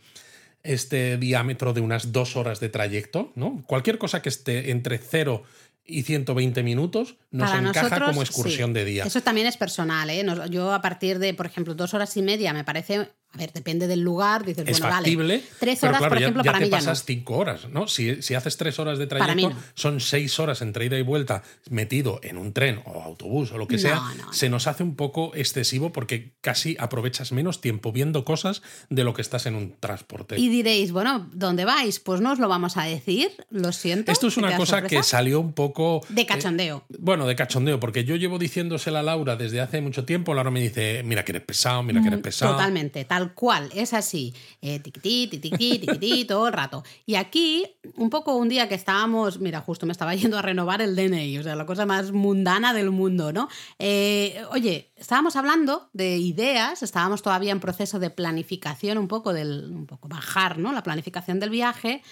Este 0.63 1.17
diámetro 1.17 1.73
de 1.73 1.81
unas 1.81 2.13
dos 2.13 2.37
horas 2.37 2.61
de 2.61 2.69
trayecto, 2.69 3.33
¿no? 3.35 3.63
Cualquier 3.67 3.99
cosa 3.99 4.23
que 4.23 4.29
esté 4.29 4.71
entre 4.71 4.99
0 4.99 5.43
y 5.85 6.03
120 6.03 6.63
minutos 6.63 7.17
nos 7.31 7.51
Para 7.51 7.69
encaja 7.69 7.83
nosotros, 7.83 8.09
como 8.11 8.23
excursión 8.23 8.71
sí. 8.71 8.75
de 8.75 8.85
día. 8.85 9.05
Eso 9.05 9.21
también 9.21 9.47
es 9.47 9.57
personal, 9.57 10.09
¿eh? 10.11 10.25
Yo 10.51 10.73
a 10.73 10.81
partir 10.81 11.19
de, 11.19 11.35
por 11.35 11.47
ejemplo, 11.47 11.75
dos 11.75 11.95
horas 11.95 12.17
y 12.17 12.23
media 12.23 12.53
me 12.53 12.65
parece 12.65 13.09
a 13.35 13.39
ver, 13.39 13.53
depende 13.53 13.87
del 13.87 14.01
lugar, 14.01 14.45
dices, 14.45 14.69
es 14.69 14.79
bueno, 14.81 14.95
factible, 14.95 15.37
vale. 15.37 15.49
Tres 15.59 15.83
horas, 15.83 15.99
claro, 15.99 16.15
por 16.15 16.23
ejemplo, 16.23 16.43
ya, 16.45 16.53
para 16.53 16.59
te 16.59 16.65
mí 16.67 16.71
ya 16.71 16.77
pasas 16.77 16.99
no. 17.01 17.05
cinco 17.07 17.37
horas, 17.39 17.69
¿no? 17.71 17.89
Si, 17.89 18.21
si 18.21 18.35
haces 18.35 18.59
tres 18.59 18.79
horas 18.79 18.99
de 18.99 19.07
trayecto, 19.07 19.51
no. 19.51 19.57
son 19.75 20.01
seis 20.01 20.39
horas 20.39 20.61
entre 20.61 20.85
ida 20.85 20.99
y 20.99 21.03
vuelta 21.03 21.43
metido 21.71 22.21
en 22.23 22.37
un 22.37 22.53
tren 22.53 22.83
o 22.85 23.03
autobús 23.03 23.53
o 23.53 23.59
lo 23.59 23.67
que 23.67 23.79
sea, 23.79 24.03
no, 24.19 24.33
se 24.35 24.51
nos 24.51 24.67
hace 24.67 24.83
un 24.83 24.97
poco 24.97 25.33
excesivo 25.35 25.93
porque 25.93 26.35
casi 26.43 26.77
aprovechas 26.79 27.33
menos 27.33 27.63
tiempo 27.63 27.91
viendo 27.91 28.25
cosas 28.27 28.61
de 28.91 29.03
lo 29.03 29.15
que 29.15 29.23
estás 29.23 29.47
en 29.47 29.55
un 29.55 29.77
transporte. 29.81 30.39
Y 30.39 30.51
diréis, 30.51 30.93
bueno, 30.93 31.31
¿dónde 31.33 31.65
vais? 31.65 32.01
Pues 32.01 32.21
no 32.21 32.33
os 32.33 32.39
lo 32.39 32.49
vamos 32.49 32.77
a 32.77 32.85
decir, 32.85 33.31
lo 33.51 33.73
siento. 33.73 34.13
Esto 34.13 34.27
es 34.27 34.37
una 34.37 34.57
cosa 34.57 34.81
sorpresa. 34.81 34.97
que 34.97 35.03
salió 35.03 35.41
un 35.41 35.55
poco... 35.55 36.03
De 36.11 36.23
eh, 36.23 36.27
cachondeo. 36.27 36.85
bueno, 36.99 37.27
de 37.27 37.35
cachondeo, 37.35 37.81
porque 37.81 38.05
yo 38.05 38.17
llevo 38.17 38.39
diciéndosela 38.39 39.01
a 39.01 39.03
Laura 39.03 39.37
desde 39.37 39.63
hace 39.63 39.81
mucho 39.81 40.05
tiempo. 40.05 40.35
Laura 40.35 40.51
me 40.51 40.61
dice, 40.61 41.03
mira 41.03 41.25
que 41.25 41.33
eres 41.33 41.45
pesado, 41.45 41.83
mira 41.83 42.03
que 42.03 42.09
eres 42.09 42.21
pesado. 42.21 42.53
Mm, 42.53 42.57
Totalmente, 42.57 43.05
tal 43.05 43.22
cual, 43.31 43.71
es 43.75 43.95
así. 43.95 44.35
Eh, 44.61 44.81
tiquití, 44.81 45.27
tiquití, 45.29 45.79
tiquití, 45.79 46.25
todo 46.29 46.49
el 46.49 46.53
rato. 46.53 46.83
Y 47.07 47.15
aquí, 47.15 47.67
un 47.97 48.11
poco 48.11 48.37
un 48.37 48.49
día 48.49 48.69
que 48.69 48.75
estábamos, 48.75 49.41
mira, 49.41 49.61
justo 49.61 49.87
me 49.87 49.93
estaba 49.93 50.15
yendo 50.15 50.39
a 50.39 50.43
renovar 50.43 50.83
el 50.83 50.95
DNI, 50.95 51.39
o 51.39 51.43
sea, 51.43 51.57
la 51.57 51.67
cosa 51.67 51.87
más 51.87 52.13
mundana 52.13 52.75
del 52.75 52.91
mundo, 52.91 53.33
¿no? 53.33 53.49
Eh, 53.79 54.43
oye, 54.51 54.93
estábamos 54.97 55.37
hablando 55.37 55.89
de 55.93 56.19
ideas, 56.19 56.83
estábamos 56.83 57.23
todavía 57.23 57.53
en 57.53 57.61
proceso 57.61 57.99
de 57.99 58.11
planificación, 58.11 58.99
un 58.99 59.09
poco 59.09 59.33
del, 59.33 59.71
un 59.71 59.87
poco 59.87 60.09
bajar, 60.09 60.59
¿no? 60.59 60.73
La 60.73 60.83
planificación 60.83 61.41
del 61.41 61.51
viaje. 61.51 62.03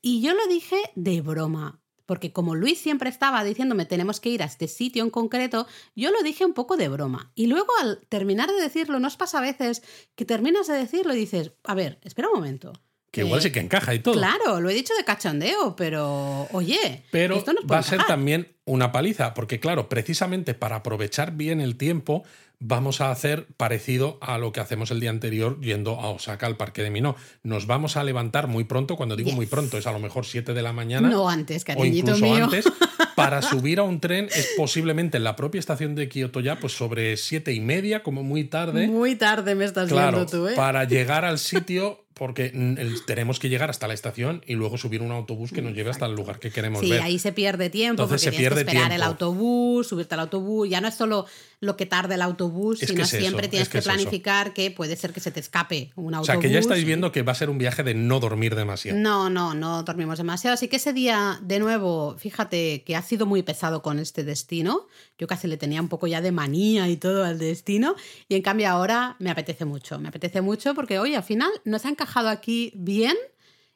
Y 0.00 0.20
yo 0.20 0.34
lo 0.34 0.46
dije 0.48 0.76
de 0.94 1.20
broma. 1.20 1.81
Porque 2.06 2.32
como 2.32 2.54
Luis 2.54 2.78
siempre 2.80 3.08
estaba 3.08 3.44
diciéndome 3.44 3.86
tenemos 3.86 4.20
que 4.20 4.30
ir 4.30 4.42
a 4.42 4.46
este 4.46 4.68
sitio 4.68 5.02
en 5.02 5.10
concreto, 5.10 5.66
yo 5.94 6.10
lo 6.10 6.22
dije 6.22 6.44
un 6.44 6.54
poco 6.54 6.76
de 6.76 6.88
broma. 6.88 7.32
Y 7.34 7.46
luego 7.46 7.72
al 7.80 8.00
terminar 8.08 8.50
de 8.50 8.60
decirlo, 8.60 8.98
¿no 8.98 9.08
os 9.08 9.16
pasa 9.16 9.38
a 9.38 9.42
veces 9.42 9.82
que 10.14 10.24
terminas 10.24 10.66
de 10.66 10.74
decirlo 10.74 11.14
y 11.14 11.18
dices, 11.18 11.52
a 11.64 11.74
ver, 11.74 11.98
espera 12.02 12.28
un 12.28 12.34
momento. 12.34 12.72
Que 13.10 13.20
igual 13.20 13.40
Eh, 13.40 13.42
sí 13.42 13.52
que 13.52 13.60
encaja 13.60 13.94
y 13.94 13.98
todo. 13.98 14.14
Claro, 14.14 14.60
lo 14.60 14.70
he 14.70 14.74
dicho 14.74 14.94
de 14.94 15.04
cachondeo, 15.04 15.76
pero 15.76 16.48
oye, 16.52 17.04
Pero 17.10 17.36
esto 17.36 17.52
nos 17.52 17.64
va 17.64 17.68
puede 17.68 17.80
a 17.80 17.82
ser 17.82 18.02
también 18.06 18.56
una 18.64 18.90
paliza, 18.90 19.34
porque 19.34 19.60
claro, 19.60 19.90
precisamente 19.90 20.54
para 20.54 20.76
aprovechar 20.76 21.32
bien 21.32 21.60
el 21.60 21.76
tiempo, 21.76 22.24
vamos 22.64 23.00
a 23.00 23.10
hacer 23.10 23.48
parecido 23.56 24.18
a 24.20 24.38
lo 24.38 24.52
que 24.52 24.60
hacemos 24.60 24.90
el 24.92 25.00
día 25.00 25.10
anterior 25.10 25.60
yendo 25.60 25.98
a 26.00 26.10
Osaka 26.10 26.46
al 26.46 26.56
Parque 26.56 26.82
de 26.82 26.90
Minó. 26.90 27.16
Nos 27.42 27.66
vamos 27.66 27.96
a 27.96 28.04
levantar 28.04 28.46
muy 28.46 28.64
pronto, 28.64 28.96
cuando 28.96 29.16
digo 29.16 29.30
Yes. 29.30 29.36
muy 29.36 29.46
pronto, 29.46 29.78
es 29.78 29.86
a 29.86 29.92
lo 29.92 29.98
mejor 29.98 30.24
7 30.24 30.54
de 30.54 30.62
la 30.62 30.72
mañana. 30.72 31.08
No 31.08 31.28
antes, 31.28 31.62
o 31.62 31.66
cariñito 31.66 32.12
incluso 32.16 32.24
mío. 32.34 32.44
antes, 32.44 32.64
para 33.16 33.42
subir 33.42 33.78
a 33.80 33.82
un 33.82 34.00
tren 34.00 34.28
es 34.34 34.50
posiblemente 34.56 35.16
en 35.16 35.24
la 35.24 35.34
propia 35.36 35.58
estación 35.58 35.94
de 35.94 36.08
Kioto 36.08 36.40
ya, 36.40 36.58
pues 36.60 36.72
sobre 36.72 37.16
siete 37.16 37.52
y 37.52 37.60
media, 37.60 38.02
como 38.02 38.22
muy 38.22 38.44
tarde. 38.44 38.86
Muy 38.86 39.16
tarde 39.16 39.54
me 39.54 39.64
estás 39.64 39.88
Claro, 39.88 40.18
viendo 40.18 40.30
tú, 40.30 40.48
¿eh? 40.48 40.54
para 40.54 40.84
llegar 40.84 41.24
al 41.24 41.38
sitio, 41.38 42.01
porque 42.14 42.46
el- 42.46 43.04
tenemos 43.06 43.38
que 43.38 43.48
llegar 43.48 43.70
hasta 43.70 43.88
la 43.88 43.94
estación 43.94 44.42
y 44.46 44.54
luego 44.54 44.78
subir 44.78 45.02
un 45.02 45.10
autobús 45.12 45.52
que 45.52 45.62
nos 45.62 45.72
lleve 45.74 45.90
hasta 45.90 46.06
el 46.06 46.14
lugar 46.14 46.38
que 46.38 46.50
queremos 46.50 46.80
Sí, 46.80 46.90
ver. 46.90 47.02
ahí 47.02 47.18
se 47.18 47.32
pierde 47.32 47.70
tiempo 47.70 48.02
Entonces 48.02 48.22
porque 48.24 48.36
se 48.36 48.40
tienes 48.42 48.48
que 48.48 48.54
pierde 48.64 48.70
esperar 48.70 48.92
el 48.92 48.98
tiempo. 48.98 49.10
autobús, 49.10 49.86
subirte 49.88 50.14
al 50.14 50.20
autobús. 50.20 50.68
Ya 50.68 50.80
no 50.80 50.88
es 50.88 50.94
solo 50.94 51.26
lo 51.60 51.76
que 51.76 51.86
tarde 51.86 52.14
el 52.16 52.22
autobús, 52.22 52.76
Es 52.82 52.88
que 52.88 52.94
sino 52.94 53.02
es 53.04 53.12
eso, 53.14 53.20
siempre 53.20 53.48
tienes 53.48 53.68
es 53.68 53.68
que 53.68 53.72
que, 53.72 53.78
es 53.78 53.86
eso. 53.86 53.94
planificar 53.94 54.52
que 54.52 54.70
puede 54.70 54.96
ser 54.96 55.12
que 55.12 55.20
se 55.20 55.30
te 55.30 55.40
escape 55.40 55.92
un 55.96 56.14
O 56.14 56.18
autobús. 56.18 56.26
sea, 56.26 56.38
que 56.38 56.50
ya 56.50 56.58
estáis 56.58 56.84
viendo 56.84 57.12
que 57.12 57.22
va 57.22 57.32
a 57.32 57.36
ser 57.36 57.50
un 57.50 57.58
viaje 57.58 57.82
de 57.82 57.94
no 57.94 58.18
dormir 58.20 58.54
demasiado. 58.56 58.98
No, 58.98 59.30
no, 59.30 59.54
no 59.54 59.82
dormimos 59.84 60.18
demasiado. 60.18 60.54
Así 60.54 60.68
que 60.68 60.76
ese 60.76 60.92
día, 60.92 61.38
de 61.42 61.60
nuevo, 61.60 62.16
fíjate 62.18 62.82
que 62.84 62.96
ha 62.96 63.02
sido 63.02 63.26
muy 63.26 63.42
pesado 63.42 63.80
con 63.82 63.98
este 63.98 64.24
destino. 64.24 64.86
Yo 65.18 65.26
casi 65.28 65.46
le 65.46 65.56
tenía 65.56 65.80
un 65.80 65.88
poco 65.88 66.06
ya 66.08 66.20
de 66.20 66.32
manía 66.32 66.88
y 66.88 66.96
todo 66.96 67.24
al 67.24 67.38
destino. 67.38 67.94
Y 68.28 68.34
en 68.34 68.42
cambio 68.42 68.68
ahora 68.68 69.14
me 69.20 69.30
apetece 69.30 69.64
mucho. 69.64 70.00
Me 70.00 70.08
apetece 70.08 70.40
mucho 70.40 70.74
porque, 70.74 70.98
oye, 70.98 71.16
al 71.16 71.22
final 71.22 71.50
nos 71.64 71.84
ha 71.84 71.88
encajado 72.02 72.28
aquí 72.28 72.72
bien. 72.76 73.16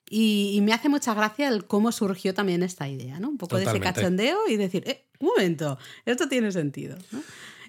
Y, 0.08 0.52
y 0.54 0.60
me 0.60 0.72
hace 0.72 0.88
mucha 0.88 1.14
gracia 1.14 1.48
el 1.48 1.66
cómo 1.66 1.90
surgió 1.90 2.32
también 2.32 2.62
esta 2.62 2.88
idea, 2.88 3.18
¿no? 3.18 3.28
Un 3.28 3.38
poco 3.38 3.56
de 3.56 3.64
Totalmente. 3.64 3.88
ese 3.88 3.94
cachondeo 4.00 4.38
y 4.48 4.56
decir, 4.56 4.84
eh, 4.86 5.04
un 5.18 5.28
momento, 5.28 5.78
esto 6.04 6.28
tiene 6.28 6.52
sentido. 6.52 6.96
¿no? 7.10 7.22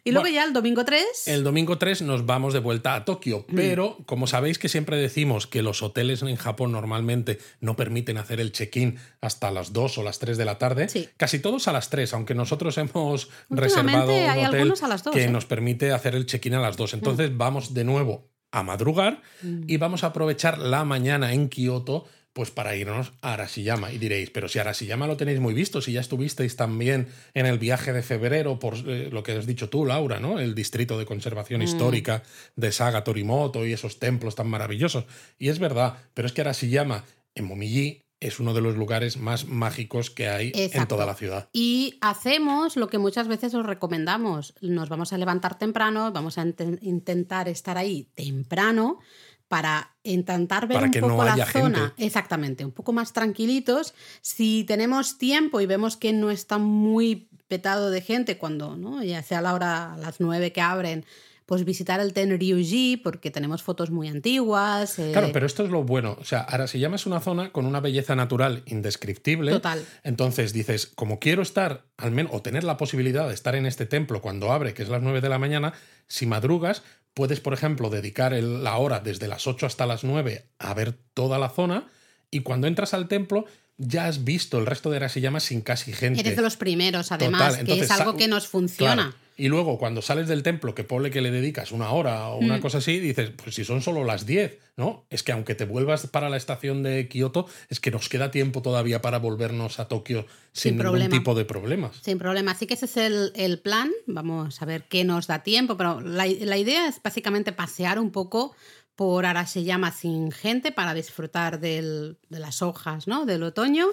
Y 0.04 0.12
luego 0.12 0.26
Bueno, 0.26 0.36
ya 0.36 0.44
el 0.44 0.54
domingo 0.54 0.86
3. 0.86 1.28
El 1.30 1.44
domingo 1.44 1.80
3 1.80 2.04
nos 2.04 2.28
vamos 2.28 2.54
de 2.54 2.60
vuelta 2.60 2.94
a 2.94 3.06
Tokio, 3.06 3.40
Mm. 3.50 3.56
pero 3.56 3.98
como 4.06 4.28
sabéis 4.28 4.60
que 4.60 4.70
siempre 4.70 4.98
decimos 4.98 5.48
que 5.48 5.64
los 5.64 5.82
hoteles 5.82 6.22
en 6.22 6.36
Japón 6.36 6.72
normalmente 6.74 7.40
no 7.60 7.76
permiten 7.76 8.18
hacer 8.20 8.40
el 8.40 8.52
check-in 8.52 9.00
hasta 9.20 9.50
las 9.50 9.74
2 9.74 9.98
o 9.98 10.04
las 10.04 10.20
3 10.20 10.38
de 10.38 10.46
la 10.46 10.60
tarde, 10.60 10.90
Sí. 10.90 11.10
casi 11.18 11.40
todos 11.40 11.68
a 11.68 11.74
las 11.74 11.90
3, 11.90 12.14
aunque 12.14 12.36
nosotros 12.36 12.78
hemos 12.78 13.30
reservado 13.50 14.04
un 14.06 14.12
hotel 14.12 14.46
algunos 14.46 14.84
a 14.84 14.88
las 14.88 15.04
dos, 15.04 15.12
que 15.14 15.24
¿eh? 15.24 15.30
nos 15.30 15.46
permite 15.46 15.92
hacer 15.92 16.14
el 16.14 16.28
check-in 16.28 16.54
a 16.54 16.62
las 16.62 16.78
2. 16.78 16.94
Entonces 16.94 17.36
vamos 17.36 17.74
de 17.74 17.84
nuevo 17.84 18.30
a 18.52 18.64
madrugar 18.64 19.22
Mm. 19.42 19.64
y 19.68 19.78
vamos 19.78 20.04
a 20.04 20.08
aprovechar 20.08 20.58
la 20.58 20.84
mañana 20.86 21.34
en 21.34 21.50
Kioto 21.50 22.06
pues 22.34 22.52
para 22.52 22.76
irnos 22.76 23.14
a 23.24 23.34
Arashiyama. 23.34 23.92
Y 23.92 23.98
diréis, 23.98 24.30
pero 24.30 24.48
si 24.48 24.60
Arashiyama 24.60 25.08
lo 25.08 25.18
tenéis 25.18 25.40
muy 25.40 25.56
visto, 25.56 25.82
si 25.82 25.94
ya 25.94 26.02
estuvisteis 26.02 26.56
también 26.56 27.08
en 27.34 27.48
el 27.48 27.58
viaje 27.58 27.94
de 27.94 28.04
febrero, 28.04 28.60
por 28.60 28.76
eh, 28.86 29.10
lo 29.12 29.24
que 29.24 29.32
has 29.32 29.48
dicho 29.48 29.70
tú, 29.70 29.88
Laura, 29.88 30.20
¿no? 30.20 30.40
El 30.40 30.54
distrito 30.54 31.00
de 31.00 31.06
conservación 31.08 31.64
histórica 31.64 32.22
de 32.56 32.72
Saga 32.72 33.04
Torimoto 33.04 33.66
y 33.66 33.74
esos 33.74 33.98
templos 33.98 34.36
tan 34.36 34.48
maravillosos. 34.50 35.06
Y 35.40 35.50
es 35.50 35.58
verdad, 35.58 35.96
pero 36.14 36.28
es 36.28 36.32
que 36.34 36.42
Arashiyama 36.42 37.06
en 37.34 37.46
Momiji 37.46 38.04
es 38.20 38.40
uno 38.40 38.54
de 38.54 38.62
los 38.62 38.76
lugares 38.76 39.18
más 39.18 39.46
mágicos 39.46 40.10
que 40.10 40.28
hay 40.28 40.52
en 40.56 40.88
toda 40.88 41.06
la 41.06 41.14
ciudad. 41.16 41.50
Y 41.54 41.98
hacemos 42.02 42.76
lo 42.76 42.88
que 42.90 42.98
muchas 42.98 43.28
veces 43.28 43.54
os 43.54 43.66
recomendamos. 43.66 44.54
Nos 44.62 44.90
vamos 44.90 45.14
a 45.14 45.18
levantar 45.18 45.58
temprano, 45.58 46.12
vamos 46.12 46.38
a 46.38 46.46
int- 46.46 46.80
intentar 46.82 47.48
estar 47.48 47.78
ahí 47.78 48.10
temprano 48.16 49.00
para 49.48 49.96
intentar 50.04 50.68
ver 50.68 50.76
Para 50.76 50.86
un 50.88 50.92
que 50.92 51.00
poco 51.00 51.14
no 51.16 51.24
la 51.24 51.46
zona. 51.46 51.80
gente. 51.88 52.06
Exactamente, 52.06 52.66
un 52.66 52.72
poco 52.72 52.92
más 52.92 53.14
tranquilitos. 53.14 53.94
Si 54.22 54.64
tenemos 54.66 55.18
tiempo 55.18 55.62
y 55.62 55.66
vemos 55.66 55.96
que 55.96 56.12
no 56.12 56.32
está 56.32 56.58
muy 56.58 57.30
petado 57.48 57.90
de 57.92 58.02
gente 58.02 58.38
cuando, 58.38 58.76
¿no? 58.76 59.02
ya 59.04 59.24
sea 59.24 59.40
a 59.40 59.42
la 59.42 59.54
hora 59.54 59.94
a 59.94 59.98
las 59.98 60.20
9 60.20 60.52
que 60.52 60.60
abren, 60.60 61.06
pues 61.48 61.64
visitar 61.66 62.00
el 62.02 62.12
Tenryuji 62.14 62.98
porque 62.98 63.32
tenemos 63.32 63.64
fotos 63.64 63.90
muy 63.90 64.10
antiguas. 64.10 65.00
eh, 65.00 65.10
Claro, 65.14 65.30
pero 65.34 65.46
esto 65.48 65.64
es 65.64 65.72
lo 65.72 65.82
bueno. 65.84 66.18
O 66.20 66.26
sea, 66.26 66.42
Arashiyama 66.42 66.98
es 66.98 67.06
una 67.06 67.22
zona 67.22 67.52
con 67.52 67.66
una 67.66 67.80
belleza 67.80 68.16
natural 68.16 68.62
indescriptible. 68.66 69.52
Total. 69.54 69.84
Entonces 70.04 70.54
dices, 70.54 70.92
como 70.94 71.20
quiero 71.20 71.42
estar, 71.42 71.86
al 71.98 72.12
menos, 72.12 72.34
o 72.36 72.42
tener 72.42 72.64
la 72.64 72.78
posibilidad 72.78 73.28
de 73.28 73.34
estar 73.34 73.56
en 73.56 73.66
este 73.66 73.86
templo 73.86 74.22
cuando 74.22 74.52
abre, 74.52 74.74
que 74.74 74.84
es 74.84 74.90
las 74.90 75.02
9 75.02 75.22
de 75.22 75.30
la 75.30 75.40
mañana, 75.40 75.74
si 76.08 76.26
madrugas, 76.26 76.84
puedes, 77.14 77.40
por 77.40 77.54
ejemplo, 77.54 77.90
dedicar 77.90 78.34
el- 78.34 78.64
la 78.64 78.76
hora 78.78 79.00
desde 79.00 79.28
las 79.30 79.48
8 79.48 79.66
hasta 79.66 79.86
las 79.86 80.04
9 80.04 80.46
a 80.60 80.74
ver 80.74 80.98
toda 81.14 81.40
la 81.40 81.50
zona. 81.50 81.88
Y 82.30 82.42
cuando 82.42 82.68
entras 82.68 82.94
al 82.94 83.08
templo, 83.08 83.46
ya 83.78 84.08
has 84.08 84.26
visto 84.26 84.60
el 84.60 84.66
resto 84.66 84.90
de 84.92 84.98
Arashiyama 84.98 85.40
sin 85.40 85.62
casi 85.62 85.94
gente. 85.94 86.20
Eres 86.20 86.36
de 86.36 86.42
los 86.42 86.58
primeros, 86.58 87.12
además, 87.14 87.40
Total, 87.42 87.56
que 87.56 87.62
entonces, 87.72 87.90
es 87.90 88.02
algo 88.02 88.18
que 88.18 88.28
nos 88.28 88.48
funciona. 88.48 88.94
Claro. 88.96 89.27
Y 89.38 89.50
luego, 89.50 89.78
cuando 89.78 90.02
sales 90.02 90.28
del 90.28 90.42
templo, 90.44 90.74
que 90.74 90.84
pone 90.84 91.12
que 91.12 91.22
le 91.22 91.30
dedicas 91.32 91.72
una 91.72 91.92
hora 91.92 92.30
o 92.30 92.42
Mm. 92.42 92.46
una 92.46 92.60
cosa 92.60 92.80
así, 92.80 93.00
dices, 93.00 93.30
pues 93.42 93.54
si 93.56 93.64
son 93.64 93.82
solo 93.82 94.04
las 94.04 94.26
10, 94.26 94.58
¿no? 94.78 95.06
Es 95.12 95.22
que 95.24 95.32
aunque 95.32 95.54
te 95.56 95.66
vuelvas 95.66 96.08
para 96.08 96.30
la 96.30 96.38
estación 96.38 96.82
de 96.84 97.08
Kioto, 97.08 97.48
es 97.70 97.80
que 97.80 97.92
nos 97.92 98.10
queda 98.10 98.32
tiempo 98.32 98.62
todavía 98.64 99.02
para 99.02 99.20
volvernos 99.20 99.80
a 99.80 99.88
Tokio 99.88 100.26
sin, 100.52 100.72
Sin 100.72 100.72
ningún 100.78 100.84
problema. 100.92 101.16
tipo 101.16 101.36
de 101.36 101.46
problemas. 101.46 101.98
Sin 102.02 102.18
problema. 102.18 102.52
Así 102.52 102.66
que 102.66 102.74
ese 102.74 102.86
es 102.86 102.98
el, 102.98 103.32
el 103.36 103.60
plan. 103.60 103.92
Vamos 104.08 104.62
a 104.62 104.66
ver 104.66 104.86
qué 104.90 105.04
nos 105.04 105.28
da 105.28 105.44
tiempo. 105.44 105.78
Pero 105.78 106.02
la, 106.02 106.26
la 106.26 106.58
idea 106.58 106.88
es 106.88 107.00
básicamente 107.04 107.52
pasear 107.52 108.00
un 108.00 108.12
poco 108.12 108.56
por 108.96 109.28
Arashiyama 109.28 109.92
sin 109.92 110.32
gente 110.32 110.72
para 110.72 110.96
disfrutar 110.96 111.60
del- 111.60 112.18
de 112.30 112.40
las 112.40 112.64
hojas 112.64 113.08
¿no? 113.08 113.28
del 113.28 113.44
otoño 113.44 113.86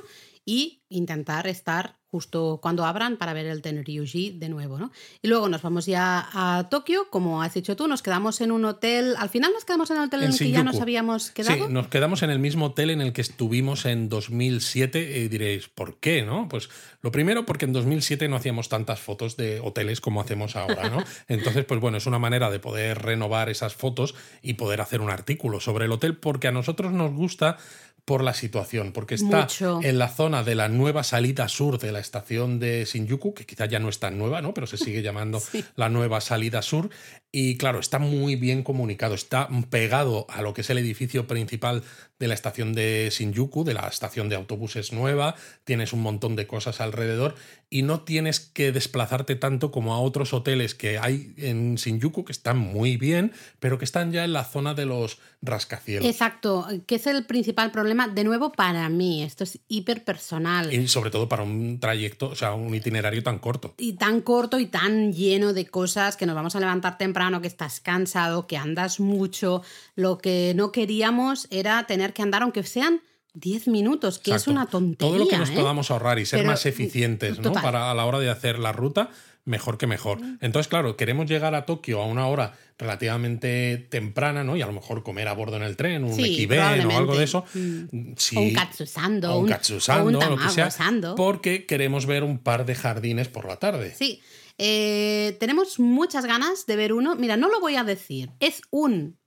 y 0.47 0.83
intentar 0.89 1.47
estar 1.47 1.99
justo 2.15 2.61
cuando 2.63 2.85
abran 2.85 3.17
para 3.17 3.33
ver 3.33 3.47
el 3.47 3.61
Tenryuji 3.61 4.31
de 4.39 4.49
nuevo. 4.49 4.79
¿no? 4.79 4.93
Y 5.21 5.27
luego 5.27 5.49
nos 5.49 5.63
vamos 5.63 5.85
ya 5.87 6.29
a 6.33 6.69
Tokio, 6.71 7.11
como 7.11 7.43
has 7.43 7.55
dicho 7.55 7.75
tú, 7.75 7.89
nos 7.89 8.03
quedamos 8.03 8.41
en 8.41 8.53
un 8.53 8.65
hotel. 8.67 9.17
Al 9.19 9.31
final 9.31 9.51
nos 9.53 9.65
quedamos 9.65 9.91
en 9.91 9.97
el 9.97 10.05
hotel 10.05 10.21
en, 10.21 10.27
En 10.27 10.33
el 10.33 10.39
que 10.39 10.51
ya 10.53 10.63
nos 10.63 10.81
habíamos 10.81 11.33
quedado. 11.33 11.67
Sí, 11.67 11.73
nos 11.73 11.89
quedamos 11.89 12.23
en 12.23 12.31
el 12.31 12.39
mismo 12.39 12.67
hotel 12.67 12.91
en 12.91 13.01
el 13.01 13.13
que 13.13 13.21
estuvimos 13.21 13.85
en 13.85 14.09
2007 14.09 15.19
y 15.19 15.27
diréis, 15.27 15.67
¿por 15.67 15.97
qué? 15.97 16.23
¿no? 16.23 16.49
Pues 16.49 16.71
lo 17.03 17.11
primero 17.11 17.47
porque 17.47 17.65
en 17.65 17.73
2007 17.73 18.29
no 18.29 18.37
hacíamos 18.37 18.69
tantas 18.69 19.01
fotos 19.01 19.37
de 19.37 19.59
hoteles 19.59 20.01
como 20.01 20.21
hacemos 20.21 20.55
ahora, 20.55 20.89
¿no? 20.91 21.03
Entonces, 21.27 21.65
pues 21.65 21.81
bueno, 21.81 21.97
es 21.97 22.07
una 22.07 22.21
manera 22.21 22.49
de 22.49 22.61
poder 22.61 23.03
renovar 23.03 23.49
esas 23.49 23.75
fotos 23.75 24.15
y 24.41 24.55
poder 24.55 24.81
hacer 24.81 25.01
un 25.01 25.11
artículo 25.11 25.59
sobre 25.59 25.87
el 25.87 25.91
hotel 25.91 26.17
porque 26.17 26.47
a 26.47 26.53
nosotros 26.53 26.93
nos 26.93 27.13
gusta 27.13 27.57
por 28.05 28.23
la 28.23 28.35
situación, 28.35 28.93
porque 28.93 29.15
está 29.15 29.49
en 29.83 29.99
la 29.99 30.09
zona 30.09 30.43
de 30.43 30.55
la 30.55 30.69
nueva 30.69 31.03
salida 31.05 31.49
sur 31.49 31.79
de 31.79 31.91
la 31.91 32.01
estación 32.01 32.59
de 32.59 32.85
Shinjuku, 32.85 33.33
que 33.33 33.47
quizá 33.47 33.65
ya 33.67 33.79
no 33.79 33.89
es 33.89 33.99
tan 33.99 34.19
nueva, 34.19 34.43
¿no? 34.43 34.53
Pero 34.53 34.67
se 34.67 34.77
sigue 34.77 35.03
llamando 35.03 35.43
la 35.77 35.89
nueva 35.89 36.21
salida 36.21 36.61
sur. 36.61 36.91
Y 37.33 37.57
claro, 37.57 37.81
está 37.81 37.99
muy 37.99 38.37
bien 38.37 38.63
comunicado, 38.63 39.15
está 39.15 39.49
pegado 39.71 40.27
a 40.29 40.43
lo 40.43 40.53
que 40.53 40.61
es 40.61 40.71
el 40.71 40.79
edificio 40.79 41.27
principal 41.27 41.83
de 42.19 42.29
la 42.29 42.35
estación 42.35 42.75
de 42.75 43.11
Shinjuku, 43.11 43.65
de 43.65 43.75
la 43.75 43.89
estación 43.89 44.29
de 44.29 44.37
autobuses 44.37 44.93
nueva, 44.93 45.35
tienes 45.65 45.93
un 45.93 46.03
montón 46.03 46.37
de 46.37 46.47
cosas 46.47 46.81
alrededor 46.81 47.35
y 47.75 47.83
no 47.83 48.03
tienes 48.03 48.39
que 48.39 48.71
desplazarte 48.71 49.35
tanto 49.35 49.73
como 49.73 49.95
a 49.95 49.99
otros 49.99 50.33
hoteles 50.33 50.77
que 50.77 50.97
hay 50.97 51.35
en 51.37 51.75
Shinjuku 51.75 52.25
que 52.25 52.31
están 52.31 52.57
muy 52.57 52.97
bien, 52.97 53.33
pero 53.59 53.79
que 53.79 53.85
están 53.85 54.13
ya 54.13 54.25
en 54.25 54.33
la 54.33 54.45
zona 54.45 54.75
de 54.75 54.87
los 54.87 55.19
rascacielos. 55.43 56.09
Exacto, 56.09 56.69
que 56.87 56.95
es 56.95 57.09
el 57.09 57.27
principal 57.27 57.73
problema, 57.73 58.07
de 58.07 58.23
nuevo 58.23 58.53
para 58.53 58.89
mí, 58.89 59.25
esto 59.25 59.43
es 59.43 59.59
hiper 59.67 60.05
personal. 60.05 60.73
Y 60.73 60.87
sobre 60.87 61.11
todo 61.11 61.29
para 61.29 61.43
un 61.43 61.81
trayecto, 61.81 62.29
o 62.29 62.37
sea, 62.37 62.55
un 62.55 62.73
itinerario 62.73 63.25
tan 63.25 63.41
corto. 63.41 63.75
Y 63.77 63.95
tan 63.95 64.21
corto 64.21 64.61
y 64.61 64.67
tan 64.67 65.13
lleno 65.13 65.53
de 65.53 65.67
cosas 65.67 66.17
que 66.17 66.27
nos 66.27 66.37
vamos 66.37 66.55
a 66.55 66.61
levantar 66.61 66.97
temprano, 66.97 67.41
que 67.41 67.49
estás 67.49 67.81
cansado, 67.81 68.47
que 68.47 68.57
andas 68.57 69.01
mucho. 69.01 69.63
Lo 69.97 70.19
que 70.19 70.53
no 70.55 70.71
queríamos 70.71 71.49
era 71.51 71.89
tener 71.89 72.13
que 72.13 72.23
andar, 72.23 72.45
aunque 72.45 72.63
sean 72.63 73.01
10 73.35 73.69
minutos, 73.69 74.19
que 74.19 74.33
es 74.33 74.47
una 74.47 74.67
tontería. 74.67 75.13
Todo 75.13 75.19
lo 75.19 75.29
que 75.29 75.37
nos 75.37 75.51
¿eh? 75.51 75.55
podamos 75.55 75.91
ahorrar 75.91 76.19
y 76.19 76.27
ser 76.27 76.47
más 76.47 76.67
eficientes 76.67 77.41
¿no? 77.41 77.53
Para 77.53 77.91
a 77.91 77.95
la 77.95 78.07
hora 78.07 78.21
de 78.21 78.31
hacer 78.31 78.61
la 78.61 78.73
ruta, 78.73 79.11
mejor 79.45 79.77
que 79.77 79.87
mejor. 79.87 80.21
Mm. 80.21 80.39
Entonces, 80.41 80.69
claro, 80.69 80.97
queremos 80.97 81.27
llegar 81.27 81.55
a 81.55 81.67
Tokio 81.67 82.01
a 82.01 82.07
una 82.07 82.29
hora 82.29 82.57
relativamente 82.79 83.87
temprana, 83.91 84.45
¿no? 84.45 84.57
Y 84.57 84.63
a 84.63 84.67
lo 84.67 84.73
mejor 84.73 85.03
comer 85.03 85.27
a 85.29 85.33
bordo 85.33 85.57
en 85.57 85.65
el 85.65 85.77
tren, 85.77 86.05
un 86.05 86.15
sí, 86.15 86.49
o 86.49 86.97
algo 86.97 87.17
de 87.17 87.25
eso. 87.25 87.45
Mm. 87.55 88.13
Sí, 88.17 88.37
un 88.37 88.55
katsusando. 88.55 89.39
Un 89.39 89.49
katsusando, 89.49 90.21
lo 90.21 90.37
que 90.37 90.49
sea. 90.51 90.71
Porque 91.17 91.67
queremos 91.67 92.07
ver 92.07 92.23
un 92.23 92.39
par 92.39 92.65
de 92.67 92.77
jardines 92.77 93.29
por 93.29 93.47
la 93.47 93.57
tarde. 93.57 93.95
Sí. 93.97 94.23
Eh, 94.59 95.37
tenemos 95.41 95.81
muchas 95.81 96.25
ganas 96.25 96.67
de 96.67 96.77
ver 96.77 96.93
uno. 96.93 97.17
Mira, 97.17 97.37
no 97.37 97.49
lo 97.49 97.61
voy 97.61 97.75
a 97.75 97.83
decir. 97.83 98.31
Es 98.39 98.63
un 98.71 99.19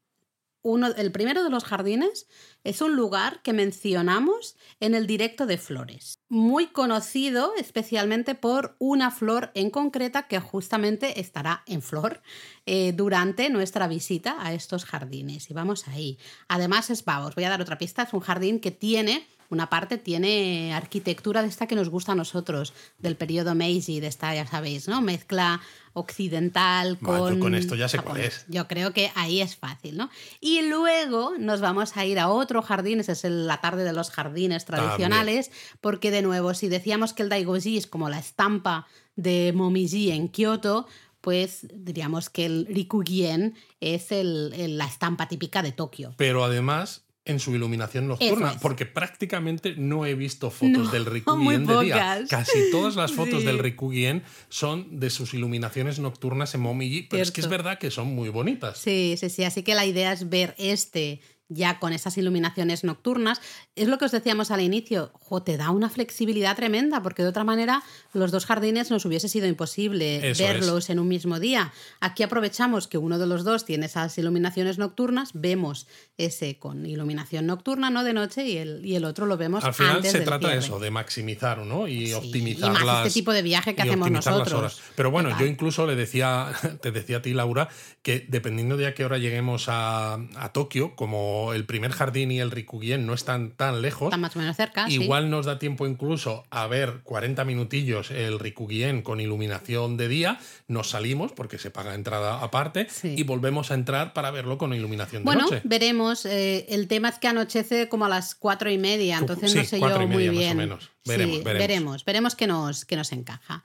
uno, 0.68 0.88
el 0.88 1.12
primero 1.12 1.44
de 1.44 1.50
los 1.50 1.64
jardines 1.64 2.28
es 2.64 2.82
un 2.82 2.96
lugar 2.96 3.42
que 3.42 3.54
mencionamos 3.54 4.58
en 4.80 4.96
el 4.96 5.08
directo 5.08 5.46
de 5.46 5.58
flores, 5.58 6.20
muy 6.28 6.68
conocido 6.68 7.54
especialmente 7.58 8.36
por 8.36 8.76
una 8.80 9.10
flor 9.10 9.52
en 9.54 9.70
concreta 9.70 10.28
que 10.28 10.40
justamente 10.40 11.22
estará 11.22 11.64
en 11.66 11.82
flor 11.82 12.22
eh, 12.66 12.92
durante 12.94 13.50
nuestra 13.50 13.88
visita 13.88 14.36
a 14.40 14.54
estos 14.54 14.84
jardines. 14.84 15.50
Y 15.50 15.54
vamos 15.54 15.88
ahí. 15.88 16.20
Además, 16.50 16.90
es, 16.90 17.04
os 17.08 17.36
voy 17.36 17.44
a 17.46 17.50
dar 17.50 17.62
otra 17.62 17.78
pista, 17.78 18.04
es 18.04 18.14
un 18.14 18.20
jardín 18.20 18.60
que 18.60 18.72
tiene 18.72 19.26
una 19.50 19.70
parte 19.70 19.98
tiene 19.98 20.74
arquitectura 20.74 21.42
de 21.42 21.48
esta 21.48 21.68
que 21.68 21.76
nos 21.76 21.90
gusta 21.90 22.12
a 22.12 22.16
nosotros, 22.16 22.74
del 22.98 23.16
periodo 23.16 23.56
Meiji, 23.56 24.00
de 24.00 24.08
esta, 24.08 24.36
ya 24.36 24.46
sabéis, 24.46 24.88
¿no? 24.88 25.02
Mezcla 25.02 25.62
occidental 25.98 26.98
con. 27.00 27.40
con 27.40 27.56
esto 27.56 27.76
ya 27.76 27.90
sé 27.90 28.00
cuál 28.00 28.22
es. 28.22 28.46
Yo 28.48 28.68
creo 28.68 28.94
que 28.94 29.12
ahí 29.16 29.42
es 29.42 29.56
fácil, 29.56 29.98
¿no? 29.98 30.10
Y 30.40 30.62
luego 30.62 31.34
nos 31.40 31.60
vamos 31.60 31.98
a 31.98 32.06
ir 32.06 32.20
a 32.20 32.30
otro 32.30 32.62
jardín, 32.62 33.00
ese 33.00 33.14
es 33.14 33.24
la 33.24 33.60
tarde 33.62 33.84
de 33.84 33.94
los 33.94 34.12
jardines 34.12 34.66
tradicionales, 34.66 35.52
porque 35.82 36.12
de 36.12 36.22
nuevo, 36.22 36.54
si 36.54 36.68
decíamos 36.68 37.14
que 37.14 37.24
el 37.24 37.30
Daigoji 37.30 37.78
es 37.78 37.88
como 37.88 38.10
la 38.10 38.20
estampa 38.20 38.88
de 39.16 39.52
Momiji 39.56 40.12
en 40.12 40.30
Kioto, 40.30 40.88
pues 41.22 41.68
diríamos 41.74 42.30
que 42.30 42.46
el 42.46 42.68
Rikugien 42.68 43.56
es 43.82 44.08
la 44.12 44.86
estampa 44.86 45.28
típica 45.28 45.62
de 45.64 45.72
Tokio. 45.72 46.14
Pero 46.16 46.44
además 46.44 47.07
en 47.28 47.40
su 47.40 47.56
iluminación 47.56 48.08
nocturna, 48.08 48.58
porque 48.62 48.86
prácticamente 48.86 49.76
no 49.78 50.06
he 50.06 50.16
visto 50.16 50.50
fotos 50.50 50.92
del 50.92 51.06
Rikugien 51.06 51.66
de 51.68 51.84
día. 51.84 52.24
Casi 52.30 52.72
todas 52.72 52.96
las 52.96 53.12
fotos 53.12 53.44
del 53.44 53.60
Rikugien 53.60 54.24
son 54.50 55.00
de 55.00 55.10
sus 55.10 55.34
iluminaciones 55.34 56.00
nocturnas 56.00 56.56
en 56.56 56.62
Momiji, 56.62 57.04
pero 57.04 57.22
es 57.22 57.32
que 57.32 57.42
es 57.42 57.50
verdad 57.50 57.78
que 57.78 57.92
son 57.92 58.08
muy 58.08 58.30
bonitas. 58.30 58.78
Sí, 58.78 59.16
sí, 59.20 59.30
sí, 59.30 59.44
así 59.44 59.64
que 59.64 59.76
la 59.76 59.86
idea 59.86 60.12
es 60.14 60.30
ver 60.30 60.56
este 60.58 61.22
ya 61.50 61.80
con 61.80 61.94
esas 61.94 62.18
iluminaciones 62.18 62.84
nocturnas. 62.84 63.42
Es 63.76 63.88
lo 63.88 63.98
que 63.98 64.06
os 64.06 64.12
decíamos 64.12 64.52
al 64.52 64.62
inicio, 64.62 65.12
te 65.46 65.58
da 65.58 65.72
una 65.72 65.90
flexibilidad 65.90 66.56
tremenda, 66.56 67.02
porque 67.02 67.24
de 67.24 67.30
otra 67.30 67.44
manera 67.44 67.84
los 68.14 68.32
dos 68.32 68.46
jardines 68.46 68.92
nos 68.92 69.06
hubiese 69.06 69.30
sido 69.30 69.48
imposible 69.48 70.34
verlos 70.38 70.90
en 70.90 71.00
un 71.00 71.08
mismo 71.08 71.40
día. 71.40 71.72
Aquí 72.00 72.24
aprovechamos 72.24 72.88
que 72.88 72.98
uno 72.98 73.20
de 73.20 73.28
los 73.28 73.44
dos 73.44 73.66
tiene 73.66 73.86
esas 73.86 74.18
iluminaciones 74.18 74.78
nocturnas, 74.78 75.32
vemos 75.34 75.88
ese 76.18 76.58
con 76.58 76.86
iluminación 76.86 77.46
nocturna, 77.46 77.90
no 77.90 78.04
de 78.04 78.14
noche, 78.14 78.46
y 78.46 78.58
el, 78.58 78.86
y 78.86 78.96
el 78.96 79.06
otro 79.06 79.26
lo 79.26 79.38
vemos 79.38 79.64
Al 79.64 79.74
final 79.74 80.04
se 80.04 80.22
trata 80.22 80.50
de 80.50 80.58
eso, 80.58 80.80
de 80.80 80.92
maximizar 80.92 81.60
¿no? 81.60 81.88
y 81.88 82.14
optimizar 82.14 82.72
y 82.82 82.86
más 82.86 83.08
este 83.08 83.20
tipo 83.20 83.32
de 83.32 83.42
viaje 83.42 83.76
que 83.76 83.82
hacemos 83.84 84.10
nosotros. 84.12 84.82
Pero 84.96 85.12
bueno, 85.12 85.38
yo 85.40 85.46
incluso 85.46 85.86
le 85.86 85.96
decía, 85.96 86.52
te 86.82 86.92
decía 86.92 87.18
a 87.18 87.22
ti, 87.22 87.34
Laura, 87.34 87.70
que 88.02 88.26
dependiendo 88.28 88.78
de 88.78 88.88
a 88.88 88.94
qué 88.94 89.06
hora 89.06 89.18
lleguemos 89.18 89.66
a, 89.70 90.16
a 90.36 90.54
Tokio, 90.54 90.96
como 90.96 91.37
el 91.54 91.66
primer 91.66 91.92
jardín 91.92 92.32
y 92.32 92.40
el 92.40 92.52
Rikugien 92.52 93.06
no 93.06 93.14
están 93.14 93.52
tan 93.52 93.82
lejos, 93.82 94.08
están 94.08 94.22
más 94.22 94.36
o 94.36 94.40
menos 94.40 94.56
cerca, 94.56 94.90
igual 94.90 95.30
nos 95.30 95.46
da 95.46 95.60
tiempo 95.60 95.88
incluso 95.88 96.46
a 96.50 96.68
ver 96.68 97.02
40 97.04 97.44
minutillos 97.46 98.12
el 98.12 98.40
Rikugien 98.40 99.02
con 99.02 99.20
iluminación 99.20 99.98
de 99.98 100.08
día, 100.08 100.40
nos 100.68 100.90
salimos 100.90 101.32
porque 101.32 101.58
se 101.58 101.72
paga 101.72 101.96
entrada 101.96 102.44
aparte 102.44 102.88
y 103.04 103.24
volvemos 103.24 103.72
a 103.72 103.74
entrar 103.74 104.14
para 104.14 104.32
verlo 104.32 104.58
con 104.58 104.74
iluminación 104.74 105.24
de 105.24 105.36
noche. 105.36 105.46
Bueno, 105.48 105.62
veremos. 105.64 106.26
Eh, 106.26 106.66
el 106.70 106.88
tema 106.88 107.10
es 107.10 107.20
que 107.20 107.28
anochece 107.28 107.90
como 107.90 108.06
a 108.06 108.10
las 108.10 108.36
cuatro 108.36 108.70
y 108.70 108.78
media, 108.78 109.18
entonces 109.18 109.54
no 109.56 109.64
sé 109.64 109.80
yo 109.80 110.08
muy 110.08 110.30
bien. 110.30 110.58
Veremos, 110.58 110.92
veremos. 111.06 111.44
veremos, 111.44 112.06
veremos 112.06 112.36
que 112.36 112.48
nos, 112.48 112.86
que 112.86 112.96
nos 112.96 113.12
encaja. 113.12 113.64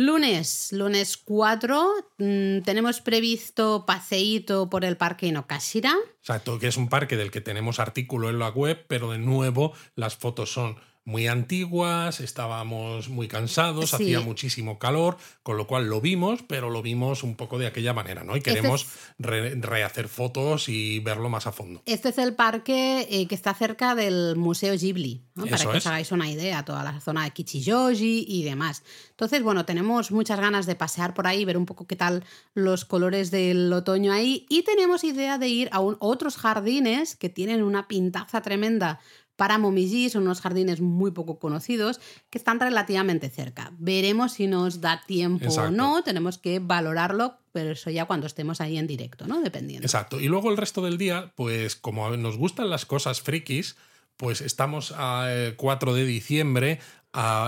Lunes, 0.00 0.72
lunes 0.72 1.18
4, 1.18 1.92
mm, 2.16 2.60
tenemos 2.62 3.02
previsto 3.02 3.84
paseíto 3.84 4.70
por 4.70 4.86
el 4.86 4.96
parque 4.96 5.26
Inokashira. 5.26 5.94
Exacto, 6.20 6.58
que 6.58 6.68
es 6.68 6.78
un 6.78 6.88
parque 6.88 7.18
del 7.18 7.30
que 7.30 7.42
tenemos 7.42 7.78
artículo 7.78 8.30
en 8.30 8.38
la 8.38 8.48
web, 8.48 8.82
pero 8.88 9.10
de 9.10 9.18
nuevo 9.18 9.74
las 9.96 10.16
fotos 10.16 10.50
son 10.54 10.76
muy 11.10 11.26
antiguas, 11.26 12.20
estábamos 12.20 13.08
muy 13.08 13.28
cansados, 13.28 13.92
hacía 13.92 14.20
muchísimo 14.20 14.78
calor, 14.78 15.16
con 15.42 15.56
lo 15.56 15.66
cual 15.66 15.88
lo 15.88 16.00
vimos, 16.00 16.42
pero 16.46 16.70
lo 16.70 16.82
vimos 16.82 17.22
un 17.24 17.34
poco 17.34 17.58
de 17.58 17.66
aquella 17.66 17.92
manera, 17.92 18.22
¿no? 18.22 18.34
Y 18.34 18.38
este 18.38 18.54
queremos 18.54 18.86
rehacer 19.18 20.08
fotos 20.08 20.68
y 20.68 21.00
verlo 21.00 21.28
más 21.28 21.46
a 21.46 21.52
fondo. 21.52 21.82
Este 21.84 22.10
es 22.10 22.18
el 22.18 22.34
parque 22.34 23.06
eh, 23.10 23.26
que 23.26 23.34
está 23.34 23.52
cerca 23.54 23.94
del 23.94 24.36
Museo 24.36 24.74
Ghibli, 24.76 25.24
para 25.34 25.56
que 25.56 25.78
os 25.78 25.86
hagáis 25.86 26.12
una 26.12 26.30
idea, 26.30 26.64
toda 26.64 26.84
la 26.84 27.00
zona 27.00 27.24
de 27.24 27.32
Kichiyoji 27.32 28.26
y 28.28 28.44
demás. 28.44 28.82
Entonces, 29.10 29.42
bueno, 29.42 29.64
tenemos 29.66 30.12
muchas 30.12 30.38
ganas 30.38 30.66
de 30.66 30.76
pasear 30.76 31.12
por 31.12 31.26
ahí, 31.26 31.44
ver 31.44 31.56
un 31.56 31.66
poco 31.66 31.86
qué 31.86 31.96
tal 31.96 32.24
los 32.54 32.84
colores 32.84 33.30
del 33.30 33.72
otoño 33.72 34.12
ahí 34.12 34.46
y 34.48 34.62
tenemos 34.62 35.04
idea 35.04 35.38
de 35.38 35.48
ir 35.48 35.68
a 35.72 35.80
otros 35.80 36.36
jardines 36.36 37.16
que 37.16 37.28
tienen 37.28 37.62
una 37.62 37.88
pintaza 37.88 38.40
tremenda 38.42 39.00
para 39.40 39.56
Momiji 39.56 40.10
son 40.10 40.24
unos 40.24 40.42
jardines 40.42 40.82
muy 40.82 41.12
poco 41.12 41.38
conocidos 41.38 41.98
que 42.28 42.36
están 42.36 42.60
relativamente 42.60 43.30
cerca. 43.30 43.72
Veremos 43.78 44.34
si 44.34 44.46
nos 44.46 44.82
da 44.82 45.02
tiempo 45.06 45.48
o 45.48 45.70
no, 45.70 46.02
tenemos 46.02 46.36
que 46.36 46.58
valorarlo, 46.58 47.38
pero 47.50 47.70
eso 47.70 47.88
ya 47.88 48.04
cuando 48.04 48.26
estemos 48.26 48.60
ahí 48.60 48.76
en 48.76 48.86
directo, 48.86 49.26
¿no? 49.26 49.40
Dependiendo. 49.40 49.86
Exacto. 49.86 50.20
Y 50.20 50.28
luego 50.28 50.50
el 50.50 50.58
resto 50.58 50.82
del 50.82 50.98
día, 50.98 51.32
pues 51.36 51.74
como 51.74 52.14
nos 52.18 52.36
gustan 52.36 52.68
las 52.68 52.84
cosas 52.84 53.22
frikis, 53.22 53.76
pues 54.20 54.42
estamos 54.42 54.92
a 54.98 55.32
4 55.56 55.94
de 55.94 56.04
diciembre, 56.04 56.78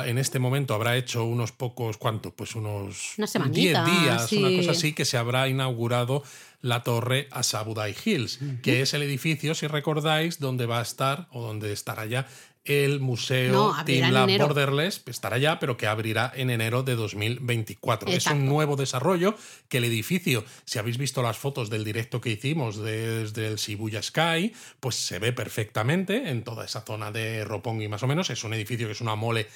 en 0.07 0.17
este 0.17 0.39
momento 0.39 0.73
habrá 0.73 0.97
hecho 0.97 1.23
unos 1.27 1.53
pocos, 1.53 1.99
¿cuánto? 1.99 2.35
Pues 2.35 2.55
unos 2.55 3.13
10 3.53 3.85
días, 3.85 4.33
una 4.33 4.57
cosa 4.57 4.71
así, 4.71 4.95
que 4.95 5.05
se 5.05 5.19
habrá 5.19 5.49
inaugurado 5.49 6.23
la 6.63 6.83
torre 6.83 7.29
Asabudai 7.31 7.95
Hills, 8.03 8.39
que 8.63 8.81
es 8.81 8.95
el 8.95 9.03
edificio, 9.03 9.55
si 9.55 9.67
recordáis, 9.67 10.41
donde 10.41 10.65
va 10.65 10.79
a 10.79 10.83
estar 10.83 11.29
o 11.31 11.43
donde 11.43 11.75
estará 11.75 12.07
ya 12.07 12.27
el 12.65 13.01
museo 13.01 13.75
Team 13.85 14.13
Lab 14.13 14.31
Borderless 14.39 15.03
estará 15.07 15.39
ya, 15.39 15.59
pero 15.59 15.77
que 15.77 15.87
abrirá 15.87 16.33
en 16.35 16.51
enero 16.51 16.83
de 16.83 16.95
2024. 16.95 18.09
Es 18.11 18.27
un 18.27 18.47
nuevo 18.47 18.77
desarrollo 18.77 19.35
que 19.69 19.79
el 19.79 19.85
edificio, 19.85 20.45
si 20.65 20.79
habéis 20.79 20.99
visto 20.99 21.23
las 21.23 21.39
fotos 21.39 21.71
del 21.71 21.85
directo 21.85 22.21
que 22.21 22.31
hicimos 22.31 22.77
desde 22.79 23.49
el 23.49 23.57
Shibuya 23.57 24.03
Sky, 24.03 24.53
pues 24.81 24.95
se 24.95 25.19
ve 25.19 25.33
perfectamente 25.33 26.31
en 26.31 26.45
toda 26.45 26.65
esa 26.65 26.83
zona 26.83 27.11
de 27.11 27.45
Roppongi 27.45 27.89
más 27.89 28.03
o 28.03 28.07
menos. 28.07 28.31
Es 28.31 28.45
un 28.45 28.55
edificio 28.55 28.87
que 28.87 28.93
es 28.93 29.01
una 29.01 29.17
mole 29.17 29.49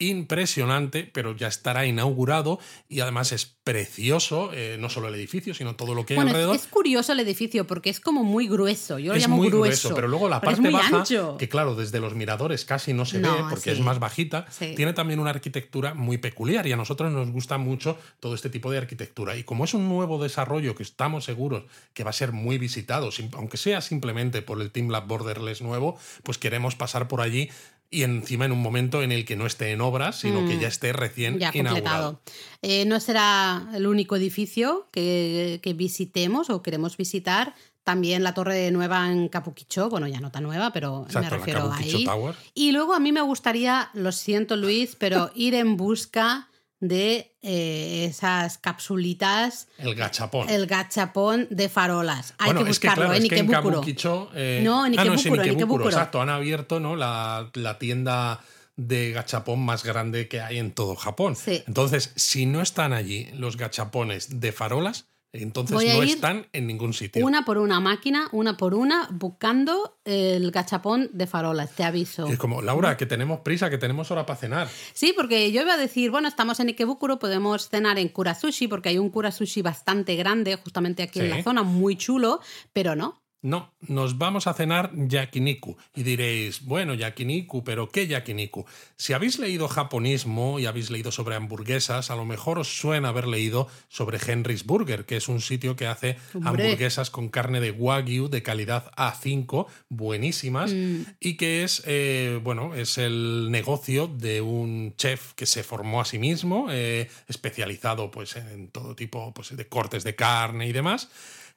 impresionante, 0.00 1.08
pero 1.12 1.36
ya 1.36 1.46
estará 1.48 1.86
inaugurado 1.86 2.58
y 2.88 3.00
además 3.00 3.32
es 3.32 3.46
precioso, 3.46 4.50
eh, 4.52 4.76
no 4.80 4.88
solo 4.88 5.08
el 5.08 5.14
edificio, 5.14 5.54
sino 5.54 5.76
todo 5.76 5.94
lo 5.94 6.04
que 6.04 6.14
hay 6.14 6.16
Bueno, 6.16 6.30
alrededor. 6.30 6.56
es 6.56 6.66
curioso 6.66 7.12
el 7.12 7.20
edificio 7.20 7.66
porque 7.66 7.90
es 7.90 8.00
como 8.00 8.24
muy 8.24 8.48
grueso. 8.48 8.98
Yo 8.98 9.12
lo 9.12 9.16
es 9.16 9.22
llamo 9.22 9.36
muy 9.36 9.48
grueso. 9.48 9.94
pero 9.94 10.08
luego 10.08 10.28
la 10.28 10.36
es 10.38 10.42
parte 10.42 10.60
muy 10.62 10.72
baja, 10.72 10.98
ancho. 11.00 11.36
que 11.38 11.48
claro, 11.48 11.74
desde 11.74 12.00
los 12.00 12.14
miradores 12.14 12.64
casi 12.64 12.92
no 12.92 13.04
se 13.04 13.18
No, 13.20 13.32
ve 13.34 13.42
porque 13.50 13.70
sí. 13.74 13.78
es 13.78 13.80
más 13.80 13.98
bajita, 13.98 14.46
Sí. 14.50 14.74
tiene 14.74 14.92
también 14.92 15.20
una 15.20 15.30
arquitectura 15.30 15.94
muy 15.94 16.18
peculiar 16.18 16.66
y 16.66 16.72
a 16.72 16.76
nosotros 16.76 17.12
nos 17.12 17.30
gusta 17.30 17.58
mucho 17.58 17.98
todo 18.18 18.34
este 18.34 18.50
tipo 18.50 18.70
de 18.70 18.78
arquitectura. 18.78 19.36
Y 19.36 19.44
como 19.44 19.64
es 19.64 19.74
un 19.74 19.88
nuevo 19.88 20.22
desarrollo 20.22 20.74
que 20.74 20.82
estamos 20.82 21.24
seguros 21.24 21.64
que 21.94 22.02
va 22.04 22.10
a 22.10 22.14
ser 22.14 22.32
muy 22.32 22.58
visitado, 22.58 23.10
aunque 23.34 23.56
sea 23.56 23.80
simplemente 23.80 24.42
por 24.42 24.60
el 24.60 24.70
Team 24.70 24.88
Lab 24.88 25.06
Borderless 25.06 25.62
nuevo, 25.62 25.98
pues 26.22 26.38
queremos 26.38 26.74
pasar 26.74 27.06
por 27.08 27.20
allí 27.20 27.50
y 27.90 28.02
encima 28.04 28.44
en 28.44 28.52
un 28.52 28.62
momento 28.62 29.02
en 29.02 29.10
el 29.12 29.24
que 29.24 29.34
no 29.36 29.46
esté 29.46 29.72
en 29.72 29.80
obras, 29.80 30.20
sino 30.20 30.46
que 30.46 30.58
ya 30.58 30.68
esté 30.68 30.92
recién 30.92 31.36
Mm. 31.36 31.38
ya 31.38 31.50
inaugurado. 31.54 32.12
completado. 32.20 32.20
Eh, 32.62 32.84
no 32.84 33.00
será 33.00 33.68
el 33.74 33.86
único 33.86 34.14
edificio 34.16 34.88
que, 34.92 35.58
que 35.62 35.72
visitemos 35.74 36.50
o 36.50 36.62
queremos 36.62 36.96
visitar. 36.96 37.54
También 37.82 38.22
la 38.22 38.34
torre 38.34 38.70
nueva 38.70 39.10
en 39.10 39.28
Capuquichó, 39.28 39.88
bueno, 39.88 40.06
ya 40.06 40.20
no 40.20 40.30
tan 40.30 40.42
nueva, 40.44 40.70
pero 40.72 41.04
Exacto, 41.06 41.18
me 41.20 41.30
la 41.30 41.36
refiero 41.38 41.60
Kabukicho 41.70 41.96
ahí. 41.96 42.04
Tower. 42.04 42.34
Y 42.54 42.72
luego 42.72 42.94
a 42.94 43.00
mí 43.00 43.10
me 43.10 43.22
gustaría, 43.22 43.88
lo 43.94 44.12
siento 44.12 44.54
Luis, 44.56 44.94
pero 44.96 45.30
ir 45.34 45.54
en 45.54 45.76
busca 45.78 46.46
de 46.80 47.34
eh, 47.42 48.06
esas 48.08 48.58
capsulitas, 48.58 49.68
El 49.78 49.94
gachapón. 49.94 50.48
el 50.48 50.66
gachapón 50.66 51.46
de 51.50 51.68
farolas. 51.68 52.34
Hay 52.38 52.46
bueno, 52.46 52.64
que 52.64 52.70
es 52.70 52.78
que 52.80 52.88
buscarlo 52.88 53.04
claro, 53.04 53.16
en 53.18 53.22
es 53.22 53.28
que 53.28 53.38
en 53.38 53.46
Ikebukuro. 53.46 53.74
Kabukicho... 53.76 54.30
eh, 54.34 54.60
No, 54.64 54.86
en 54.86 54.98
ah, 54.98 55.04
no, 55.04 55.12
es 55.14 55.20
Ikebukuro, 55.20 55.42
en 55.44 55.50
Ikebukuro. 55.50 55.84
Exacto, 55.86 56.20
han 56.22 56.30
abierto 56.30 56.80
¿no? 56.80 56.96
la, 56.96 57.50
la 57.54 57.78
tienda 57.78 58.40
de 58.76 59.12
gachapón 59.12 59.60
más 59.60 59.84
grande 59.84 60.26
que 60.26 60.40
hay 60.40 60.58
en 60.58 60.72
todo 60.72 60.96
Japón. 60.96 61.36
Sí. 61.36 61.62
Entonces, 61.66 62.12
si 62.16 62.46
no 62.46 62.62
están 62.62 62.94
allí 62.94 63.28
los 63.34 63.58
gachapones 63.58 64.40
de 64.40 64.52
farolas, 64.52 65.04
entonces 65.32 65.74
Voy 65.74 65.86
no 65.86 66.02
están 66.02 66.46
en 66.52 66.66
ningún 66.66 66.92
sitio. 66.92 67.24
Una 67.24 67.44
por 67.44 67.58
una 67.58 67.78
máquina, 67.78 68.28
una 68.32 68.56
por 68.56 68.74
una, 68.74 69.08
buscando 69.12 69.98
el 70.04 70.50
gachapón 70.50 71.08
de 71.12 71.26
farolas, 71.26 71.70
te 71.70 71.84
aviso. 71.84 72.28
Y 72.28 72.32
es 72.32 72.38
como, 72.38 72.62
Laura, 72.62 72.96
que 72.96 73.06
tenemos 73.06 73.40
prisa, 73.40 73.70
que 73.70 73.78
tenemos 73.78 74.10
hora 74.10 74.26
para 74.26 74.38
cenar. 74.38 74.68
Sí, 74.92 75.12
porque 75.14 75.52
yo 75.52 75.62
iba 75.62 75.74
a 75.74 75.76
decir, 75.76 76.10
bueno, 76.10 76.26
estamos 76.26 76.58
en 76.58 76.68
Ikebukuro, 76.68 77.18
podemos 77.20 77.68
cenar 77.68 77.98
en 77.98 78.08
Kurasushi, 78.08 78.66
porque 78.66 78.88
hay 78.88 78.98
un 78.98 79.10
Kurasushi 79.10 79.62
bastante 79.62 80.16
grande, 80.16 80.56
justamente 80.56 81.04
aquí 81.04 81.20
en 81.20 81.30
la 81.30 81.42
zona, 81.42 81.62
muy 81.62 81.96
chulo, 81.96 82.40
pero 82.72 82.96
no. 82.96 83.19
No, 83.42 83.72
nos 83.80 84.18
vamos 84.18 84.46
a 84.46 84.52
cenar 84.52 84.90
yakiniku. 84.94 85.76
Y 85.94 86.02
diréis, 86.02 86.62
bueno, 86.66 86.92
yakiniku, 86.92 87.64
pero 87.64 87.88
¿qué 87.88 88.06
yakiniku? 88.06 88.66
Si 88.96 89.14
habéis 89.14 89.38
leído 89.38 89.66
japonismo 89.66 90.58
y 90.60 90.66
habéis 90.66 90.90
leído 90.90 91.10
sobre 91.10 91.36
hamburguesas, 91.36 92.10
a 92.10 92.16
lo 92.16 92.26
mejor 92.26 92.58
os 92.58 92.78
suena 92.78 93.08
haber 93.08 93.26
leído 93.26 93.66
sobre 93.88 94.18
Henry's 94.18 94.64
Burger, 94.66 95.06
que 95.06 95.16
es 95.16 95.28
un 95.28 95.40
sitio 95.40 95.74
que 95.74 95.86
hace 95.86 96.18
Hombre. 96.34 96.64
hamburguesas 96.64 97.08
con 97.08 97.30
carne 97.30 97.60
de 97.60 97.70
wagyu 97.70 98.28
de 98.28 98.42
calidad 98.42 98.90
A5, 98.96 99.66
buenísimas, 99.88 100.72
Mm. 100.74 101.02
y 101.20 101.36
que 101.38 101.62
es, 101.64 101.82
eh, 101.86 102.38
bueno, 102.42 102.74
es 102.74 102.98
el 102.98 103.50
negocio 103.50 104.06
de 104.06 104.42
un 104.42 104.94
chef 104.96 105.32
que 105.32 105.46
se 105.46 105.62
formó 105.62 106.02
a 106.02 106.04
sí 106.04 106.18
mismo, 106.18 106.66
eh, 106.70 107.08
especializado 107.26 108.10
pues, 108.10 108.36
en 108.36 108.68
todo 108.68 108.94
tipo 108.94 109.32
pues, 109.32 109.56
de 109.56 109.66
cortes 109.66 110.04
de 110.04 110.14
carne 110.14 110.66
y 110.68 110.72
demás 110.72 111.08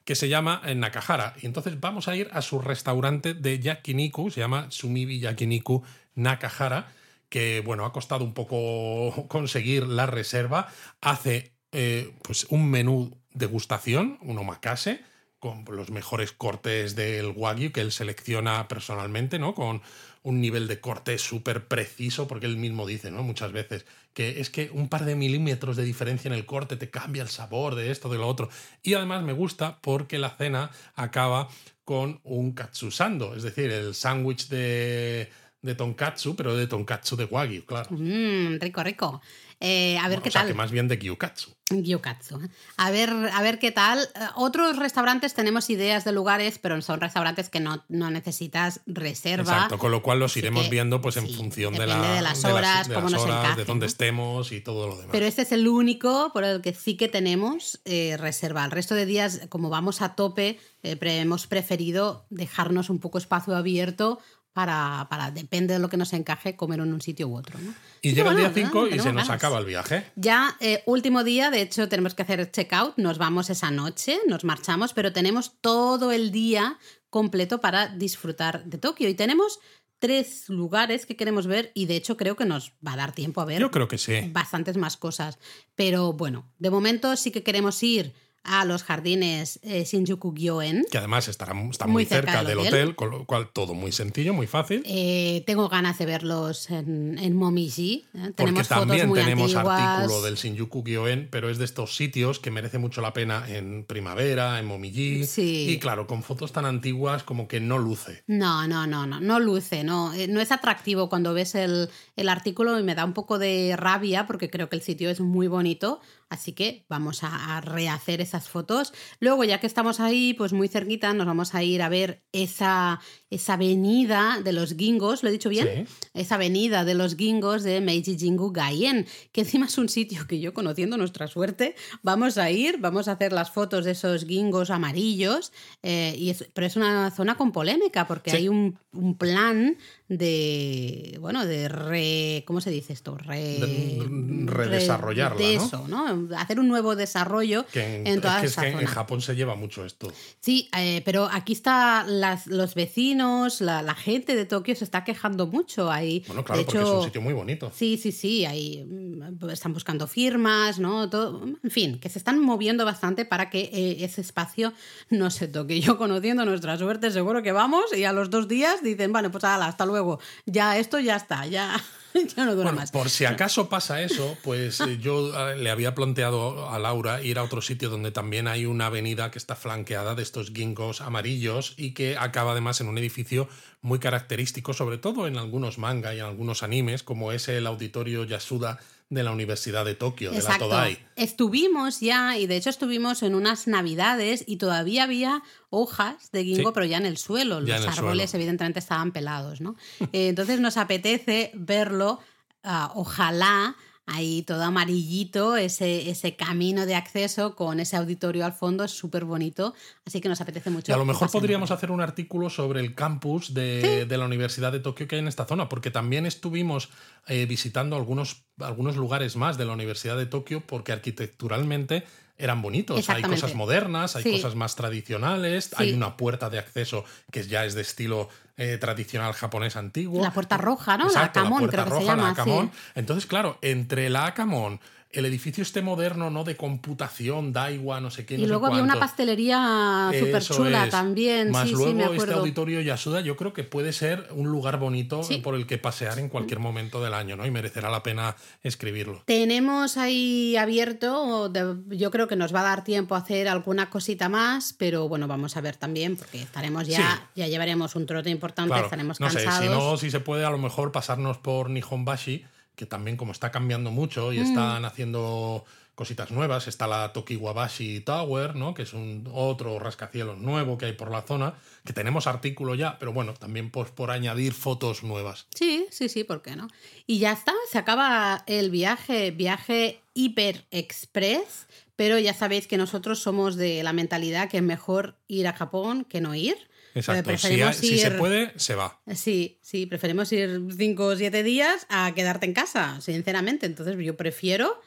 que 0.04 0.14
se 0.14 0.28
llama 0.28 0.60
eh, 0.64 0.74
Nakahara. 0.74 1.34
Y 1.40 1.46
entonces 1.46 1.80
vamos 1.80 2.08
a 2.08 2.16
ir 2.16 2.28
a 2.32 2.42
su 2.42 2.60
restaurante 2.60 3.34
de 3.34 3.58
yakiniku, 3.58 4.30
se 4.30 4.40
llama 4.40 4.66
Sumibi 4.70 5.18
Yakiniku 5.20 5.82
Nakahara, 6.14 6.92
que 7.28 7.62
bueno, 7.64 7.84
ha 7.84 7.92
costado 7.92 8.24
un 8.24 8.34
poco 8.34 9.26
conseguir 9.28 9.86
la 9.86 10.06
reserva. 10.06 10.68
Hace 11.00 11.54
eh, 11.72 12.12
pues 12.22 12.46
un 12.50 12.70
menú 12.70 13.18
degustación, 13.32 14.18
un 14.22 14.38
omakase, 14.38 15.02
con 15.44 15.76
los 15.76 15.90
mejores 15.90 16.32
cortes 16.32 16.96
del 16.96 17.34
wagyu 17.36 17.70
que 17.70 17.82
él 17.82 17.92
selecciona 17.92 18.66
personalmente, 18.66 19.38
¿no? 19.38 19.54
Con 19.54 19.82
un 20.22 20.40
nivel 20.40 20.66
de 20.66 20.80
corte 20.80 21.18
súper 21.18 21.66
preciso, 21.66 22.26
porque 22.26 22.46
él 22.46 22.56
mismo 22.56 22.86
dice, 22.86 23.10
¿no? 23.10 23.22
Muchas 23.22 23.52
veces, 23.52 23.84
que 24.14 24.40
es 24.40 24.48
que 24.48 24.70
un 24.72 24.88
par 24.88 25.04
de 25.04 25.16
milímetros 25.16 25.76
de 25.76 25.84
diferencia 25.84 26.30
en 26.30 26.34
el 26.34 26.46
corte 26.46 26.76
te 26.76 26.88
cambia 26.88 27.22
el 27.22 27.28
sabor 27.28 27.74
de 27.74 27.90
esto, 27.90 28.08
de 28.08 28.16
lo 28.16 28.26
otro. 28.26 28.48
Y 28.82 28.94
además 28.94 29.22
me 29.22 29.34
gusta 29.34 29.80
porque 29.82 30.18
la 30.18 30.30
cena 30.30 30.70
acaba 30.94 31.50
con 31.84 32.20
un 32.24 32.52
katsusando, 32.52 33.34
es 33.34 33.42
decir, 33.42 33.70
el 33.70 33.94
sándwich 33.94 34.48
de, 34.48 35.28
de 35.60 35.74
tonkatsu, 35.74 36.36
pero 36.36 36.56
de 36.56 36.66
tonkatsu 36.66 37.16
de 37.16 37.26
wagyu, 37.26 37.66
claro. 37.66 37.90
Mm, 37.90 38.60
rico, 38.60 38.82
rico. 38.82 39.20
Eh, 39.60 39.96
a 39.98 40.08
ver 40.08 40.20
qué 40.22 40.28
o 40.28 40.32
sea, 40.32 40.42
tal. 40.42 40.48
que 40.48 40.54
más 40.54 40.70
bien 40.70 40.88
de 40.88 40.96
gyukatsu. 40.98 41.50
Gyokatsu. 41.70 42.38
A 42.76 42.90
ver, 42.90 43.10
a 43.10 43.40
ver 43.42 43.58
qué 43.58 43.70
tal. 43.72 43.98
Eh, 43.98 44.06
Otros 44.34 44.76
restaurantes 44.76 45.32
tenemos 45.34 45.70
ideas 45.70 46.04
de 46.04 46.12
lugares, 46.12 46.58
pero 46.58 46.80
son 46.82 47.00
restaurantes 47.00 47.48
que 47.48 47.60
no, 47.60 47.82
no 47.88 48.10
necesitas 48.10 48.80
reserva. 48.86 49.52
Exacto, 49.54 49.78
con 49.78 49.90
lo 49.90 50.02
cual 50.02 50.18
los 50.18 50.32
Así 50.32 50.40
iremos 50.40 50.64
que, 50.64 50.70
viendo 50.70 51.00
pues 51.00 51.16
en 51.16 51.26
sí, 51.26 51.34
función 51.34 51.72
de, 51.72 51.80
depende 51.80 52.02
la- 52.08 52.14
de 52.16 52.22
las 52.22 52.44
horas, 52.44 52.88
de, 52.88 52.94
las 52.94 53.10
nos 53.10 53.22
horas, 53.22 53.38
encaje, 53.38 53.56
de 53.60 53.64
dónde 53.64 53.86
¿no? 53.86 53.88
estemos 53.88 54.52
y 54.52 54.60
todo 54.60 54.88
lo 54.88 54.96
demás. 54.96 55.10
Pero 55.12 55.24
este 55.26 55.42
es 55.42 55.52
el 55.52 55.66
único 55.66 56.30
por 56.32 56.44
el 56.44 56.60
que 56.60 56.74
sí 56.74 56.96
que 56.96 57.08
tenemos 57.08 57.80
eh, 57.84 58.16
reserva. 58.18 58.64
El 58.64 58.70
resto 58.70 58.94
de 58.94 59.06
días, 59.06 59.40
como 59.48 59.70
vamos 59.70 60.02
a 60.02 60.14
tope, 60.14 60.58
eh, 60.82 60.98
hemos 61.00 61.46
preferido 61.46 62.26
dejarnos 62.28 62.90
un 62.90 62.98
poco 62.98 63.16
espacio 63.18 63.56
abierto 63.56 64.18
para, 64.54 65.06
para, 65.10 65.30
depende 65.30 65.74
de 65.74 65.80
lo 65.80 65.90
que 65.90 65.98
nos 65.98 66.12
encaje, 66.12 66.56
comer 66.56 66.80
en 66.80 66.92
un 66.92 67.02
sitio 67.02 67.28
u 67.28 67.36
otro. 67.36 67.58
¿no? 67.58 67.74
y 68.00 68.14
llega 68.14 68.30
el 68.30 68.36
día 68.38 68.52
5 68.54 68.86
y 68.86 68.90
se 68.92 68.96
nos 68.96 69.06
ganas. 69.06 69.30
acaba 69.30 69.58
el 69.58 69.66
viaje. 69.66 70.06
Ya, 70.14 70.56
eh, 70.60 70.82
último 70.86 71.24
día, 71.24 71.50
de 71.50 71.60
hecho, 71.60 71.88
tenemos 71.88 72.14
que 72.14 72.22
hacer 72.22 72.50
checkout, 72.50 72.96
nos 72.96 73.18
vamos 73.18 73.50
esa 73.50 73.70
noche, 73.70 74.18
nos 74.28 74.44
marchamos, 74.44 74.94
pero 74.94 75.12
tenemos 75.12 75.60
todo 75.60 76.12
el 76.12 76.30
día 76.30 76.78
completo 77.10 77.60
para 77.60 77.88
disfrutar 77.88 78.64
de 78.64 78.78
Tokio. 78.78 79.08
Y 79.08 79.14
tenemos 79.14 79.58
tres 79.98 80.48
lugares 80.48 81.06
que 81.06 81.16
queremos 81.16 81.46
ver 81.46 81.72
y 81.74 81.86
de 81.86 81.96
hecho 81.96 82.16
creo 82.16 82.36
que 82.36 82.44
nos 82.44 82.72
va 82.86 82.92
a 82.92 82.96
dar 82.96 83.12
tiempo 83.12 83.40
a 83.40 83.46
ver 83.46 83.60
Yo 83.60 83.70
creo 83.70 83.88
que 83.88 83.98
sí. 83.98 84.30
bastantes 84.32 84.76
más 84.76 84.96
cosas. 84.96 85.38
Pero 85.74 86.12
bueno, 86.12 86.52
de 86.58 86.70
momento 86.70 87.16
sí 87.16 87.30
que 87.30 87.42
queremos 87.42 87.82
ir 87.82 88.14
a 88.44 88.64
los 88.64 88.82
jardines 88.84 89.58
eh, 89.62 89.84
Shinjuku 89.84 90.34
Gyoen. 90.34 90.84
Que 90.90 90.98
además 90.98 91.28
estará, 91.28 91.52
está 91.70 91.86
Muy 91.86 91.92
muy, 91.92 92.04
cerca 92.04 92.32
cerca, 92.32 92.48
del 92.48 92.58
hotel. 92.58 92.74
hotel, 92.74 92.94
con 92.96 93.10
lo 93.10 93.24
cual 93.24 93.48
todo 93.52 93.74
muy 93.74 93.90
sencillo, 93.90 94.34
muy 94.34 94.46
fácil. 94.46 94.82
Eh, 94.86 95.42
tengo 95.46 95.68
ganas 95.68 95.98
de 95.98 96.06
verlos 96.06 96.70
en, 96.70 97.18
en 97.18 97.34
Momiji. 97.36 98.04
¿eh? 98.14 98.18
Porque 98.18 98.32
Tenemos 98.34 98.68
fotos 98.68 98.86
también 98.86 99.08
muy 99.08 99.20
tenemos 99.20 99.54
antiguas. 99.54 99.80
artículo 99.80 100.22
del 100.22 100.34
Shinjuku 100.36 100.84
Gyoen, 100.84 101.28
pero 101.30 101.48
es 101.50 101.58
de 101.58 101.64
estos 101.64 101.96
sitios 101.96 102.38
que 102.38 102.50
merece 102.50 102.78
mucho 102.78 103.00
la 103.00 103.12
pena 103.12 103.44
en 103.48 103.84
primavera, 103.84 104.58
en 104.58 104.66
Momiji. 104.66 105.24
Sí. 105.24 105.66
Y 105.70 105.78
claro, 105.78 106.06
con 106.06 106.22
fotos 106.22 106.52
tan 106.52 106.66
antiguas 106.66 107.22
como 107.22 107.48
que 107.48 107.60
no 107.60 107.78
luce. 107.78 108.22
No, 108.26 108.68
no, 108.68 108.86
no, 108.86 109.06
no, 109.06 109.20
no 109.20 109.40
luce, 109.40 109.84
no, 109.84 110.12
eh, 110.12 110.28
no 110.28 110.40
es 110.40 110.52
atractivo 110.52 111.08
cuando 111.08 111.32
ves 111.32 111.54
el, 111.54 111.88
el 112.16 112.28
artículo 112.28 112.78
y 112.78 112.82
me 112.82 112.94
da 112.94 113.04
un 113.04 113.14
poco 113.14 113.38
de 113.38 113.74
rabia 113.76 114.26
porque 114.26 114.50
creo 114.50 114.68
que 114.68 114.76
el 114.76 114.82
sitio 114.82 115.08
es 115.10 115.20
muy 115.20 115.46
bonito, 115.46 116.00
así 116.30 116.52
que 116.52 116.84
vamos 116.88 117.22
a, 117.24 117.56
a 117.56 117.60
rehacer 117.60 118.20
esas 118.20 118.48
fotos. 118.48 118.92
Luego, 119.20 119.44
ya 119.44 119.60
que 119.60 119.66
estamos 119.66 120.00
ahí, 120.00 120.34
pues 120.34 120.52
muy 120.52 120.68
cerquita, 120.68 121.12
nos 121.14 121.26
vamos 121.26 121.54
a 121.54 121.62
ir 121.62 121.82
a 121.82 121.88
ver 121.88 122.22
esa, 122.32 123.00
esa 123.30 123.54
avenida 123.54 124.40
de 124.42 124.52
los 124.52 124.74
gingos, 124.76 125.22
¿lo 125.22 125.28
he 125.28 125.32
dicho 125.32 125.48
bien? 125.48 125.86
Sí. 125.86 126.08
Esa 126.14 126.36
avenida 126.36 126.84
de 126.84 126.94
los 126.94 127.16
gingos 127.16 127.62
de 127.62 127.80
Meiji 127.80 128.16
Jingu 128.18 128.52
Gaien, 128.52 129.06
que 129.32 129.42
encima 129.42 129.66
es 129.66 129.78
un 129.78 129.88
sitio 129.88 130.26
que 130.26 130.40
yo, 130.40 130.52
conociendo 130.54 130.96
nuestra 130.96 131.26
suerte, 131.28 131.74
vamos 132.02 132.38
a 132.38 132.50
ir, 132.50 132.78
vamos 132.78 133.08
a 133.08 133.12
hacer 133.12 133.32
las 133.32 133.50
fotos 133.50 133.84
de 133.84 133.92
esos 133.92 134.24
gingos 134.26 134.70
amarillos, 134.70 135.52
eh, 135.82 136.14
y 136.18 136.30
es- 136.30 136.48
pero 136.54 136.66
es 136.66 136.76
una 136.76 137.10
zona 137.10 137.36
con 137.36 137.52
polémica, 137.52 138.06
porque 138.06 138.30
Sí. 138.30 138.36
hay 138.38 138.48
un, 138.48 138.78
un 138.92 139.16
plan 139.16 139.76
de, 140.08 141.18
bueno, 141.20 141.44
de 141.46 141.68
re, 141.68 142.44
¿cómo 142.46 142.60
se 142.60 142.70
dice 142.70 142.92
esto? 142.92 143.16
Re, 143.16 143.38
De- 143.58 144.44
redesarrollarla, 144.46 145.38
de 145.38 145.54
eso, 145.56 145.86
¿no? 145.88 146.13
Hacer 146.36 146.60
un 146.60 146.68
nuevo 146.68 146.96
desarrollo 146.96 147.66
Que 147.72 148.00
en, 148.00 148.06
en 148.06 148.20
toda 148.20 148.40
que, 148.40 148.46
es 148.46 148.52
esa 148.52 148.62
que 148.62 148.68
en. 148.70 148.84
Japón 148.86 149.20
se 149.20 149.34
lleva 149.34 149.54
mucho 149.54 149.84
esto. 149.84 150.12
Sí, 150.40 150.68
eh, 150.76 151.02
pero 151.04 151.28
aquí 151.32 151.52
está 151.52 152.04
las, 152.06 152.46
los 152.46 152.74
vecinos, 152.74 153.60
la, 153.60 153.82
la 153.82 153.94
gente 153.94 154.36
de 154.36 154.44
Tokio 154.44 154.74
se 154.76 154.84
está 154.84 155.04
quejando 155.04 155.46
mucho 155.46 155.90
ahí. 155.90 156.22
Bueno, 156.26 156.44
claro, 156.44 156.60
de 156.60 156.64
porque 156.64 156.78
hecho, 156.78 156.92
es 156.92 156.98
un 156.98 157.04
sitio 157.04 157.20
muy 157.20 157.32
bonito. 157.32 157.72
Sí, 157.74 157.96
sí, 157.96 158.12
sí, 158.12 158.44
ahí 158.44 158.84
mm, 158.84 159.48
están 159.50 159.72
buscando 159.72 160.06
firmas, 160.06 160.78
¿no? 160.78 161.08
Todo, 161.08 161.44
en 161.44 161.70
fin, 161.70 161.98
que 161.98 162.08
se 162.08 162.18
están 162.18 162.38
moviendo 162.40 162.84
bastante 162.84 163.24
para 163.24 163.50
que 163.50 163.70
eh, 163.72 164.04
ese 164.04 164.20
espacio 164.20 164.72
no 165.10 165.30
se 165.30 165.48
toque. 165.48 165.80
Yo 165.80 165.98
conociendo 165.98 166.44
nuestra 166.44 166.76
suerte, 166.78 167.10
seguro 167.10 167.42
que 167.42 167.52
vamos 167.52 167.96
y 167.96 168.04
a 168.04 168.12
los 168.12 168.30
dos 168.30 168.48
días 168.48 168.82
dicen, 168.82 169.12
bueno, 169.12 169.30
pues 169.30 169.44
ala, 169.44 169.66
hasta 169.66 169.86
luego. 169.86 170.20
Ya 170.46 170.78
esto 170.78 170.98
ya 171.00 171.16
está, 171.16 171.46
ya, 171.46 171.74
ya 172.36 172.44
no 172.44 172.52
dura 172.54 172.64
Bueno, 172.64 172.80
más. 172.80 172.90
por 172.90 173.10
si 173.10 173.24
acaso 173.24 173.68
pasa 173.68 174.00
eso, 174.02 174.36
pues 174.42 174.80
eh, 174.80 174.98
yo 174.98 175.50
eh, 175.50 175.56
le 175.56 175.70
había 175.70 175.94
planteado 175.94 176.70
a 176.70 176.78
Laura 176.78 177.20
ir 177.22 177.38
a 177.38 177.42
otro 177.42 177.60
sitio 177.60 177.90
donde 177.90 178.10
también 178.10 178.48
hay 178.48 178.66
una 178.66 178.86
avenida 178.86 179.30
que 179.30 179.38
está 179.38 179.56
flanqueada 179.56 180.14
de 180.14 180.22
estos 180.22 180.52
ginkgos 180.52 181.00
amarillos 181.00 181.74
y 181.76 181.92
que 181.92 182.16
acaba 182.16 182.52
además 182.52 182.80
en 182.80 182.88
un 182.88 182.98
edificio 182.98 183.48
muy 183.82 183.98
característico, 183.98 184.72
sobre 184.72 184.98
todo 184.98 185.26
en 185.26 185.36
algunos 185.36 185.76
manga 185.78 186.14
y 186.14 186.20
en 186.20 186.24
algunos 186.24 186.62
animes, 186.62 187.02
como 187.02 187.32
es 187.32 187.48
el 187.48 187.66
auditorio 187.66 188.24
Yasuda 188.24 188.78
de 189.10 189.22
la 189.22 189.30
Universidad 189.32 189.84
de 189.84 189.94
Tokio, 189.94 190.30
de 190.32 190.42
la. 190.42 190.58
Todai. 190.58 190.98
Estuvimos 191.16 192.00
ya, 192.00 192.36
y 192.38 192.46
de 192.46 192.56
hecho 192.56 192.70
estuvimos 192.70 193.22
en 193.22 193.34
unas 193.34 193.66
navidades 193.66 194.44
y 194.46 194.56
todavía 194.56 195.04
había 195.04 195.42
hojas 195.70 196.30
de 196.32 196.44
ginkgo, 196.44 196.70
Sí. 196.70 196.74
pero 196.74 196.86
ya 196.86 196.96
en 196.96 197.06
el 197.06 197.16
suelo. 197.16 197.60
Ya 197.64 197.76
Los 197.76 197.84
el 197.86 197.92
árboles 197.92 198.30
suelo. 198.30 198.42
evidentemente 198.42 198.78
estaban 198.80 199.12
pelados, 199.12 199.60
¿no? 199.60 199.76
Eh, 200.12 200.28
entonces 200.28 200.58
nos 200.60 200.76
apetece 200.76 201.50
verlo, 201.54 202.20
ah, 202.62 202.92
ojalá 202.94 203.76
ahí 204.06 204.42
todo 204.42 204.62
amarillito, 204.62 205.56
ese, 205.56 206.10
ese 206.10 206.36
camino 206.36 206.86
de 206.86 206.94
acceso 206.94 207.54
con 207.56 207.80
ese 207.80 207.96
auditorio 207.96 208.44
al 208.44 208.52
fondo, 208.52 208.84
es 208.84 208.90
súper 208.90 209.24
bonito, 209.24 209.74
así 210.06 210.20
que 210.20 210.28
nos 210.28 210.40
apetece 210.40 210.70
mucho. 210.70 210.92
Y 210.92 210.94
a 210.94 210.98
lo 210.98 211.04
mejor 211.04 211.30
podríamos 211.30 211.70
hacer 211.70 211.90
un 211.90 212.00
artículo 212.00 212.50
sobre 212.50 212.80
el 212.80 212.94
campus 212.94 213.54
de, 213.54 214.06
de 214.06 214.18
la 214.18 214.26
Universidad 214.26 214.72
de 214.72 214.80
Tokio 214.80 215.08
que 215.08 215.16
hay 215.16 215.20
en 215.20 215.28
esta 215.28 215.46
zona, 215.46 215.68
porque 215.68 215.90
también 215.90 216.26
estuvimos 216.26 216.90
eh, 217.26 217.46
visitando 217.46 217.96
algunos, 217.96 218.44
algunos 218.58 218.96
lugares 218.96 219.36
más 219.36 219.56
de 219.56 219.64
la 219.64 219.72
Universidad 219.72 220.16
de 220.16 220.26
Tokio, 220.26 220.62
porque 220.66 220.92
arquitecturalmente 220.92 222.04
eran 222.38 222.62
bonitos. 222.62 223.08
Hay 223.10 223.22
cosas 223.22 223.54
modernas, 223.54 224.16
hay 224.16 224.22
Sí. 224.24 224.32
cosas 224.32 224.54
más 224.54 224.74
tradicionales, 224.76 225.70
hay 225.76 225.92
una 225.92 226.16
puerta 226.16 226.50
de 226.50 226.58
acceso 226.58 227.04
que 227.30 227.42
ya 227.46 227.64
es 227.64 227.74
de 227.74 227.82
estilo 227.82 228.28
eh, 228.56 228.78
tradicional 228.78 229.32
japonés 229.32 229.74
antiguo. 229.76 230.22
La 230.22 230.32
puerta 230.32 230.56
roja, 230.56 230.96
¿no? 230.96 231.06
Exacto, 231.06 231.40
la 231.40 231.46
Akamon, 231.46 231.58
puerta 231.60 231.76
creo 231.76 231.84
que 231.84 231.90
roja, 231.90 232.02
se 232.02 232.08
llama. 232.08 232.22
la 232.28 232.34
sí. 232.34 232.40
Akamon. 232.40 232.70
Entonces, 232.94 233.26
claro, 233.26 233.58
entre 233.62 234.10
la 234.10 234.26
Akamon, 234.26 234.80
el 235.14 235.24
edificio 235.26 235.62
este 235.62 235.82
moderno, 235.82 236.30
¿no? 236.30 236.44
De 236.44 236.56
computación, 236.56 237.52
Daiwa, 237.52 238.00
no 238.00 238.10
sé 238.10 238.26
qué. 238.26 238.34
Y 238.36 238.42
no 238.42 238.48
luego 238.48 238.66
había 238.66 238.82
una 238.82 238.98
pastelería 238.98 240.10
súper 240.18 240.42
chula 240.42 240.84
es. 240.84 240.90
también. 240.90 241.50
Más 241.50 241.68
sí, 241.68 241.74
luego 241.74 241.88
sí, 241.88 241.94
me 241.94 242.04
este 242.16 242.32
auditorio 242.34 242.80
Yasuda 242.80 243.20
yo 243.20 243.36
creo 243.36 243.52
que 243.52 243.64
puede 243.64 243.92
ser 243.92 244.28
un 244.32 244.48
lugar 244.48 244.78
bonito 244.78 245.22
Sí. 245.22 245.38
por 245.38 245.54
el 245.54 245.66
que 245.66 245.78
pasear 245.78 246.18
en 246.18 246.28
cualquier 246.28 246.58
momento 246.60 247.02
del 247.02 247.14
año, 247.14 247.36
¿no? 247.36 247.46
Y 247.46 247.50
merecerá 247.50 247.90
la 247.90 248.02
pena 248.02 248.36
escribirlo. 248.62 249.22
Tenemos 249.26 249.96
ahí 249.96 250.56
abierto, 250.56 251.50
yo 251.88 252.10
creo 252.10 252.28
que 252.28 252.36
nos 252.36 252.54
va 252.54 252.60
a 252.60 252.64
dar 252.64 252.84
tiempo 252.84 253.14
a 253.14 253.18
hacer 253.18 253.48
alguna 253.48 253.90
cosita 253.90 254.28
más, 254.28 254.74
pero 254.76 255.08
bueno, 255.08 255.26
vamos 255.28 255.56
a 255.56 255.60
ver 255.60 255.76
también, 255.76 256.16
porque 256.16 256.42
estaremos 256.42 256.86
ya, 256.86 257.28
ya 257.34 257.46
llevaremos 257.46 257.94
un 257.96 258.06
trote 258.06 258.30
importante, 258.30 258.70
Claro, 258.70 258.84
estaremos 258.86 259.20
no 259.20 259.30
sé, 259.30 259.44
cansados. 259.44 259.62
si 259.62 259.68
no, 259.70 259.96
si 259.96 260.10
se 260.10 260.20
puede 260.20 260.44
a 260.44 260.50
lo 260.50 260.58
mejor 260.58 260.92
pasarnos 260.92 261.38
por 261.38 261.70
Nihonbashi, 261.70 262.44
que 262.76 262.86
también 262.86 263.16
como 263.16 263.32
está 263.32 263.50
cambiando 263.50 263.90
mucho 263.90 264.30
Mm. 264.30 264.34
y 264.34 264.38
están 264.38 264.84
haciendo 264.84 265.64
cositas 265.94 266.32
nuevas, 266.32 266.66
está 266.66 266.88
la 266.88 267.12
Tokiwabashi 267.12 268.00
Tower, 268.00 268.56
¿no? 268.56 268.74
Que 268.74 268.82
es 268.82 268.94
un 268.94 269.28
otro 269.32 269.78
rascacielos 269.78 270.38
nuevo 270.38 270.76
que 270.76 270.86
hay 270.86 270.92
por 270.92 271.08
la 271.10 271.22
zona, 271.22 271.54
que 271.84 271.92
tenemos 271.92 272.26
artículo 272.26 272.74
ya, 272.74 272.98
pero 272.98 273.12
bueno, 273.12 273.32
también 273.34 273.70
pues 273.70 273.90
por 273.92 274.10
añadir 274.10 274.54
fotos 274.54 275.04
nuevas. 275.04 275.46
Sí, 275.54 275.86
sí, 275.90 276.08
sí, 276.08 276.24
¿por 276.24 276.42
qué 276.42 276.56
no? 276.56 276.66
Y 277.06 277.20
ya 277.20 277.30
está, 277.30 277.52
se 277.70 277.78
acaba 277.78 278.42
el 278.48 278.70
viaje, 278.70 279.30
viaje 279.30 280.00
hiper 280.14 280.64
express, 280.72 281.68
pero 281.94 282.18
ya 282.18 282.34
sabéis 282.34 282.66
que 282.66 282.76
nosotros 282.76 283.20
somos 283.20 283.54
de 283.54 283.84
la 283.84 283.92
mentalidad 283.92 284.48
que 284.50 284.56
es 284.56 284.62
mejor 284.64 285.14
ir 285.28 285.46
a 285.46 285.52
Japón 285.52 286.04
que 286.04 286.20
no 286.20 286.34
ir. 286.34 286.56
Exacto, 286.94 287.22
si, 287.22 287.36
preferimos 287.36 287.76
si 287.76 287.98
se 287.98 288.08
ir- 288.12 288.18
puede, 288.18 288.52
se 288.58 288.74
va. 288.74 289.00
Sí, 289.14 289.58
sí, 289.62 289.86
preferimos 289.86 290.30
ir 290.32 290.60
cinco 290.76 291.06
o 291.06 291.16
siete 291.16 291.42
días 291.42 291.86
a 291.88 292.12
quedarte 292.14 292.46
en 292.46 292.54
casa, 292.54 293.00
sinceramente. 293.00 293.66
Entonces 293.66 293.96
yo 293.98 294.16
prefiero 294.16 294.80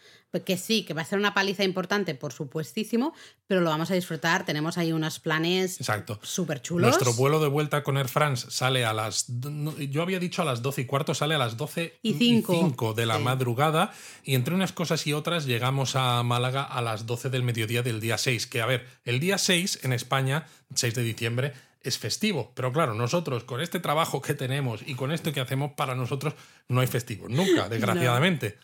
que 0.46 0.58
sí, 0.58 0.84
que 0.84 0.94
va 0.94 1.02
a 1.02 1.06
ser 1.06 1.18
una 1.18 1.34
paliza 1.34 1.64
importante, 1.64 2.14
por 2.14 2.32
supuestísimo, 2.32 3.14
pero 3.48 3.62
lo 3.62 3.72
vamos 3.72 3.90
a 3.90 3.96
disfrutar. 3.96 4.46
Tenemos 4.46 4.78
ahí 4.78 4.92
unos 4.92 5.20
planes 5.20 5.80
súper 6.22 6.62
chulos. 6.62 6.90
Nuestro 6.90 7.14
vuelo 7.14 7.40
de 7.40 7.48
vuelta 7.48 7.82
con 7.82 7.98
Air 7.98 8.08
France 8.08 8.48
sale 8.52 8.86
a 8.86 8.94
las. 8.94 9.26
Yo 9.90 10.02
había 10.04 10.20
dicho 10.20 10.44
a 10.44 10.46
las 10.46 10.62
12 10.62 10.82
y 10.82 10.86
cuarto, 10.86 11.16
sale 11.16 11.34
a 11.34 11.38
las 11.40 11.58
12 11.58 11.98
Y 12.04 12.14
cinco. 12.14 12.54
cinco 12.54 12.94
de 12.94 13.08
la 13.08 13.18
Sí. 13.18 13.24
madrugada. 13.24 13.92
Y 14.24 14.36
entre 14.36 14.54
unas 14.54 14.74
cosas 14.74 15.08
y 15.08 15.14
otras 15.14 15.46
llegamos 15.46 15.96
a 15.96 16.22
Málaga 16.22 16.62
a 16.64 16.82
las 16.84 17.08
12 17.08 17.30
del 17.32 17.42
mediodía 17.44 17.82
del 17.82 18.00
día 18.00 18.20
6. 18.20 18.46
Que 18.46 18.62
a 18.62 18.68
ver, 18.68 18.86
el 19.06 19.20
día 19.20 19.40
6 19.40 19.80
en 19.84 19.94
España, 19.94 20.46
6 20.76 20.94
de 20.94 21.02
diciembre, 21.04 21.54
es 21.88 21.98
festivo. 21.98 22.52
Pero 22.56 22.72
claro, 22.72 22.94
nosotros 22.94 23.44
con 23.44 23.62
este 23.62 23.80
trabajo 23.80 24.22
que 24.22 24.34
tenemos 24.34 24.82
y 24.86 24.96
con 24.96 25.12
esto 25.12 25.32
que 25.32 25.40
hacemos, 25.40 25.72
para 25.74 25.96
nosotros 25.96 26.34
no 26.68 26.82
hay 26.82 26.88
festivo. 26.88 27.28
Nunca, 27.30 27.70
desgraciadamente. 27.70 28.58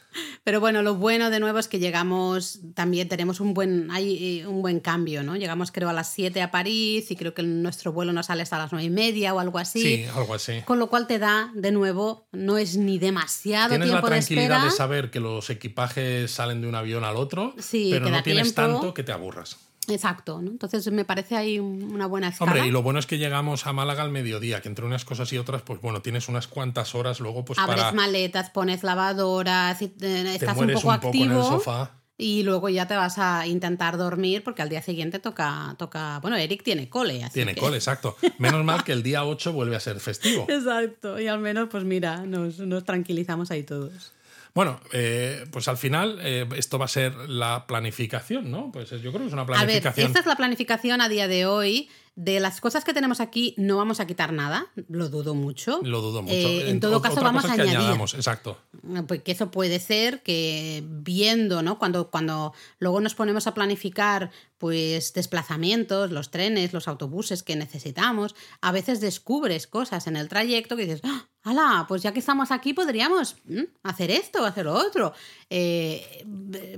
Pero 0.44 0.60
bueno, 0.60 0.82
lo 0.82 0.96
bueno 0.96 1.30
de 1.30 1.40
nuevo 1.40 1.60
es 1.60 1.68
que 1.68 1.80
llegamos, 1.80 2.60
también 2.76 3.08
tenemos 3.08 3.40
un 3.40 3.54
buen, 3.54 3.90
hay 3.92 4.40
eh, 4.40 4.48
un 4.48 4.62
buen 4.62 4.80
cambio, 4.80 5.24
¿no? 5.24 5.36
Llegamos 5.36 5.72
creo 5.72 5.90
a 5.90 5.94
las 5.94 6.12
7 6.12 6.42
a 6.42 6.52
París 6.52 7.10
y 7.10 7.16
creo 7.16 7.34
que 7.34 7.44
nuestro 7.44 7.94
vuelo 7.94 8.14
no 8.14 8.24
sale 8.24 8.44
hasta 8.44 8.58
las 8.58 8.72
9 8.72 8.86
y 8.86 8.90
media 8.90 9.34
o 9.34 9.40
algo 9.40 9.58
así. 9.58 9.82
Sí, 9.82 10.06
algo 10.16 10.34
así. 10.34 10.62
Con 10.66 10.80
lo 10.80 10.88
cual 10.88 11.08
te 11.08 11.20
da, 11.20 11.52
de 11.56 11.72
nuevo, 11.72 12.28
no 12.32 12.58
es 12.58 12.78
ni 12.78 13.00
demasiado 13.00 13.70
Tienes 13.70 13.88
la 13.88 13.94
tiempo 13.96 14.08
de 14.08 14.16
tranquilidad 14.18 14.66
de 14.66 14.72
saber 14.72 15.10
que 15.10 15.20
los 15.20 15.50
equipajes 15.50 16.30
salen 16.32 16.62
de 16.62 16.68
un 16.68 16.76
avión 16.76 17.04
al 17.04 17.16
otro, 17.16 17.56
Sí, 17.58 17.90
pero 17.92 18.10
no 18.10 18.22
tienes 18.22 18.54
tiempo. 18.54 18.74
tanto 18.74 18.94
que 18.94 19.04
te 19.04 19.12
aburras. 19.12 19.58
Exacto, 19.90 20.42
¿no? 20.42 20.52
Entonces 20.52 20.90
me 20.92 21.06
parece 21.06 21.36
ahí 21.36 21.60
un- 21.60 21.84
una 21.94 22.06
buena 22.06 22.30
escala. 22.30 22.52
Hombre, 22.52 22.68
y 22.68 22.72
lo 22.72 22.82
bueno 22.82 23.00
es 23.00 23.06
que 23.06 23.18
llegamos 23.18 23.68
a 23.68 23.74
Málaga 23.74 24.04
al 24.04 24.12
mediodía, 24.12 24.62
que 24.62 24.70
entre 24.70 24.86
unas 24.86 25.04
cosas 25.06 25.32
y 25.34 25.38
otras, 25.38 25.62
pues 25.62 25.82
bueno, 25.82 26.02
tienes 26.02 26.30
unas 26.30 26.48
cuantas 26.48 26.96
horas 26.96 27.20
luego 27.20 27.44
pues 27.46 27.60
Abres 27.60 27.78
para 27.82 27.92
maletas, 27.94 28.50
pones 28.50 28.84
lavadoras, 28.84 29.82
y, 29.82 29.86
eh, 30.02 30.36
estás 30.36 30.58
un 30.58 30.68
poco 30.68 30.78
un 30.78 30.82
poco 30.82 30.92
activo 30.92 31.26
en 31.26 31.32
el 31.32 31.44
sofá. 31.44 31.92
y 32.18 32.44
luego 32.44 32.70
ya 32.70 32.88
te 32.88 32.96
vas 32.96 33.18
a 33.18 33.46
intentar 33.48 33.98
dormir 33.98 34.44
porque 34.44 34.62
al 34.62 34.70
día 34.70 34.82
siguiente 34.82 35.20
toca, 35.20 35.76
toca 35.78 36.20
bueno, 36.22 36.38
Eric 36.38 36.64
tiene 36.64 36.88
cole. 36.88 37.24
Así 37.24 37.34
Tiene 37.34 37.54
que- 37.56 37.60
cole, 37.60 37.76
exacto. 37.78 38.16
Menos 38.38 38.64
mal 38.64 38.84
que 38.84 38.92
el 38.94 39.04
día 39.04 39.26
8 39.26 39.52
vuelve 39.52 39.76
a 39.76 39.80
ser 39.82 40.00
festivo. 40.00 40.46
Exacto, 40.50 41.20
y 41.20 41.28
al 41.28 41.40
menos 41.40 41.68
pues 41.70 41.84
mira, 41.84 42.18
nos, 42.26 42.60
nos 42.60 42.86
tranquilizamos 42.86 43.52
ahí 43.52 43.64
todos. 43.64 44.14
Bueno, 44.54 44.80
eh, 44.92 45.46
pues 45.52 45.68
al 45.68 45.78
final 45.78 46.20
eh, 46.22 46.48
esto 46.56 46.78
va 46.78 46.86
a 46.86 46.88
ser 46.90 47.14
la 47.28 47.66
planificación, 47.66 48.52
¿no? 48.52 48.72
Pues 48.72 48.90
yo 48.92 49.00
creo 49.12 49.22
que 49.22 49.28
es 49.28 49.34
una 49.34 49.42
A 49.42 49.46
ver, 49.46 49.56
planificación. 49.58 50.08
esta 50.08 50.20
es 50.20 50.26
la 50.28 50.36
planificación 50.36 51.02
a 51.02 51.10
día 51.10 51.28
de 51.28 51.46
hoy. 51.48 51.90
De 52.16 52.40
las 52.40 52.62
cosas 52.62 52.84
que 52.84 52.94
tenemos 52.94 53.20
aquí 53.20 53.56
no 53.58 53.78
vamos 53.78 54.00
a 54.00 54.06
quitar 54.06 54.34
nada, 54.34 54.68
lo 54.88 55.10
dudo 55.10 55.34
mucho. 55.34 55.80
Lo 55.82 56.00
dudo 56.02 56.22
mucho. 56.22 56.34
Eh, 56.36 56.70
en 56.70 56.80
todo 56.80 57.02
caso 57.02 57.22
vamos 57.22 57.46
a 57.46 57.54
añadir. 57.54 57.78
añadamos, 57.78 58.14
exacto. 58.14 58.60
Pues 59.08 59.24
que 59.24 59.32
eso 59.32 59.50
puede 59.50 59.80
ser 59.80 60.22
que 60.22 60.84
viendo, 60.86 61.64
¿no? 61.64 61.80
Cuando, 61.80 62.12
cuando 62.12 62.54
luego 62.78 63.02
nos 63.02 63.16
ponemos 63.16 63.48
a 63.48 63.56
planificar 63.56 64.30
pues 64.60 65.14
desplazamientos, 65.14 66.12
los 66.12 66.30
trenes, 66.30 66.72
los 66.72 66.88
autobuses 66.88 67.44
que 67.44 67.56
necesitamos, 67.56 68.36
a 68.62 68.72
veces 68.72 69.02
descubres 69.02 69.68
cosas 69.68 70.06
en 70.08 70.16
el 70.16 70.30
trayecto 70.30 70.78
que 70.78 70.86
dices, 70.86 71.02
¡Ah! 71.04 71.28
¡Hala! 71.46 71.86
Pues 71.90 72.02
ya 72.02 72.14
que 72.14 72.20
estamos 72.20 72.52
aquí 72.52 72.74
podríamos 72.74 73.36
¿m? 73.50 73.68
hacer 73.84 74.12
esto, 74.12 74.46
hacer 74.46 74.64
lo 74.64 74.74
otro. 74.74 75.14
Eh, 75.56 76.26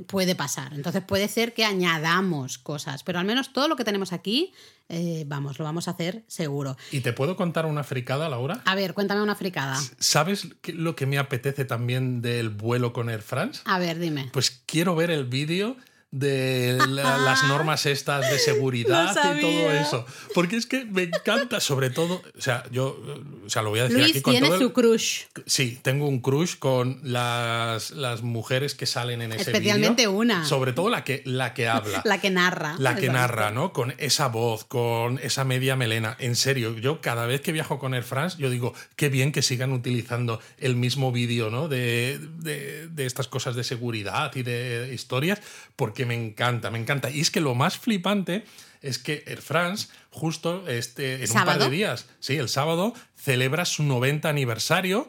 puede 0.05 0.35
pasar. 0.35 0.73
Entonces 0.73 1.01
puede 1.01 1.29
ser 1.29 1.53
que 1.53 1.63
añadamos 1.63 2.57
cosas, 2.57 3.03
pero 3.03 3.19
al 3.19 3.25
menos 3.25 3.53
todo 3.53 3.69
lo 3.69 3.77
que 3.77 3.85
tenemos 3.85 4.11
aquí, 4.11 4.51
eh, 4.89 5.23
vamos, 5.27 5.57
lo 5.59 5.63
vamos 5.63 5.87
a 5.87 5.91
hacer 5.91 6.25
seguro. 6.27 6.75
¿Y 6.91 6.99
te 6.99 7.13
puedo 7.13 7.37
contar 7.37 7.65
una 7.67 7.85
fricada, 7.85 8.27
Laura? 8.27 8.61
A 8.65 8.75
ver, 8.75 8.93
cuéntame 8.93 9.21
una 9.21 9.35
fricada. 9.35 9.79
¿Sabes 9.97 10.49
lo 10.67 10.93
que 10.93 11.05
me 11.05 11.17
apetece 11.17 11.63
también 11.63 12.21
del 12.21 12.49
vuelo 12.49 12.91
con 12.91 13.09
Air 13.09 13.21
France? 13.21 13.61
A 13.63 13.79
ver, 13.79 13.97
dime. 13.97 14.29
Pues 14.33 14.61
quiero 14.65 14.93
ver 14.93 15.09
el 15.09 15.23
vídeo 15.23 15.77
de 16.17 16.77
la- 16.87 17.17
las 17.17 17.43
normas 17.43 17.85
estas 17.85 18.29
de 18.31 18.39
seguridad 18.39 19.13
y 19.37 19.41
todo 19.41 19.71
eso. 19.71 20.05
Porque 20.33 20.55
es 20.55 20.65
que 20.65 20.85
me 20.85 21.03
encanta, 21.03 21.59
sobre 21.59 21.89
todo, 21.89 22.21
o 22.37 22.41
sea, 22.41 22.63
yo 22.71 22.97
o 23.45 23.49
sea, 23.49 23.61
lo 23.61 23.69
voy 23.69 23.79
a 23.81 23.83
decir 23.83 23.97
Luis 23.99 24.11
aquí 24.11 24.21
con 24.21 24.31
tiene 24.33 24.47
todo 24.47 24.55
el- 24.57 24.61
su 24.63 24.73
crush. 24.73 25.21
Sí, 25.45 25.77
tengo 25.81 26.07
un 26.07 26.19
crush 26.21 26.55
con 26.57 26.99
las, 27.03 27.91
las 27.91 28.21
mujeres 28.21 28.75
que 28.75 28.85
salen 28.85 29.21
en 29.21 29.33
ese. 29.33 29.51
Especialmente 29.51 30.07
una. 30.07 30.45
Sobre 30.45 30.71
todo 30.73 30.89
la 30.89 31.03
que, 31.03 31.21
la 31.25 31.53
que 31.53 31.67
habla. 31.67 32.01
La 32.05 32.21
que 32.21 32.29
narra. 32.29 32.75
La 32.79 32.95
que 32.95 33.09
narra, 33.09 33.51
¿no? 33.51 33.73
Con 33.73 33.93
esa 33.97 34.27
voz, 34.29 34.63
con 34.63 35.19
esa 35.21 35.43
media 35.43 35.75
melena. 35.75 36.15
En 36.19 36.35
serio, 36.35 36.77
yo 36.77 37.01
cada 37.01 37.25
vez 37.25 37.41
que 37.41 37.51
viajo 37.51 37.77
con 37.77 37.93
Air 37.93 38.03
France, 38.03 38.37
yo 38.39 38.49
digo, 38.49 38.73
qué 38.95 39.09
bien 39.09 39.31
que 39.33 39.41
sigan 39.41 39.73
utilizando 39.73 40.39
el 40.59 40.75
mismo 40.75 41.11
vídeo, 41.11 41.49
¿no? 41.49 41.67
De, 41.67 42.19
de- 42.39 42.87
de 42.87 43.05
estas 43.05 43.27
cosas 43.27 43.55
de 43.55 43.63
seguridad 43.65 44.33
y 44.35 44.43
de 44.43 44.91
historias, 44.93 45.39
porque 45.75 46.04
me 46.05 46.15
encanta, 46.15 46.71
me 46.71 46.79
encanta. 46.79 47.09
Y 47.09 47.19
es 47.19 47.31
que 47.31 47.41
lo 47.41 47.55
más 47.55 47.77
flipante 47.77 48.45
es 48.81 48.99
que 48.99 49.23
Air 49.25 49.41
France, 49.41 49.87
justo 50.11 50.67
este, 50.67 51.23
en 51.23 51.31
un 51.31 51.45
par 51.45 51.59
de 51.59 51.69
días, 51.69 52.07
sí, 52.19 52.37
el 52.37 52.49
sábado, 52.49 52.93
celebra 53.15 53.65
su 53.65 53.83
90 53.83 54.29
aniversario 54.29 55.07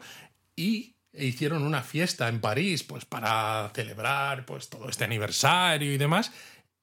y 0.55 0.95
hicieron 1.13 1.63
una 1.63 1.81
fiesta 1.81 2.27
en 2.27 2.41
París, 2.41 2.83
pues 2.83 3.05
para 3.05 3.71
celebrar 3.73 4.45
pues 4.45 4.69
todo 4.69 4.89
este 4.89 5.03
aniversario 5.03 5.93
y 5.93 5.97
demás. 5.97 6.31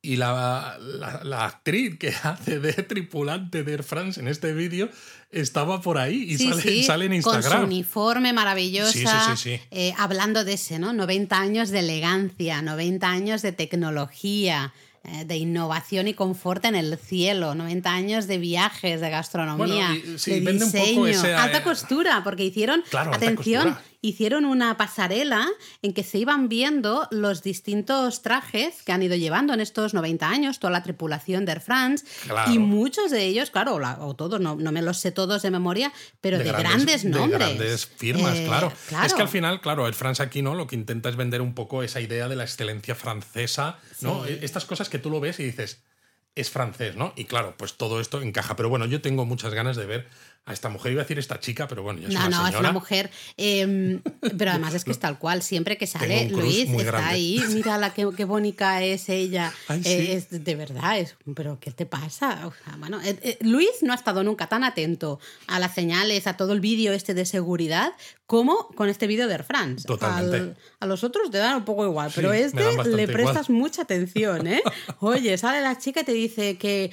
Y 0.05 0.17
la, 0.17 0.77
la- 0.81 1.21
la 1.25 1.45
actriz 1.47 1.99
que 1.99 2.09
hace 2.23 2.61
de 2.61 2.73
tripulante 2.75 3.63
de 3.65 3.73
Air 3.73 3.83
France 3.83 4.21
en 4.21 4.29
este 4.29 4.53
vídeo 4.53 4.89
estaba 5.31 5.81
por 5.81 5.99
ahí 5.99 6.25
y 6.29 6.37
Sí, 6.39 6.49
sale, 6.51 6.63
sí, 6.63 6.83
sale 6.85 7.05
en 7.07 7.23
Con 7.23 7.33
su 7.33 7.39
Instagram. 7.39 7.65
uniforme 7.65 8.33
maravillosa. 8.33 8.93
Sí, 8.93 9.05
sí, 9.07 9.37
sí, 9.37 9.57
sí. 9.57 9.61
eh, 9.71 9.93
hablando 9.99 10.45
de 10.45 10.53
ese, 10.53 10.79
¿no? 10.79 10.93
90 10.93 11.39
años 11.41 11.71
de 11.71 11.81
elegancia, 11.81 12.63
90 12.63 13.09
años 13.11 13.43
de 13.43 13.53
tecnología, 13.53 14.73
eh, 15.05 15.25
de 15.25 15.37
innovación 15.37 16.09
y 16.09 16.15
confort 16.15 16.65
en 16.65 16.75
el 16.77 16.97
cielo, 16.99 17.55
90 17.55 17.91
años 17.93 18.27
de 18.27 18.39
viajes, 18.39 19.01
de 19.01 19.11
gastronomía, 19.11 19.89
Bueno, 19.89 19.95
y- 20.27 20.31
de 20.31 20.41
vende 20.41 20.65
un 20.65 20.73
poco 20.73 20.85
diseño, 20.85 21.07
ese, 21.09 21.31
eh, 21.31 21.35
alta 21.35 21.63
costura, 21.63 22.23
porque 22.25 22.45
hicieron, 22.45 22.83
Claro, 22.91 23.13
atención. 23.15 23.77
Hicieron 24.05 24.45
una 24.45 24.77
pasarela 24.77 25.49
en 25.81 25.95
que 25.95 26.05
se 26.05 26.19
iban 26.19 26.51
viendo 26.51 27.09
los 27.11 27.43
distintos 27.43 28.21
trajes 28.21 28.83
que 28.83 28.93
han 28.93 29.03
ido 29.03 29.17
llevando 29.17 29.55
en 29.55 29.61
estos 29.61 29.95
90 29.95 30.29
años, 30.29 30.59
toda 30.59 30.71
la 30.71 30.83
tripulación 30.83 31.47
de 31.47 31.53
Air 31.53 31.61
France. 31.63 32.05
Claro. 32.27 32.53
Y 32.53 32.59
muchos 32.59 33.11
de 33.11 33.25
ellos, 33.25 33.51
claro, 33.51 33.77
o, 34.01 34.15
todos, 34.15 34.41
no, 34.41 34.57
no 34.57 34.73
me 34.73 34.83
los 34.83 34.99
sé 34.99 35.11
todos 35.11 35.41
de 35.41 35.51
memoria, 35.51 35.91
pero 36.21 36.37
de, 36.37 36.45
grandes, 36.45 37.07
nombres. 37.07 37.31
De 37.31 37.39
grandes 37.39 37.87
firmas, 37.87 38.37
Eh, 38.37 38.45
claro. 38.45 38.71
claro. 38.89 39.07
Es 39.07 39.15
que 39.15 39.23
al 39.23 39.29
final, 39.29 39.63
claro, 39.63 39.87
el 39.87 39.95
France 39.95 40.23
aquí 40.23 40.43
no 40.43 40.55
lo 40.55 40.67
que 40.67 40.77
intenta 40.77 41.09
es 41.09 41.17
vender 41.17 41.41
un 41.41 41.55
poco 41.55 41.83
esa 41.83 42.03
idea 42.03 42.29
de 42.29 42.37
la 42.37 42.45
excelencia 42.45 42.95
francesa, 42.95 43.79
¿no? 44.03 44.27
Sí. 44.27 44.39
Estas 44.43 44.67
cosas 44.67 44.91
que 44.91 44.99
tú 44.99 45.09
lo 45.09 45.21
ves 45.21 45.41
y 45.41 45.45
dices, 45.45 45.81
es 46.35 46.51
francés, 46.51 46.97
¿no? 46.97 47.13
Y 47.17 47.25
claro, 47.25 47.55
pues 47.57 47.75
todo 47.75 48.01
esto 48.01 48.21
encaja. 48.21 48.57
Pero 48.57 48.69
bueno, 48.69 48.87
yo 48.87 49.01
tengo 49.01 49.25
muchas 49.25 49.55
ganas 49.55 49.77
de 49.77 49.87
ver 49.87 50.09
a 50.47 50.53
esta 50.53 50.69
mujer. 50.69 50.93
Iba 50.93 51.01
a 51.01 51.05
decir 51.05 51.19
esta 51.19 51.41
chica, 51.41 51.67
pero 51.69 51.83
bueno, 51.83 52.01
ya 52.01 52.09
es 52.09 52.15
No, 52.15 52.21
una 52.21 52.29
no, 52.29 52.37
es 52.43 52.47
señora. 52.49 52.61
una 52.61 52.73
mujer. 52.73 53.11
eh, 53.39 54.01
pero 54.37 54.51
además 54.51 54.75
es 54.75 54.85
que 54.85 54.91
es 54.91 54.99
tal 54.99 55.19
cual. 55.19 55.43
Siempre 55.43 55.79
que 55.79 55.87
sale 55.87 56.29
Luis, 56.29 56.69
está 56.69 56.83
grande. 56.85 57.09
ahí. 57.11 57.43
Mira 57.51 57.79
la 57.79 57.95
qué, 57.95 58.07
qué 58.17 58.25
bonita 58.25 58.83
es 58.83 59.09
ella. 59.09 59.53
Ay, 59.69 59.83
Eh, 59.85 60.13
es 60.15 60.45
de 60.45 60.55
verdad, 60.55 60.99
es, 60.99 61.17
pero 61.35 61.59
¿qué 61.61 61.71
te 61.71 61.87
pasa? 61.87 62.47
O 62.47 62.53
sea, 62.53 62.77
bueno, 62.79 63.01
eh, 63.03 63.19
eh, 63.23 63.39
Luis 63.41 63.71
no 63.83 63.93
ha 63.93 63.97
estado 63.97 64.23
nunca 64.23 64.47
tan 64.49 64.65
atento 64.65 65.19
a 65.47 65.59
las 65.59 65.75
señales, 65.75 66.27
a 66.27 66.37
todo 66.37 66.53
el 66.53 66.61
vídeo 66.61 66.93
este 66.93 67.15
de 67.15 67.25
seguridad, 67.25 67.93
como 68.27 68.69
con 68.69 68.89
este 68.89 69.07
vídeo 69.07 69.27
de 69.29 69.35
Air 69.35 69.45
France. 69.45 69.87
Totalmente. 69.87 70.37
Al- 70.37 70.57
a 70.81 70.87
los 70.87 71.05
otros 71.05 71.31
te 71.31 71.39
dan 71.39 71.57
un 71.57 71.65
poco 71.65 71.85
igual, 71.87 72.11
pero 72.15 72.33
este 72.33 72.63
le 72.85 73.07
prestas 73.09 73.49
igual. 73.49 73.61
mucha 73.63 73.83
atención, 73.83 74.47
¿eh? 74.47 74.63
Oye, 75.01 75.37
sale 75.39 75.61
la 75.63 75.79
chica 75.79 76.01
y 76.01 76.05
te 76.05 76.13
dice 76.13 76.57
que 76.59 76.91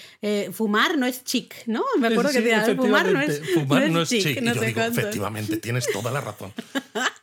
fumar 0.53 0.97
no 0.97 1.05
es 1.05 1.23
chic, 1.23 1.55
¿no? 1.67 1.83
Me 1.99 2.07
acuerdo 2.07 2.29
Sí, 2.31 2.37
que 2.37 2.43
te 2.49 2.55
decía, 2.55 2.75
fumar 2.75 3.07
no 3.11 3.21
es, 3.21 3.40
fumar 3.53 3.89
no 3.89 4.01
es 4.01 4.09
chic. 4.09 4.23
chic, 4.23 4.41
Y 4.41 4.45
yo 4.45 4.53
digo, 4.61 4.81
efectivamente, 4.81 5.57
tienes 5.57 5.87
toda 5.91 6.11
la 6.11 6.21
razón. 6.21 6.53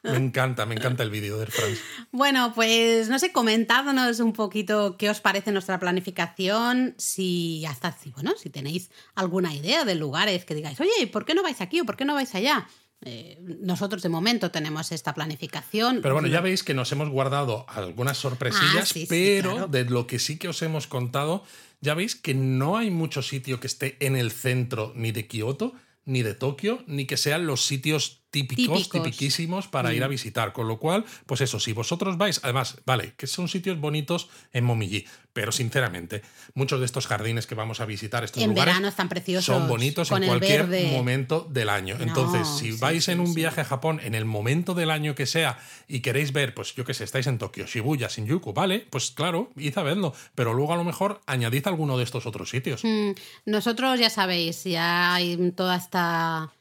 Me 0.03 0.17
encanta, 0.17 0.65
me 0.67 0.75
encanta 0.75 1.03
el 1.03 1.11
vídeo 1.11 1.39
del 1.39 1.49
France. 1.51 1.81
Bueno, 2.13 2.53
pues 2.55 3.09
no 3.09 3.19
sé, 3.19 3.33
comentádnos 3.33 4.21
un 4.21 4.33
poquito 4.33 4.97
qué 4.97 5.11
os 5.11 5.21
parece 5.21 5.53
nuestra 5.53 5.79
planificación, 5.79 6.95
si 6.99 7.65
hasta 7.67 7.93
si, 7.93 8.11
bueno, 8.11 8.33
si 8.37 8.51
tenéis 8.51 8.91
alguna 9.15 9.55
idea 9.55 9.85
de 9.85 9.95
lugares 9.95 10.45
que 10.45 10.55
digáis, 10.55 10.81
oye, 10.81 11.07
¿por 11.13 11.25
qué 11.25 11.35
no 11.35 11.43
vais 11.43 11.61
aquí 11.61 11.81
o 11.81 11.85
por 11.85 11.97
qué 11.97 12.05
no 12.05 12.15
vais 12.15 12.35
allá? 12.35 12.67
Eh, 13.05 13.39
nosotros 13.61 14.03
de 14.03 14.09
momento 14.09 14.51
tenemos 14.51 14.91
esta 14.91 15.15
planificación. 15.15 16.01
Pero 16.03 16.15
bueno, 16.15 16.27
ya 16.29 16.41
veis 16.41 16.65
que 16.65 16.75
nos 16.75 16.91
hemos 16.91 17.09
guardado 17.11 17.65
algunas 17.69 18.19
sorpresillas, 18.19 18.77
Ah, 18.83 18.87
sí, 18.87 19.01
sí, 19.03 19.07
pero 19.09 19.53
claro. 19.53 19.69
de 19.69 19.85
lo 19.85 20.07
que 20.09 20.19
sí 20.19 20.37
que 20.37 20.49
os 20.49 20.61
hemos 20.63 20.89
contado, 20.89 21.45
ya 21.81 21.95
veis 21.95 22.17
que 22.17 22.35
no 22.35 22.77
hay 22.77 22.91
mucho 22.91 23.23
sitio 23.23 23.61
que 23.61 23.69
esté 23.69 23.97
en 24.05 24.17
el 24.17 24.33
centro 24.33 24.93
ni 24.97 25.13
de 25.13 25.29
Kioto, 25.29 25.75
ni 26.09 26.23
de 26.23 26.35
Tokio, 26.35 26.83
ni 26.87 27.07
que 27.07 27.19
sean 27.19 27.47
los 27.47 27.67
sitios 27.67 28.18
típicos, 28.31 28.79
Típicos. 28.89 28.91
tipiquísimos 29.05 29.69
para 29.69 29.93
ir 29.95 30.05
a 30.05 30.09
visitar. 30.09 30.53
Con 30.53 30.69
lo 30.69 30.79
cual, 30.79 31.05
pues 31.27 31.41
eso, 31.41 31.59
si 31.61 31.73
vosotros 31.73 32.19
vais, 32.19 32.41
además, 32.43 32.79
vale, 32.87 33.15
que 33.17 33.27
son 33.27 33.49
sitios 33.49 33.79
bonitos 33.81 34.29
en 34.53 34.65
Momiji, 34.65 35.07
pero 35.33 35.53
sinceramente, 35.53 36.23
muchos 36.55 36.81
de 36.81 36.87
estos 36.87 37.07
jardines 37.07 37.47
que 37.47 37.55
vamos 37.55 37.81
a 37.81 37.87
visitar, 37.87 38.25
estos 38.25 38.43
En 38.43 38.51
lugares, 38.51 38.75
verano 38.75 38.89
están 38.89 39.09
preciosos, 39.09 39.45
son 39.45 39.69
bonitos 39.69 40.11
en 40.11 40.25
cualquier 40.27 40.67
verde. 40.67 40.91
momento 40.97 41.47
del 41.51 41.69
año. 41.69 41.97
Entonces, 42.01 42.47
si 42.49 42.73
sí, 42.73 42.79
vais 42.79 43.05
sí, 43.05 43.13
en 43.13 43.21
un 43.21 43.33
viaje 43.35 43.61
a 43.61 43.65
Japón 43.65 44.01
en 44.03 44.15
el 44.15 44.25
momento 44.25 44.75
del 44.75 44.91
año 44.91 45.15
que 45.15 45.27
sea 45.27 45.59
y 45.87 46.01
queréis 46.01 46.33
ver, 46.33 46.55
pues 46.55 46.75
yo 46.75 46.85
que 46.85 46.95
sé, 46.95 47.05
estáis 47.05 47.27
en 47.29 47.39
Tokio, 47.39 47.67
Shibuya, 47.67 48.09
Shinjuku, 48.09 48.53
vale, 48.53 48.87
pues 48.91 49.11
claro, 49.13 49.51
id 49.57 49.79
a 49.79 49.83
verlo, 49.83 50.13
pero 50.35 50.55
luego 50.55 50.73
a 50.73 50.77
lo 50.77 50.85
mejor 50.85 51.21
añadid 51.27 51.67
alguno 51.69 51.97
de 51.99 52.05
estos 52.05 52.27
otros 52.27 52.51
sitios. 52.51 52.83
Mm, 52.85 53.13
Nosotros 53.47 53.99
ya 54.01 54.11
sabéis, 54.11 54.65
ya 54.65 55.15
hay 55.15 55.53
toda 55.53 55.77
esta 55.77 56.53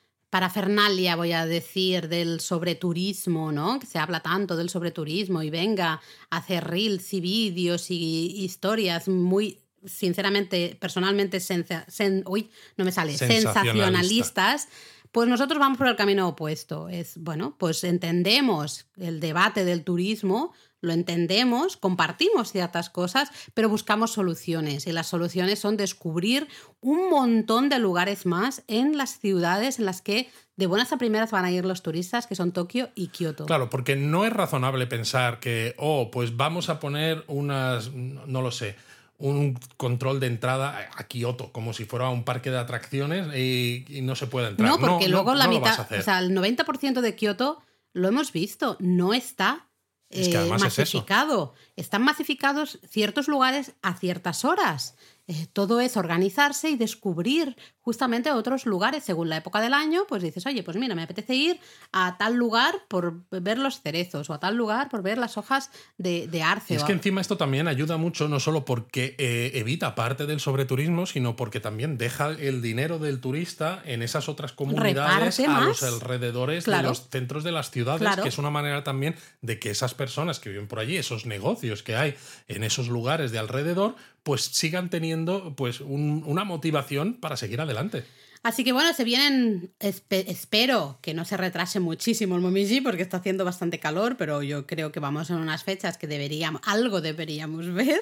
parafernalia, 0.41 1.15
voy 1.15 1.31
a 1.31 1.47
decir, 1.47 2.07
del 2.09 2.39
sobreturismo, 2.41 3.51
¿no? 3.51 3.79
Que 3.79 3.87
se 3.87 3.97
habla 3.97 4.19
tanto 4.19 4.55
del 4.55 4.69
sobreturismo 4.69 5.41
y 5.41 5.49
venga 5.49 5.99
a 6.29 6.37
hacer 6.37 6.63
reels 6.63 7.11
y 7.13 7.21
vídeos 7.21 7.89
y 7.89 8.43
historias 8.43 9.07
muy, 9.07 9.57
sinceramente, 9.83 10.77
personalmente, 10.79 11.37
sen- 11.39 12.21
uy, 12.27 12.51
no 12.77 12.85
me 12.85 12.91
sale, 12.91 13.17
Sensacionalista. 13.17 13.63
sensacionalistas. 13.63 14.67
Pues 15.11 15.27
nosotros 15.27 15.59
vamos 15.59 15.77
por 15.77 15.87
el 15.87 15.95
camino 15.95 16.27
opuesto. 16.27 16.89
Es, 16.89 17.17
bueno, 17.17 17.55
pues 17.57 17.83
entendemos 17.83 18.87
el 18.97 19.19
debate 19.19 19.65
del 19.65 19.83
turismo, 19.83 20.53
lo 20.79 20.93
entendemos, 20.93 21.75
compartimos 21.75 22.51
ciertas 22.51 22.89
cosas, 22.89 23.31
pero 23.53 23.69
buscamos 23.69 24.11
soluciones. 24.11 24.85
Y 24.87 24.91
las 24.91 25.07
soluciones 25.07 25.59
son 25.59 25.77
descubrir 25.77 26.47
un 26.81 27.09
montón 27.09 27.69
de 27.69 27.79
lugares 27.79 28.25
más 28.25 28.63
en 28.67 28.97
las 28.97 29.19
ciudades 29.19 29.79
en 29.79 29.85
las 29.85 30.01
que 30.01 30.29
de 30.55 30.65
buenas 30.65 30.91
a 30.91 30.97
primeras 30.97 31.31
van 31.31 31.45
a 31.45 31.51
ir 31.51 31.65
los 31.65 31.83
turistas, 31.83 32.25
que 32.25 32.35
son 32.35 32.51
Tokio 32.51 32.89
y 32.95 33.07
Kioto. 33.07 33.45
Claro, 33.45 33.69
porque 33.69 33.95
no 33.95 34.25
es 34.25 34.33
razonable 34.33 34.87
pensar 34.87 35.39
que, 35.39 35.75
oh, 35.77 36.09
pues 36.11 36.35
vamos 36.35 36.69
a 36.69 36.79
poner 36.79 37.23
unas, 37.27 37.91
no 37.93 38.41
lo 38.41 38.51
sé, 38.51 38.75
un 39.19 39.59
control 39.77 40.19
de 40.19 40.27
entrada 40.27 40.89
a 40.95 41.03
Kioto, 41.05 41.51
como 41.51 41.73
si 41.73 41.85
fuera 41.85 42.09
un 42.09 42.23
parque 42.23 42.51
de 42.51 42.59
atracciones 42.59 43.35
y, 43.35 43.85
y 43.89 44.01
no 44.01 44.15
se 44.15 44.27
puede 44.27 44.49
entrar. 44.49 44.69
No, 44.69 44.79
porque 44.79 45.07
luego 45.07 45.33
la 45.33 45.45
no 45.45 45.51
mitad, 45.51 45.87
o 45.91 46.01
sea, 46.01 46.19
el 46.19 46.35
90% 46.35 47.01
de 47.01 47.15
Kioto 47.15 47.61
lo 47.93 48.07
hemos 48.07 48.31
visto, 48.31 48.77
no 48.79 49.13
está 49.13 49.67
Es 50.09 50.29
que 50.29 50.37
eh, 50.37 50.43
es 50.43 50.61
masificado. 50.61 51.55
Están 51.75 52.03
masificados 52.03 52.79
ciertos 52.87 53.27
lugares 53.27 53.73
a 53.81 53.95
ciertas 53.95 54.45
horas. 54.45 54.95
Eh, 55.29 55.47
todo 55.51 55.81
es 55.81 55.97
organizarse 55.97 56.69
y 56.69 56.77
descubrir 56.77 57.57
justamente 57.81 58.31
otros 58.31 58.65
lugares 58.65 59.03
según 59.03 59.27
la 59.29 59.37
época 59.37 59.59
del 59.59 59.73
año. 59.73 60.05
Pues 60.07 60.23
dices, 60.23 60.45
oye, 60.45 60.63
pues 60.63 60.77
mira, 60.77 60.95
me 60.95 61.03
apetece 61.03 61.35
ir 61.35 61.59
a 61.91 62.17
tal 62.17 62.35
lugar 62.35 62.75
por 62.87 63.23
ver 63.29 63.57
los 63.57 63.81
cerezos 63.81 64.29
o 64.29 64.33
a 64.33 64.39
tal 64.39 64.55
lugar 64.55 64.87
por 64.89 65.01
ver 65.01 65.17
las 65.17 65.37
hojas 65.37 65.69
de, 65.97 66.27
de 66.27 66.43
arce. 66.43 66.73
Y 66.73 66.77
es 66.77 66.83
que 66.85 66.93
encima 66.93 67.19
esto 67.21 67.35
también 67.37 67.67
ayuda 67.67 67.97
mucho, 67.97 68.27
no 68.29 68.39
solo 68.39 68.63
porque 68.65 69.15
eh, 69.17 69.51
evita 69.55 69.95
parte 69.95 70.25
del 70.25 70.39
sobreturismo, 70.39 71.05
sino 71.05 71.35
porque 71.35 71.59
también 71.59 71.97
deja 71.97 72.29
el 72.29 72.61
dinero 72.61 72.97
del 72.99 73.19
turista 73.19 73.81
en 73.85 74.01
esas 74.03 74.29
otras 74.29 74.53
comunidades 74.53 75.39
a 75.41 75.61
los 75.61 75.83
alrededores 75.83 76.63
Claro. 76.63 76.83
de 76.83 76.87
los 76.89 77.09
centros 77.09 77.43
de 77.43 77.51
las 77.51 77.69
ciudades, 77.71 78.01
Claro. 78.01 78.23
que 78.23 78.29
es 78.29 78.37
una 78.37 78.49
manera 78.49 78.83
también 78.83 79.15
de 79.41 79.59
que 79.59 79.69
esas 79.71 79.93
personas 79.93 80.39
que 80.39 80.49
viven 80.49 80.67
por 80.67 80.79
allí, 80.79 80.95
esos 80.97 81.25
negocios 81.25 81.83
que 81.83 81.95
hay 81.95 82.15
en 82.47 82.63
esos 82.63 82.87
lugares 82.87 83.31
de 83.31 83.39
alrededor, 83.39 83.95
pues 84.27 84.41
sigan 84.41 84.89
teniendo 84.89 85.55
pues 85.55 85.79
un- 85.79 86.21
una 86.25 86.43
motivación 86.43 87.13
para 87.13 87.37
seguir 87.37 87.61
adelante. 87.61 88.03
Así 88.43 88.65
que 88.65 88.73
bueno, 88.73 88.93
se 88.93 89.05
vienen, 89.05 89.71
espe- 89.79 90.25
espero 90.27 90.99
que 91.01 91.13
no 91.13 91.23
se 91.23 91.37
retrase 91.37 91.79
muchísimo 91.79 92.35
el 92.35 92.41
Momiji 92.41 92.81
porque 92.81 93.01
está 93.03 93.17
haciendo 93.17 93.45
bastante 93.45 93.79
calor, 93.79 94.15
pero 94.17 94.43
yo 94.43 94.67
creo 94.67 94.91
que 94.91 94.99
vamos 94.99 95.29
en 95.29 95.37
unas 95.37 95.63
fechas 95.63 95.97
que 95.97 96.07
deberíamos, 96.07 96.61
algo 96.65 96.99
deberíamos 96.99 97.65
ver, 97.73 98.01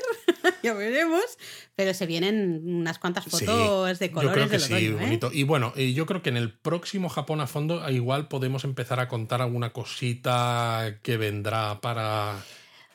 ya 0.63 0.73
veremos, 0.73 1.23
pero 1.75 1.93
se 1.93 2.07
vienen 2.07 2.61
unas 2.65 2.97
cuantas 2.97 3.25
fotos 3.25 3.99
de 3.99 4.07
yo 4.09 4.13
colores 4.13 4.33
creo 4.33 4.45
que 4.49 4.57
del 4.57 4.61
sí, 4.61 4.85
¿eh? 4.87 4.91
bonito. 4.91 5.29
Y 5.31 5.43
bueno, 5.43 5.73
y 5.75 5.93
yo 5.93 6.07
creo 6.07 6.23
que 6.23 6.29
en 6.29 6.37
el 6.37 6.51
próximo 6.51 7.07
Japón 7.09 7.39
a 7.39 7.45
fondo 7.47 7.87
igual 7.91 8.27
podemos 8.27 8.63
empezar 8.65 8.99
a 8.99 9.07
contar 9.07 9.41
alguna 9.43 9.73
cosita 9.73 10.97
que 11.03 11.17
vendrá 11.17 11.79
para 11.81 12.43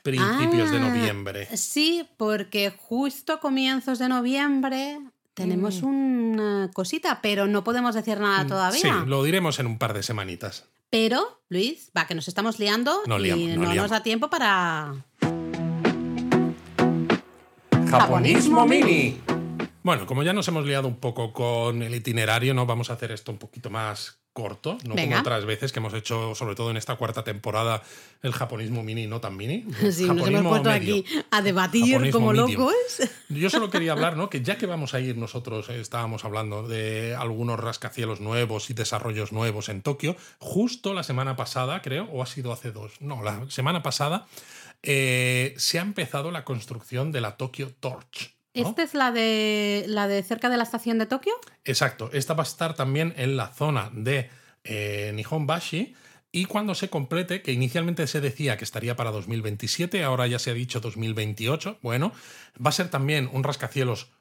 principios 0.02 0.70
de 0.70 0.76
Ah, 0.78 0.80
noviembre. 0.80 1.56
Sí, 1.56 2.08
porque 2.16 2.72
justo 2.76 3.32
a 3.34 3.40
comienzos 3.40 3.98
de 3.98 4.08
noviembre 4.08 4.98
tenemos 5.34 5.82
una 5.82 6.70
cosita, 6.74 7.20
pero 7.22 7.46
no 7.46 7.64
podemos 7.64 7.94
decir 7.94 8.18
nada 8.20 8.46
todavía. 8.46 8.94
Mm. 8.94 9.02
Sí, 9.04 9.08
lo 9.08 9.22
diremos 9.24 9.58
en 9.58 9.66
un 9.66 9.78
par 9.78 9.94
de 9.94 10.02
semanitas. 10.02 10.66
Pero, 10.90 11.40
Luis, 11.48 11.90
va, 11.96 12.06
que 12.06 12.14
nos 12.16 12.26
estamos 12.28 12.58
liando 12.58 12.92
Nos 13.06 13.20
y 13.20 13.22
liamos, 13.22 13.44
nos 13.46 13.56
no 13.56 13.62
nos 13.64 13.72
liamos. 13.72 13.90
da 13.90 14.02
tiempo 14.02 14.28
para... 14.28 14.94
Japonismo 17.88 18.66
Mini. 18.66 19.20
Bueno, 19.82 20.06
como 20.06 20.22
ya 20.22 20.32
nos 20.32 20.46
hemos 20.48 20.66
liado 20.66 20.86
un 20.88 20.96
poco 20.96 21.32
con 21.32 21.82
el 21.82 21.94
itinerario, 21.94 22.54
¿no? 22.54 22.66
Vamos 22.66 22.90
a 22.90 22.94
hacer 22.94 23.12
esto 23.12 23.32
un 23.32 23.38
poquito 23.38 23.70
más 23.70 24.19
corto, 24.32 24.78
no 24.84 24.94
Venga. 24.94 25.16
como 25.16 25.20
otras 25.20 25.44
veces 25.44 25.72
que 25.72 25.80
hemos 25.80 25.92
hecho, 25.92 26.34
sobre 26.34 26.54
todo 26.54 26.70
en 26.70 26.76
esta 26.76 26.96
cuarta 26.96 27.24
temporada, 27.24 27.82
el 28.22 28.32
japonismo 28.32 28.82
mini, 28.82 29.06
no 29.06 29.20
tan 29.20 29.36
mini. 29.36 29.64
Sí, 29.90 30.04
nos 30.04 30.08
hemos 30.08 30.18
Japonismo 30.24 30.48
puesto 30.50 30.70
medio. 30.70 30.96
aquí 30.96 31.04
a 31.30 31.42
debatir 31.42 31.86
Japonismo 31.86 32.20
como 32.20 32.32
medium. 32.32 32.50
locos. 32.62 32.74
Yo 33.28 33.50
solo 33.50 33.70
quería 33.70 33.92
hablar, 33.92 34.16
¿no? 34.16 34.30
Que 34.30 34.42
ya 34.42 34.56
que 34.56 34.66
vamos 34.66 34.94
a 34.94 35.00
ir 35.00 35.16
nosotros, 35.16 35.68
eh, 35.68 35.80
estábamos 35.80 36.24
hablando 36.24 36.66
de 36.66 37.14
algunos 37.18 37.58
rascacielos 37.58 38.20
nuevos 38.20 38.70
y 38.70 38.74
desarrollos 38.74 39.32
nuevos 39.32 39.68
en 39.68 39.82
Tokio, 39.82 40.16
justo 40.38 40.94
la 40.94 41.02
semana 41.02 41.36
pasada, 41.36 41.82
creo, 41.82 42.04
o 42.12 42.22
ha 42.22 42.26
sido 42.26 42.52
hace 42.52 42.70
dos, 42.72 43.00
no, 43.00 43.22
la 43.22 43.50
semana 43.50 43.82
pasada, 43.82 44.26
eh, 44.82 45.54
se 45.58 45.78
ha 45.78 45.82
empezado 45.82 46.30
la 46.30 46.44
construcción 46.44 47.12
de 47.12 47.20
la 47.20 47.36
Tokyo 47.36 47.70
Torch. 47.80 48.32
¿No? 48.54 48.68
¿Esta 48.68 48.82
es 48.82 48.94
la 48.94 49.12
de 49.12 49.84
la 49.88 50.08
de 50.08 50.22
cerca 50.22 50.48
de 50.48 50.56
la 50.56 50.62
estación 50.62 50.98
de 50.98 51.06
Tokio? 51.06 51.34
Exacto, 51.64 52.10
esta 52.12 52.34
va 52.34 52.42
a 52.42 52.46
estar 52.46 52.74
también 52.74 53.14
en 53.16 53.36
la 53.36 53.48
zona 53.48 53.90
de 53.92 54.30
eh, 54.64 55.12
Nihonbashi. 55.14 55.94
Y 56.32 56.44
cuando 56.44 56.76
se 56.76 56.88
complete, 56.88 57.42
que 57.42 57.52
inicialmente 57.52 58.06
se 58.06 58.20
decía 58.20 58.56
que 58.56 58.62
estaría 58.62 58.94
para 58.94 59.10
2027, 59.10 60.04
ahora 60.04 60.28
ya 60.28 60.38
se 60.38 60.50
ha 60.50 60.54
dicho 60.54 60.78
2028, 60.78 61.78
bueno, 61.82 62.12
va 62.64 62.68
a 62.68 62.72
ser 62.72 62.88
también 62.88 63.28
un 63.32 63.42
rascacielos 63.42 64.12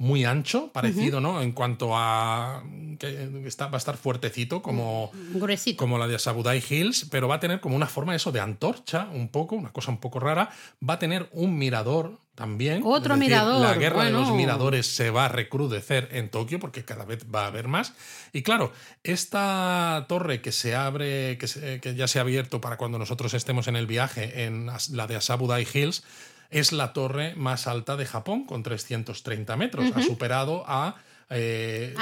muy 0.00 0.24
ancho, 0.24 0.70
parecido, 0.72 1.20
¿no? 1.20 1.42
En 1.42 1.50
cuanto 1.52 1.90
a 1.96 2.62
que 3.00 3.42
está, 3.46 3.66
va 3.66 3.74
a 3.74 3.78
estar 3.78 3.96
fuertecito 3.96 4.62
como, 4.62 5.10
Gruesito. 5.34 5.76
como 5.76 5.98
la 5.98 6.06
de 6.06 6.18
Sabudai 6.18 6.62
Hills, 6.68 7.06
pero 7.10 7.26
va 7.28 7.34
a 7.36 7.40
tener 7.40 7.60
como 7.60 7.74
una 7.76 7.86
forma 7.86 8.14
eso 8.14 8.30
de 8.30 8.38
antorcha, 8.40 9.08
un 9.12 9.28
poco, 9.28 9.56
una 9.56 9.70
cosa 9.72 9.90
un 9.90 9.98
poco 9.98 10.20
rara. 10.20 10.50
Va 10.88 10.94
a 10.94 10.98
tener 11.00 11.28
un 11.32 11.58
mirador 11.58 12.18
también. 12.36 12.82
Otro 12.84 13.14
decir, 13.16 13.30
mirador, 13.30 13.60
La 13.60 13.74
guerra 13.74 14.04
de 14.04 14.12
los 14.12 14.30
miradores 14.30 14.86
se 14.86 15.10
va 15.10 15.24
a 15.24 15.28
recrudecer 15.28 16.08
en 16.12 16.28
Tokio 16.30 16.60
porque 16.60 16.84
cada 16.84 17.04
vez 17.04 17.26
va 17.34 17.42
a 17.44 17.46
haber 17.48 17.66
más. 17.66 17.92
Y 18.32 18.42
claro, 18.42 18.72
esta 19.02 20.06
torre 20.08 20.40
que 20.40 20.52
se 20.52 20.76
abre, 20.76 21.38
que, 21.38 21.48
se- 21.48 21.80
que 21.80 21.96
ya 21.96 22.06
se 22.06 22.18
ha 22.18 22.22
abierto 22.22 22.60
para 22.60 22.76
cuando 22.76 22.98
nosotros 23.00 23.34
estemos 23.34 23.66
en 23.66 23.74
el 23.74 23.86
viaje, 23.88 24.44
en 24.44 24.70
la 24.92 25.06
de 25.08 25.16
Asabudai 25.16 25.66
Hills, 25.72 26.04
es 26.50 26.72
la 26.72 26.92
torre 26.92 27.34
más 27.34 27.66
alta 27.66 27.96
de 27.96 28.06
Japón, 28.06 28.44
con 28.44 28.62
330 28.62 29.56
metros. 29.56 29.92
Ha 29.94 30.02
superado 30.02 30.64
a. 30.66 30.96
Eh, 31.30 31.94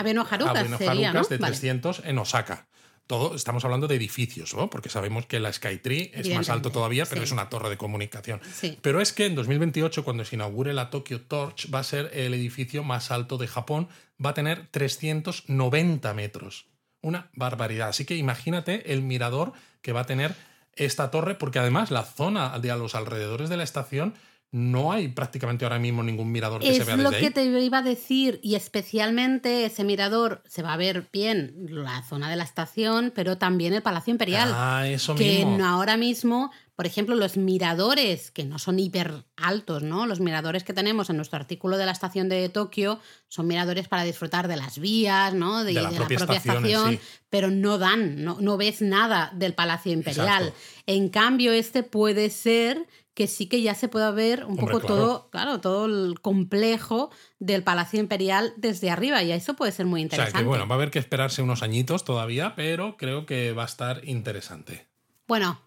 de 1.28 1.38
Vale. 1.38 1.52
300 1.52 2.02
en 2.04 2.18
Osaka. 2.18 2.66
Todo, 3.06 3.36
estamos 3.36 3.64
hablando 3.64 3.86
de 3.86 3.94
edificios, 3.94 4.52
¿no? 4.54 4.68
Porque 4.68 4.88
sabemos 4.88 5.26
que 5.26 5.38
la 5.38 5.52
Skytree 5.52 6.10
es 6.12 6.28
más 6.34 6.50
alto 6.50 6.72
todavía, 6.72 7.06
pero 7.06 7.20
sí. 7.20 7.26
es 7.26 7.32
una 7.32 7.48
torre 7.48 7.70
de 7.70 7.76
comunicación. 7.76 8.40
Sí. 8.52 8.78
Pero 8.82 9.00
es 9.00 9.12
que 9.12 9.26
en 9.26 9.36
2028, 9.36 10.02
cuando 10.02 10.24
se 10.24 10.34
inaugure 10.34 10.74
la 10.74 10.90
Tokyo 10.90 11.20
Torch, 11.20 11.72
va 11.72 11.80
a 11.80 11.84
ser 11.84 12.10
el 12.14 12.34
edificio 12.34 12.82
más 12.82 13.12
alto 13.12 13.38
de 13.38 13.46
Japón. 13.46 13.88
Va 14.24 14.30
a 14.30 14.34
tener 14.34 14.66
390 14.72 16.14
metros. 16.14 16.66
Una 17.00 17.30
barbaridad. 17.34 17.88
Así 17.90 18.04
que 18.04 18.16
imagínate 18.16 18.92
el 18.92 19.02
mirador 19.02 19.52
que 19.82 19.92
va 19.92 20.00
a 20.00 20.06
tener 20.06 20.34
esta 20.76 21.10
torre, 21.10 21.36
porque 21.36 21.58
además 21.58 21.90
la 21.90 22.02
zona 22.02 22.58
de 22.58 22.70
a 22.70 22.76
los 22.76 22.94
alrededores 22.96 23.48
de 23.48 23.56
la 23.56 23.64
estación 23.64 24.14
no 24.58 24.90
hay 24.90 25.08
prácticamente 25.08 25.66
ahora 25.66 25.78
mismo 25.78 26.02
ningún 26.02 26.32
mirador 26.32 26.62
que 26.62 26.72
se 26.72 26.80
Es 26.80 26.86
vea 26.86 26.96
lo 26.96 27.10
desde 27.10 27.20
que 27.20 27.26
ahí. 27.26 27.32
te 27.50 27.60
iba 27.64 27.78
a 27.78 27.82
decir, 27.82 28.40
y 28.42 28.54
especialmente 28.54 29.66
ese 29.66 29.84
mirador 29.84 30.42
se 30.46 30.62
va 30.62 30.72
a 30.72 30.76
ver 30.78 31.08
bien 31.12 31.66
la 31.68 32.02
zona 32.04 32.30
de 32.30 32.36
la 32.36 32.44
estación, 32.44 33.12
pero 33.14 33.36
también 33.36 33.74
el 33.74 33.82
Palacio 33.82 34.12
Imperial. 34.12 34.50
Ah, 34.54 34.88
eso 34.88 35.14
que 35.14 35.38
mismo. 35.44 35.58
no- 35.58 35.66
ahora 35.68 35.98
mismo, 35.98 36.50
por 36.74 36.86
ejemplo, 36.86 37.14
los 37.16 37.36
miradores, 37.36 38.30
que 38.30 38.44
no 38.44 38.58
son 38.58 38.78
hiper 38.78 39.24
altos, 39.36 39.82
¿no? 39.82 40.06
Los 40.06 40.20
miradores 40.20 40.64
que 40.64 40.72
tenemos 40.72 41.10
en 41.10 41.16
nuestro 41.16 41.38
artículo 41.38 41.76
de 41.76 41.84
la 41.84 41.92
estación 41.92 42.28
de 42.30 42.48
Tokio 42.48 42.98
son 43.28 43.46
miradores 43.46 43.88
para 43.88 44.04
disfrutar 44.04 44.48
de 44.48 44.56
las 44.56 44.78
vías, 44.78 45.34
¿no? 45.34 45.64
De, 45.64 45.74
De 45.74 45.82
la 45.82 45.90
de 45.90 45.96
propia 45.96 46.16
estación 46.18 46.56
en 46.56 46.64
estación, 46.64 46.90
sí. 46.92 47.00
pero 47.28 47.50
no 47.50 47.76
dan, 47.76 48.24
no, 48.24 48.38
no 48.40 48.56
ves 48.56 48.80
nada 48.80 49.32
del 49.34 49.52
Palacio 49.52 49.92
Imperial. 49.92 50.44
Exacto. 50.44 50.58
En 50.86 51.08
cambio, 51.10 51.52
este 51.52 51.82
puede 51.82 52.30
ser 52.30 52.86
que 53.16 53.26
sí 53.26 53.46
que 53.48 53.62
ya 53.62 53.74
se 53.74 53.88
pueda 53.88 54.10
ver 54.10 54.44
un 54.44 54.60
Hombre, 54.60 54.66
poco 54.74 54.80
claro. 54.80 54.94
todo, 54.94 55.30
claro, 55.30 55.60
todo 55.60 55.86
el 55.86 56.20
complejo 56.20 57.10
del 57.38 57.62
Palacio 57.62 57.98
Imperial 57.98 58.52
desde 58.58 58.90
arriba, 58.90 59.22
y 59.22 59.32
eso 59.32 59.54
puede 59.54 59.72
ser 59.72 59.86
muy 59.86 60.00
O 60.00 60.02
sea 60.02 60.04
interesante. 60.18 60.38
que 60.40 60.44
bueno, 60.44 60.68
va 60.68 60.74
a 60.74 60.76
haber 60.76 60.90
que 60.90 60.98
esperarse 60.98 61.40
unos 61.40 61.62
añitos 61.62 62.04
todavía, 62.04 62.54
pero 62.54 62.98
creo 62.98 63.24
que 63.24 63.52
va 63.54 63.62
a 63.62 63.66
estar 63.66 64.06
interesante. 64.06 64.86
Bueno, 65.26 65.58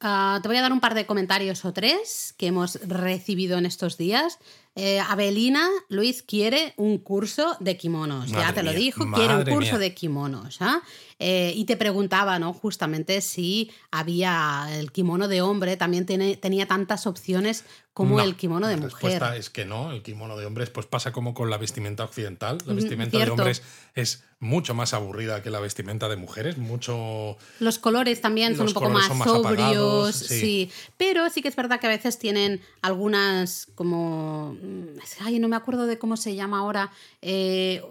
ah, 0.00 0.38
te 0.42 0.48
voy 0.48 0.56
a 0.56 0.62
dar 0.62 0.72
un 0.72 0.78
par 0.78 0.94
de 0.94 1.04
comentarios 1.04 1.64
o 1.64 1.72
tres 1.72 2.36
que 2.38 2.46
hemos 2.46 2.76
recibido 2.86 3.58
en 3.58 3.66
estos 3.66 3.98
días. 3.98 4.38
Eh, 4.74 5.00
Abelina, 5.00 5.68
Luis 5.90 6.22
quiere 6.22 6.72
un 6.78 6.96
curso 6.98 7.56
de 7.60 7.76
kimonos. 7.76 8.30
ya 8.30 8.54
te 8.54 8.62
lo 8.62 8.72
dijo, 8.72 9.04
quiere 9.12 9.34
un 9.36 9.44
curso 9.44 9.72
mía. 9.72 9.78
de 9.78 9.94
kimonos. 9.94 10.56
¿ah? 10.60 10.80
Eh, 11.18 11.52
y 11.54 11.66
te 11.66 11.76
preguntaba, 11.76 12.38
¿no? 12.38 12.52
Justamente 12.54 13.20
si 13.20 13.70
había 13.90 14.66
el 14.72 14.90
kimono 14.90 15.28
de 15.28 15.42
hombre, 15.42 15.76
también 15.76 16.06
tiene, 16.06 16.36
tenía 16.36 16.66
tantas 16.66 17.06
opciones 17.06 17.64
como 17.92 18.16
No, 18.16 18.22
el 18.24 18.36
kimono 18.36 18.66
de 18.68 18.76
la 18.76 18.82
mujer. 18.84 18.92
respuesta 19.02 19.36
es 19.36 19.50
que 19.50 19.66
no, 19.66 19.92
el 19.92 20.02
kimono 20.02 20.38
de 20.38 20.46
hombres 20.46 20.70
pues 20.70 20.86
pasa 20.86 21.12
como 21.12 21.34
con 21.34 21.50
la 21.50 21.58
vestimenta 21.58 22.04
occidental. 22.04 22.56
La 22.66 22.72
Mm, 22.72 22.76
vestimenta 22.76 23.18
de 23.18 23.30
hombres 23.30 23.62
es 23.94 24.24
mucho 24.40 24.72
más 24.74 24.94
aburrida 24.94 25.42
que 25.42 25.50
la 25.50 25.60
vestimenta 25.60 26.08
de 26.08 26.16
mujeres, 26.16 26.56
mucho... 26.56 27.36
Los 27.60 27.78
colores 27.78 28.22
también 28.22 28.56
son 28.56 28.64
Los 28.64 28.70
un 28.74 28.80
poco 28.80 28.88
más, 28.90 29.06
sobrios, 29.08 29.44
apagados, 29.44 30.16
sí. 30.16 30.40
sí. 30.40 30.70
Pero 30.96 31.28
sí 31.28 31.42
que 31.42 31.48
es 31.48 31.54
verdad 31.54 31.78
que 31.78 31.86
a 31.86 31.90
veces 31.90 32.18
tienen 32.18 32.62
algunas 32.80 33.68
como... 33.74 34.56
mm, 34.62 34.98
Ay, 35.20 35.38
no 35.38 35.48
me 35.48 35.56
acuerdo 35.56 35.86
de 35.86 35.98
cómo 35.98 36.16
se 36.16 36.34
llama 36.34 36.58
ahora. 36.60 36.90
eh, 37.20 37.82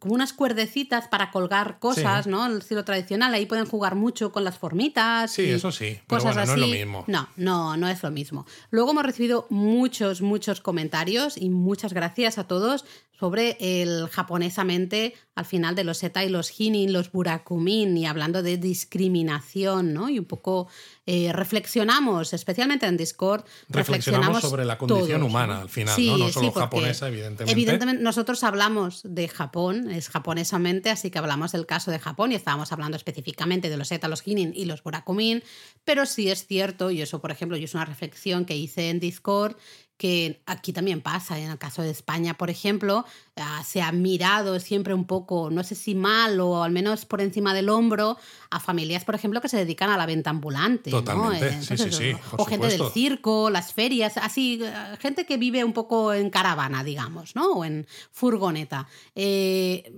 como 0.00 0.14
unas 0.14 0.32
cuerdecitas 0.32 1.08
para 1.08 1.30
colgar 1.32 1.78
cosas, 1.80 2.24
Sí. 2.24 2.30
¿no? 2.30 2.46
El 2.46 2.58
estilo 2.58 2.84
tradicional. 2.84 3.34
Ahí 3.34 3.46
pueden 3.46 3.64
jugar 3.66 3.94
mucho 3.96 4.30
con 4.30 4.44
las 4.44 4.56
formitas. 4.58 5.32
Sí, 5.32 5.42
y 5.42 5.50
eso 5.50 5.72
sí, 5.72 5.98
pero 6.06 6.20
Cosas 6.22 6.34
bueno, 6.36 6.52
así. 6.52 6.60
no 6.60 6.66
es 6.66 6.70
lo 6.70 6.76
mismo. 6.76 7.04
No, 7.08 7.28
no, 7.36 7.76
no 7.76 7.88
es 7.88 8.00
lo 8.04 8.10
mismo. 8.12 8.46
Luego 8.70 8.90
hemos 8.92 9.02
recibido 9.04 9.46
muchos, 9.50 10.20
muchos 10.22 10.60
comentarios 10.60 11.36
y 11.36 11.48
muchas 11.50 11.94
gracias 11.94 12.38
a 12.38 12.44
todos 12.46 12.84
sobre 13.18 13.56
el 13.60 14.08
japonesamente 14.08 15.14
al 15.34 15.44
final 15.44 15.74
de 15.74 15.84
los 15.84 16.02
Eta 16.02 16.24
y 16.24 16.28
los 16.28 16.58
Hinin, 16.58 16.92
los 16.92 17.12
Burakumin 17.12 17.96
y 17.96 18.06
hablando 18.06 18.42
de 18.42 18.56
discriminación, 18.56 19.94
¿no? 19.94 20.08
Y 20.08 20.18
un 20.18 20.24
poco 20.24 20.68
eh, 21.06 21.32
reflexionamos, 21.32 22.32
especialmente 22.32 22.86
en 22.86 22.96
Discord, 22.96 23.44
Reflexionamos 23.68 24.42
sobre 24.42 24.64
la 24.64 24.78
condición 24.78 25.20
todos, 25.20 25.30
humana 25.30 25.60
al 25.60 25.68
final, 25.68 25.96
¿no? 26.06 26.18
No 26.18 26.28
solo 26.28 26.52
japonesa, 26.52 27.08
evidentemente. 27.08 27.52
Evidentemente, 27.52 28.02
nosotros 28.02 28.42
hablamos 28.42 29.02
de 29.04 29.28
Japón, 29.28 29.90
es 29.90 30.08
japonesamente, 30.08 30.90
así 30.90 31.10
que 31.10 31.18
hablamos 31.18 31.52
del 31.52 31.66
caso 31.66 31.90
de 31.90 31.98
Japón 31.98 32.32
y 32.32 32.34
estábamos 32.34 32.72
hablando 32.72 32.96
específicamente 32.96 33.70
de 33.70 33.76
los 33.76 33.92
Eta, 33.92 34.08
los 34.08 34.26
Hinin 34.26 34.52
y 34.54 34.64
los 34.64 34.82
Burakumin, 34.82 35.42
pero 35.84 36.06
sí 36.06 36.30
es 36.30 36.46
cierto, 36.46 36.90
y 36.90 37.00
eso, 37.00 37.20
por 37.20 37.30
ejemplo, 37.30 37.56
yo 37.56 37.64
es 37.64 37.74
una 37.74 37.84
reflexión 37.84 38.44
que 38.44 38.56
hice 38.56 38.90
en 38.90 39.00
Discord, 39.00 39.56
que 39.98 40.40
aquí 40.46 40.72
también 40.72 41.02
pasa, 41.02 41.38
en 41.38 41.50
el 41.50 41.58
caso 41.58 41.82
de 41.82 41.90
España, 41.90 42.34
por 42.38 42.48
ejemplo, 42.50 43.04
ah, 43.36 43.62
se 43.66 43.82
ha 43.82 43.90
mirado 43.92 44.58
siempre 44.60 44.94
un 44.94 45.04
poco, 45.06 45.50
no 45.50 45.62
sé 45.64 45.74
si 45.74 45.94
mal 45.96 46.38
o 46.40 46.62
al 46.62 46.70
menos 46.70 47.04
por 47.04 47.20
encima 47.20 47.52
del 47.52 47.68
hombro, 47.68 48.16
a 48.50 48.60
familias, 48.60 49.04
por 49.04 49.16
ejemplo, 49.16 49.40
que 49.40 49.48
se 49.48 49.56
dedican 49.58 49.90
a 49.90 49.96
la 49.96 50.06
venta 50.06 50.30
ambulante. 50.30 50.90
¿no? 50.92 50.98
Totalmente, 51.02 51.48
Eh, 51.48 51.62
sí, 51.62 51.76
sí, 51.76 51.90
sí, 51.92 52.12
o- 52.12 52.30
por 52.30 52.40
o 52.42 52.44
gente 52.46 52.68
del 52.68 52.80
circo, 52.92 53.50
las 53.50 53.74
ferias, 53.74 54.16
así, 54.16 54.60
eh, 54.62 54.72
gente 55.00 55.26
que 55.26 55.36
vive 55.36 55.64
un 55.64 55.72
poco 55.72 56.14
en 56.14 56.30
caravana, 56.30 56.84
digamos, 56.84 57.34
¿no? 57.34 57.50
O 57.54 57.64
en 57.64 57.84
furgoneta. 58.12 58.86
Eh, 59.16 59.92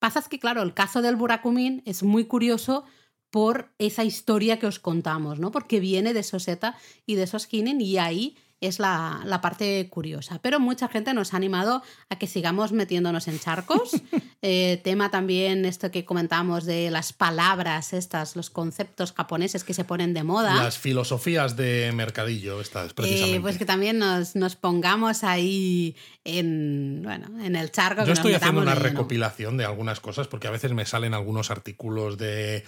pasa 0.00 0.18
es 0.18 0.28
que, 0.28 0.38
claro, 0.40 0.62
el 0.62 0.74
caso 0.74 1.02
del 1.02 1.16
Burakumin 1.16 1.82
es 1.86 2.02
muy 2.02 2.24
curioso 2.26 2.84
por 3.30 3.70
esa 3.78 4.02
historia 4.04 4.58
que 4.58 4.66
os 4.66 4.78
contamos, 4.78 5.38
¿no? 5.38 5.50
Porque 5.50 5.78
viene 5.80 6.14
de 6.14 6.22
Soseta 6.22 6.76
y 7.06 7.14
de 7.16 7.24
esos 7.24 7.48
Hinin 7.50 7.80
y 7.80 7.98
ahí 7.98 8.36
es 8.60 8.78
la, 8.78 9.20
la 9.24 9.40
parte 9.40 9.88
curiosa. 9.90 10.38
Pero 10.42 10.60
mucha 10.60 10.88
gente 10.88 11.12
nos 11.14 11.34
ha 11.34 11.36
animado 11.36 11.82
a 12.08 12.18
que 12.18 12.26
sigamos 12.26 12.72
metiéndonos 12.72 13.28
en 13.28 13.38
charcos. 13.38 13.90
Eh, 14.42 14.80
tema 14.84 15.10
también 15.10 15.64
esto 15.64 15.90
que 15.90 16.04
comentamos 16.04 16.66
de 16.66 16.90
las 16.90 17.12
palabras 17.12 17.92
estas, 17.92 18.36
los 18.36 18.48
conceptos 18.48 19.12
japoneses 19.12 19.64
que 19.64 19.74
se 19.74 19.82
ponen 19.82 20.14
de 20.14 20.22
moda. 20.22 20.54
Las 20.54 20.78
filosofías 20.78 21.56
de 21.56 21.90
mercadillo, 21.92 22.60
estas, 22.60 22.92
precisamente. 22.92 23.38
Eh, 23.38 23.40
pues 23.40 23.58
que 23.58 23.64
también 23.64 23.98
nos, 23.98 24.36
nos 24.36 24.54
pongamos 24.54 25.24
ahí 25.24 25.96
en, 26.22 27.00
bueno, 27.02 27.26
en 27.42 27.56
el 27.56 27.72
charco. 27.72 28.02
que 28.02 28.08
Yo 28.08 28.10
nos 28.10 28.18
estoy 28.18 28.34
haciendo 28.34 28.60
metamos 28.60 28.78
una 28.78 28.88
recopilación 28.88 29.56
de 29.56 29.64
algunas 29.64 29.98
cosas 29.98 30.28
porque 30.28 30.46
a 30.46 30.52
veces 30.52 30.72
me 30.72 30.84
salen 30.84 31.14
algunos 31.14 31.50
artículos 31.50 32.16
de 32.16 32.62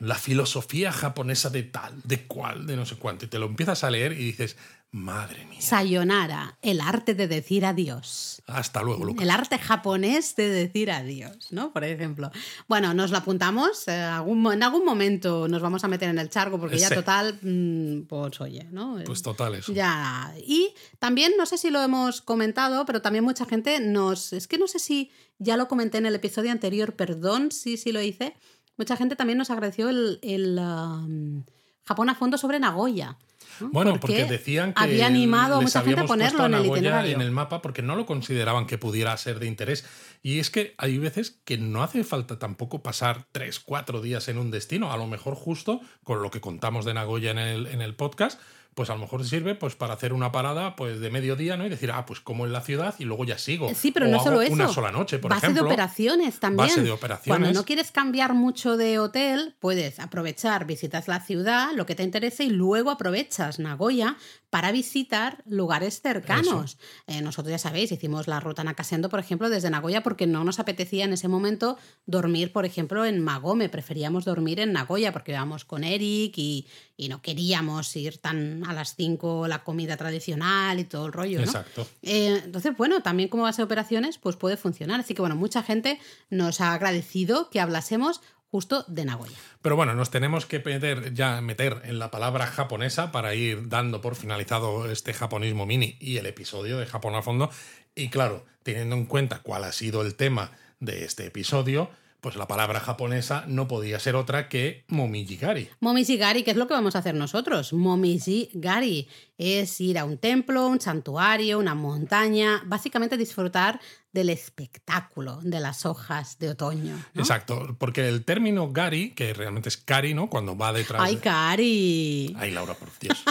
la 0.00 0.14
filosofía 0.14 0.92
japonesa 0.92 1.50
de 1.50 1.64
tal, 1.64 2.00
de 2.04 2.26
cual, 2.26 2.66
de 2.66 2.76
no 2.76 2.86
sé 2.86 2.96
cuánto, 2.96 3.24
y 3.24 3.28
te 3.28 3.38
lo 3.38 3.46
empiezas 3.46 3.84
a 3.84 3.90
leer 3.90 4.12
y 4.12 4.24
dices, 4.24 4.56
madre 4.90 5.44
mía, 5.44 5.60
Sayonara, 5.60 6.58
el 6.62 6.80
arte 6.80 7.14
de 7.14 7.28
decir 7.28 7.66
adiós. 7.66 8.42
hasta 8.46 8.82
luego, 8.82 9.04
Lucas. 9.04 9.22
El 9.22 9.30
arte 9.30 9.58
japonés 9.58 10.34
de 10.36 10.48
decir 10.48 10.90
adiós, 10.90 11.48
¿no? 11.50 11.72
Por 11.72 11.84
ejemplo. 11.84 12.30
Bueno, 12.68 12.94
nos 12.94 13.10
lo 13.10 13.18
apuntamos. 13.18 13.86
eh, 13.88 13.92
algún 14.00 14.50
en 14.52 14.62
algún 14.62 14.84
momento 14.84 15.46
nos 15.48 15.60
vamos 15.60 15.84
a 15.84 15.88
meter 15.88 16.08
en 16.08 16.18
el 16.18 16.30
charco 16.30 16.58
porque 16.58 16.78
ya 16.78 16.88
Sí. 16.88 16.94
total, 16.94 17.38
mm, 17.42 18.06
pues 18.08 18.40
oye, 18.40 18.66
¿no? 18.70 18.98
Pues 19.04 19.20
total 19.22 19.54
eso. 19.56 19.72
Ya. 19.72 20.32
Y 20.46 20.72
también, 20.98 21.32
no 21.36 21.44
sé 21.44 21.58
si 21.58 21.70
lo 21.70 21.82
hemos 21.82 22.22
comentado, 22.22 22.86
pero 22.86 23.02
también 23.02 23.24
mucha 23.24 23.44
gente 23.44 23.80
nos. 23.80 24.32
Es 24.32 24.48
que 24.48 24.56
no 24.58 24.66
sé 24.66 24.78
si 24.78 25.10
ya 25.38 25.56
lo 25.58 25.68
comenté 25.68 25.98
en 25.98 26.06
el 26.06 26.14
episodio 26.14 26.50
anterior, 26.50 26.94
perdón 26.96 27.52
si, 27.52 27.76
si 27.76 27.92
lo 27.92 28.00
hice. 28.00 28.34
Mucha 28.78 28.96
gente 28.96 29.16
también 29.16 29.36
nos 29.38 29.50
agradeció 29.50 29.88
el, 29.90 30.18
el, 30.22 30.58
um, 30.58 31.44
Japón 31.84 32.08
a 32.10 32.14
fondo 32.14 32.38
sobre 32.38 32.58
Nagoya. 32.60 33.18
¿No? 33.60 33.70
Bueno, 33.70 33.98
porque, 34.00 34.24
decían 34.24 34.72
que 34.72 34.82
había 34.82 35.06
animado 35.06 35.56
a 35.56 35.60
mucha 35.60 35.82
gente 35.82 36.00
a 36.00 36.06
ponerlo 36.06 36.46
en 36.46 36.54
el 36.54 36.66
itinerario. 36.66 37.14
en 37.14 37.20
el 37.20 37.30
mapa 37.30 37.62
porque 37.62 37.82
no 37.82 37.96
lo 37.96 38.06
consideraban 38.06 38.66
que 38.66 38.78
pudiera 38.78 39.16
ser 39.16 39.38
de 39.38 39.46
interés. 39.46 39.84
Y 40.22 40.38
es 40.38 40.50
que 40.50 40.74
hay 40.78 40.98
veces 40.98 41.40
que 41.44 41.58
no 41.58 41.82
hace 41.82 42.04
falta 42.04 42.38
tampoco 42.38 42.82
pasar 42.82 43.26
tres, 43.32 43.60
cuatro 43.60 44.00
días 44.00 44.28
en 44.28 44.38
un 44.38 44.50
destino. 44.50 44.92
A 44.92 44.96
lo 44.96 45.06
mejor 45.06 45.34
justo 45.34 45.80
con 46.04 46.22
lo 46.22 46.30
que 46.30 46.40
contamos 46.40 46.84
de 46.84 46.94
Nagoya 46.94 47.30
en 47.30 47.38
el, 47.38 47.66
en 47.66 47.82
el 47.82 47.94
podcast, 47.94 48.40
pues 48.78 48.90
a 48.90 48.94
lo 48.94 49.00
mejor 49.00 49.24
sirve 49.24 49.56
pues 49.56 49.74
para 49.74 49.94
hacer 49.94 50.12
una 50.12 50.30
parada 50.30 50.76
pues 50.76 51.00
de 51.00 51.10
mediodía, 51.10 51.56
¿no? 51.56 51.66
Y 51.66 51.68
decir, 51.68 51.90
ah, 51.90 52.06
pues 52.06 52.20
como 52.20 52.46
en 52.46 52.52
la 52.52 52.60
ciudad 52.60 52.94
y 53.00 53.06
luego 53.06 53.24
ya 53.24 53.36
sigo. 53.36 53.68
Sí, 53.74 53.90
pero 53.90 54.06
O 54.06 54.08
no 54.08 54.18
hago 54.18 54.24
solo 54.26 54.40
eso. 54.40 54.52
Una 54.52 54.68
sola 54.68 54.92
noche, 54.92 55.18
por 55.18 55.32
base 55.32 55.46
ejemplo. 55.46 55.64
de 55.64 55.68
operaciones 55.68 56.38
también. 56.38 56.68
Base 56.68 56.82
de 56.84 56.92
operaciones. 56.92 57.40
Cuando 57.40 57.58
no 57.58 57.66
quieres 57.66 57.90
cambiar 57.90 58.34
mucho 58.34 58.76
de 58.76 59.00
hotel, 59.00 59.56
puedes 59.58 59.98
aprovechar, 59.98 60.64
visitas 60.64 61.08
la 61.08 61.18
ciudad, 61.18 61.72
lo 61.74 61.86
que 61.86 61.96
te 61.96 62.04
interese 62.04 62.44
y 62.44 62.50
luego 62.50 62.92
aprovechas 62.92 63.58
Nagoya, 63.58 64.16
para 64.50 64.72
visitar 64.72 65.42
lugares 65.46 66.00
cercanos. 66.00 66.78
Eh, 67.06 67.20
nosotros 67.20 67.50
ya 67.50 67.58
sabéis, 67.58 67.92
hicimos 67.92 68.28
la 68.28 68.40
ruta 68.40 68.64
Nakasendo, 68.64 69.10
por 69.10 69.20
ejemplo, 69.20 69.50
desde 69.50 69.68
Nagoya 69.68 70.02
porque 70.02 70.26
no 70.26 70.42
nos 70.42 70.58
apetecía 70.58 71.04
en 71.04 71.12
ese 71.12 71.28
momento 71.28 71.76
dormir, 72.06 72.52
por 72.52 72.64
ejemplo, 72.64 73.04
en 73.04 73.22
Magome. 73.22 73.68
Preferíamos 73.68 74.24
dormir 74.24 74.60
en 74.60 74.72
Nagoya 74.72 75.12
porque 75.12 75.32
íbamos 75.32 75.64
con 75.64 75.84
Eric 75.84 76.34
y, 76.38 76.66
no 77.08 77.22
queríamos 77.22 77.94
ir 77.96 78.18
tan 78.18 78.64
a 78.66 78.72
las 78.72 78.94
5 78.96 79.48
la 79.48 79.62
comida 79.62 79.96
tradicional 79.96 80.80
y 80.80 80.84
todo 80.84 81.06
el 81.06 81.12
rollo. 81.12 81.40
Exacto. 81.40 81.86
Eh, 82.02 82.42
entonces, 82.44 82.76
bueno, 82.76 83.02
también 83.02 83.28
como 83.28 83.44
base 83.44 83.62
de 83.62 83.66
operaciones, 83.66 84.18
pues 84.18 84.36
puede 84.36 84.56
funcionar. 84.56 85.00
Así 85.00 85.14
que, 85.14 85.22
bueno, 85.22 85.36
mucha 85.36 85.62
gente 85.62 86.00
nos 86.28 86.60
ha 86.60 86.74
agradecido 86.74 87.50
que 87.50 87.60
hablásemos 87.60 88.20
justo 88.50 88.84
de 88.88 89.04
Nagoya. 89.04 89.36
Pero 89.62 89.76
bueno, 89.76 89.94
nos 89.94 90.10
tenemos 90.10 90.46
que 90.46 90.60
meter, 90.60 91.14
ya 91.14 91.38
en 91.38 91.98
la 91.98 92.10
palabra 92.10 92.46
japonesa 92.46 93.12
para 93.12 93.34
ir 93.34 93.68
dando 93.68 94.00
por 94.00 94.14
finalizado 94.14 94.90
este 94.90 95.12
japonismo 95.12 95.66
mini 95.66 95.96
y 96.00 96.16
el 96.16 96.26
episodio 96.26 96.78
de 96.78 96.86
Japón 96.86 97.14
a 97.14 97.22
fondo. 97.22 97.50
Y 97.94 98.08
claro, 98.08 98.46
teniendo 98.62 98.96
en 98.96 99.06
cuenta 99.06 99.40
cuál 99.42 99.64
ha 99.64 99.72
sido 99.72 100.02
el 100.02 100.14
tema 100.14 100.52
de 100.80 101.04
este 101.04 101.26
episodio, 101.26 101.90
pues 102.20 102.36
la 102.36 102.48
palabra 102.48 102.80
japonesa 102.80 103.44
no 103.46 103.68
podía 103.68 104.00
ser 104.00 104.16
otra 104.16 104.48
que 104.48 104.84
momijigari. 104.88 105.68
Momijigari, 105.80 106.42
¿qué 106.42 106.50
es 106.50 106.56
lo 106.56 106.66
que 106.66 106.74
vamos 106.74 106.96
a 106.96 106.98
hacer 106.98 107.14
nosotros? 107.14 107.72
Momijigari 107.72 109.08
es 109.36 109.80
ir 109.80 109.98
a 109.98 110.04
un 110.04 110.18
templo, 110.18 110.66
un 110.66 110.80
santuario, 110.80 111.58
una 111.58 111.74
montaña, 111.74 112.62
básicamente 112.66 113.16
disfrutar 113.16 113.80
del 114.12 114.30
espectáculo 114.30 115.38
de 115.42 115.60
las 115.60 115.86
hojas 115.86 116.38
de 116.38 116.50
otoño. 116.50 116.96
Exacto, 117.14 117.76
porque 117.78 118.08
el 118.08 118.24
término 118.24 118.72
gari, 118.72 119.10
que 119.10 119.32
realmente 119.32 119.68
es 119.68 119.76
kari, 119.76 120.14
¿no? 120.14 120.28
Cuando 120.28 120.56
va 120.56 120.72
detrás. 120.72 121.02
¡Ay, 121.02 121.16
kari! 121.16 122.34
¡Ay, 122.38 122.50
Laura, 122.50 122.74
por 122.74 122.88
Dios! 122.98 123.22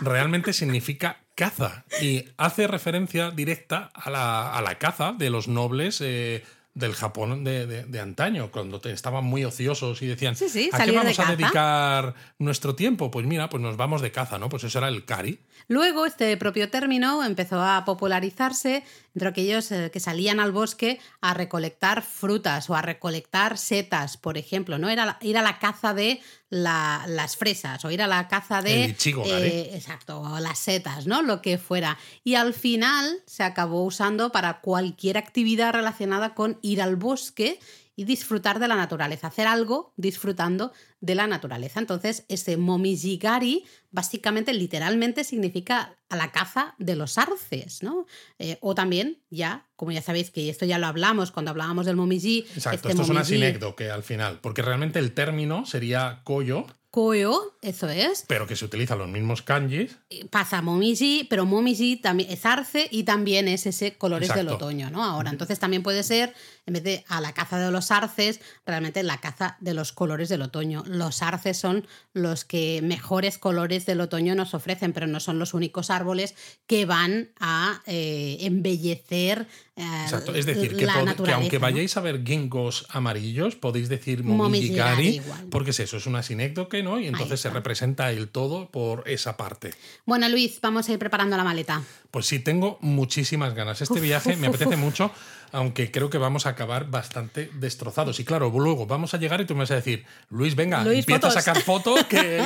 realmente 0.00 0.52
significa 0.52 1.20
caza 1.34 1.84
y 2.00 2.24
hace 2.36 2.66
referencia 2.66 3.30
directa 3.30 3.90
a 3.94 4.10
la, 4.10 4.76
caza 4.78 5.12
de 5.12 5.30
los 5.30 5.48
nobles. 5.48 6.00
Eh, 6.00 6.44
del 6.74 6.94
Japón 6.94 7.44
de, 7.44 8.00
antaño, 8.00 8.50
cuando 8.50 8.80
estaban 8.84 9.24
muy 9.24 9.44
ociosos 9.44 10.02
y 10.02 10.06
decían, 10.06 10.34
¿a 10.72 10.84
qué 10.84 10.92
vamos 10.92 11.18
a 11.20 11.36
dedicar 11.36 12.14
nuestro 12.38 12.74
tiempo? 12.74 13.12
Pues 13.12 13.24
mira, 13.26 13.48
pues 13.48 13.62
nos 13.62 13.76
vamos 13.76 14.02
de 14.02 14.10
caza, 14.10 14.38
¿no? 14.38 14.48
Pues 14.48 14.64
eso 14.64 14.78
era 14.78 14.88
el 14.88 15.04
kari. 15.04 15.38
Luego 15.68 16.04
este 16.04 16.36
propio 16.36 16.70
término 16.70 17.24
empezó 17.24 17.62
a 17.62 17.84
popularizarse 17.84 18.82
entre 19.14 19.28
aquellos 19.28 19.70
eh, 19.70 19.90
que 19.92 20.00
salían 20.00 20.40
al 20.40 20.52
bosque 20.52 20.98
a 21.20 21.34
recolectar 21.34 22.02
frutas 22.02 22.68
o 22.68 22.74
a 22.74 22.82
recolectar 22.82 23.58
setas, 23.58 24.16
por 24.16 24.36
ejemplo, 24.36 24.78
¿no? 24.78 24.90
Era 24.90 25.18
ir 25.22 25.38
a 25.38 25.42
la 25.42 25.58
caza 25.58 25.94
de 25.94 26.20
las 26.50 27.36
fresas 27.36 27.84
o 27.84 27.90
ir 27.90 28.02
a 28.02 28.06
la 28.06 28.28
caza 28.28 28.62
de... 28.62 28.84
El 28.84 28.96
eh, 29.26 29.70
exacto, 29.74 30.20
o 30.20 30.40
las 30.40 30.58
setas, 30.58 31.06
¿no? 31.06 31.22
Lo 31.22 31.42
que 31.42 31.58
fuera. 31.58 31.98
Y 32.22 32.34
al 32.34 32.54
final 32.54 33.22
se 33.26 33.42
acabó 33.42 33.84
usando 33.84 34.30
para 34.30 34.60
cualquier 34.60 35.16
actividad 35.16 35.72
relacionada 35.72 36.34
con 36.34 36.58
ir 36.62 36.82
al 36.82 36.96
bosque 36.96 37.58
y 37.96 38.04
disfrutar 38.04 38.58
de 38.58 38.68
la 38.68 38.76
naturaleza, 38.76 39.28
hacer 39.28 39.46
algo 39.46 39.92
disfrutando 39.96 40.72
de 41.00 41.14
la 41.14 41.26
naturaleza. 41.26 41.80
Entonces, 41.80 42.24
ese 42.28 42.56
momijigari 42.56 43.64
básicamente, 43.94 44.52
literalmente 44.52 45.22
significa 45.22 45.96
a 46.08 46.16
la 46.16 46.32
caza 46.32 46.74
de 46.78 46.96
los 46.96 47.16
arces, 47.16 47.82
¿no? 47.84 48.06
Eh, 48.40 48.58
o 48.60 48.74
también, 48.74 49.22
ya, 49.30 49.68
como 49.76 49.92
ya 49.92 50.02
sabéis 50.02 50.32
que 50.32 50.50
esto 50.50 50.66
ya 50.66 50.78
lo 50.78 50.88
hablamos 50.88 51.30
cuando 51.30 51.52
hablábamos 51.52 51.86
del 51.86 51.94
momiji. 51.94 52.40
Exacto, 52.56 52.88
este 52.88 52.88
esto 52.88 53.02
es 53.02 53.08
una 53.08 53.24
sinécdoque 53.24 53.90
al 53.90 54.02
final, 54.02 54.40
porque 54.40 54.62
realmente 54.62 54.98
el 54.98 55.12
término 55.12 55.64
sería 55.64 56.22
koyo, 56.24 56.66
Koyo, 56.94 57.56
eso 57.60 57.88
es. 57.88 58.24
Pero 58.28 58.46
que 58.46 58.54
se 58.54 58.64
utilizan 58.64 58.98
los 58.98 59.08
mismos 59.08 59.42
kanjis. 59.42 59.96
Pasa 60.30 60.62
momiji, 60.62 61.26
pero 61.28 61.44
momiji 61.44 61.96
también 61.96 62.30
es 62.30 62.46
arce 62.46 62.86
y 62.88 63.02
también 63.02 63.48
es 63.48 63.66
ese 63.66 63.98
colores 63.98 64.32
del 64.32 64.46
otoño, 64.46 64.90
¿no? 64.90 65.02
Ahora, 65.02 65.30
entonces 65.30 65.58
también 65.58 65.82
puede 65.82 66.04
ser, 66.04 66.34
en 66.66 66.74
vez 66.74 66.82
de 66.82 67.04
a 67.08 67.20
la 67.20 67.32
caza 67.32 67.58
de 67.58 67.70
los 67.70 67.90
arces, 67.90 68.40
realmente 68.66 69.02
la 69.02 69.18
caza 69.18 69.56
de 69.60 69.74
los 69.74 69.92
colores 69.92 70.28
del 70.28 70.42
otoño. 70.42 70.82
Los 70.86 71.22
arces 71.22 71.58
son 71.58 71.86
los 72.12 72.44
que 72.44 72.80
mejores 72.82 73.38
colores 73.38 73.86
del 73.86 74.00
otoño 74.00 74.34
nos 74.34 74.54
ofrecen, 74.54 74.92
pero 74.92 75.06
no 75.06 75.20
son 75.20 75.38
los 75.38 75.54
únicos 75.54 75.90
árboles 75.90 76.34
que 76.66 76.86
van 76.86 77.30
a 77.40 77.82
eh, 77.86 78.38
embellecer 78.40 79.46
Exacto. 79.76 80.34
Es 80.34 80.46
decir, 80.46 80.76
que, 80.76 80.86
aunque 81.32 81.58
vayáis 81.58 81.96
a 81.96 82.00
ver 82.00 82.22
ginkgos 82.24 82.86
amarillos, 82.90 83.56
podéis 83.56 83.88
decir 83.88 84.22
momijigari, 84.22 85.20
porque 85.50 85.70
es 85.70 85.80
eso, 85.80 85.96
es 85.96 86.06
una 86.06 86.22
sinécdoque, 86.22 86.82
¿no? 86.84 87.00
Y 87.00 87.08
entonces 87.08 87.40
se 87.40 87.50
representa 87.50 88.12
el 88.12 88.28
todo 88.28 88.70
por 88.70 89.08
esa 89.08 89.36
parte. 89.36 89.74
Bueno, 90.06 90.28
Luis, 90.28 90.60
vamos 90.60 90.88
a 90.88 90.92
ir 90.92 90.98
preparando 90.98 91.36
la 91.36 91.42
maleta. 91.42 91.82
Pues 92.12 92.26
sí, 92.26 92.38
tengo 92.38 92.78
muchísimas 92.80 93.54
ganas. 93.54 93.82
Este 93.82 94.00
viaje 94.00 94.36
me 94.36 94.46
apetece 94.46 94.76
mucho, 94.76 95.10
aunque 95.52 95.90
creo 95.90 96.10
que 96.10 96.18
vamos 96.18 96.46
a 96.46 96.50
acabar 96.50 96.90
bastante 96.90 97.50
destrozados. 97.54 98.20
Y 98.20 98.24
claro, 98.24 98.50
luego 98.50 98.86
vamos 98.86 99.14
a 99.14 99.18
llegar 99.18 99.40
y 99.40 99.46
tú 99.46 99.54
me 99.54 99.60
vas 99.60 99.70
a 99.70 99.76
decir, 99.76 100.04
Luis, 100.30 100.54
venga, 100.54 100.82
empieza 100.82 101.28
a 101.28 101.30
sacar 101.30 101.60
fotos, 101.62 102.04
que, 102.08 102.42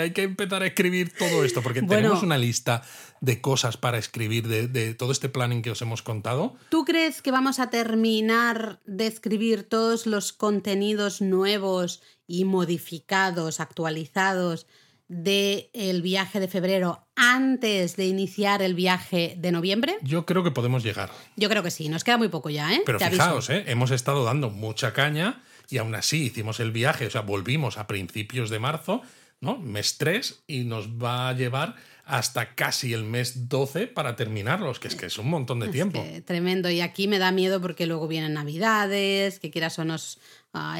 hay 0.00 0.12
que 0.12 0.22
empezar 0.22 0.62
a 0.62 0.66
escribir 0.66 1.12
todo 1.16 1.44
esto, 1.44 1.62
porque 1.62 1.82
tenemos 1.82 2.22
una 2.22 2.38
lista 2.38 2.82
de 3.20 3.40
cosas 3.40 3.76
para 3.76 3.98
escribir, 3.98 4.46
de, 4.48 4.94
todo 4.94 5.12
este 5.12 5.28
planning 5.28 5.62
que 5.62 5.70
os 5.70 5.82
hemos 5.82 6.02
contado. 6.02 6.56
¿Tú 6.68 6.84
crees 6.84 7.22
que 7.22 7.30
vamos 7.30 7.58
a 7.58 7.70
terminar 7.70 8.80
de 8.84 9.06
escribir 9.06 9.68
todos 9.68 10.06
los 10.06 10.32
contenidos 10.32 11.20
nuevos 11.20 12.02
y 12.26 12.44
modificados, 12.44 13.60
actualizados 13.60 14.66
del 15.08 15.68
el 15.72 16.02
viaje 16.02 16.40
de 16.40 16.48
febrero 16.48 17.06
antes 17.16 17.96
de 17.96 18.06
iniciar 18.06 18.62
el 18.62 18.74
viaje 18.74 19.36
de 19.38 19.52
noviembre? 19.52 19.96
Yo 20.02 20.26
creo 20.26 20.42
que 20.42 20.50
podemos 20.50 20.82
llegar. 20.82 21.10
Yo 21.36 21.48
creo 21.48 21.62
que 21.62 21.70
sí, 21.70 21.88
nos 21.88 22.04
queda 22.04 22.18
muy 22.18 22.28
poco 22.28 22.50
ya, 22.50 22.72
¿eh? 22.74 22.82
Pero 22.86 22.98
fijaos, 22.98 23.50
¿eh? 23.50 23.64
hemos 23.66 23.90
estado 23.90 24.24
dando 24.24 24.50
mucha 24.50 24.92
caña 24.92 25.42
y 25.68 25.78
aún 25.78 25.94
así 25.94 26.24
hicimos 26.24 26.60
el 26.60 26.72
viaje, 26.72 27.06
o 27.06 27.10
sea, 27.10 27.22
volvimos 27.22 27.78
a 27.78 27.86
principios 27.86 28.50
de 28.50 28.58
marzo, 28.58 29.02
¿no? 29.40 29.58
Mes 29.58 29.98
3 29.98 30.44
y 30.46 30.64
nos 30.64 30.88
va 30.88 31.28
a 31.28 31.32
llevar 31.32 31.76
hasta 32.06 32.54
casi 32.54 32.92
el 32.92 33.04
mes 33.04 33.48
12 33.48 33.86
para 33.86 34.14
terminarlos, 34.14 34.78
que 34.78 34.88
es 34.88 34.94
que 34.94 35.06
es 35.06 35.18
un 35.18 35.28
montón 35.28 35.60
de 35.60 35.68
tiempo. 35.68 36.04
tremendo. 36.26 36.68
Y 36.70 36.80
aquí 36.80 37.08
me 37.08 37.18
da 37.18 37.32
miedo 37.32 37.60
porque 37.60 37.86
luego 37.86 38.08
vienen 38.08 38.34
Navidades, 38.34 39.38
que 39.38 39.50
quieras 39.50 39.78
o 39.78 39.84
no 39.84 39.96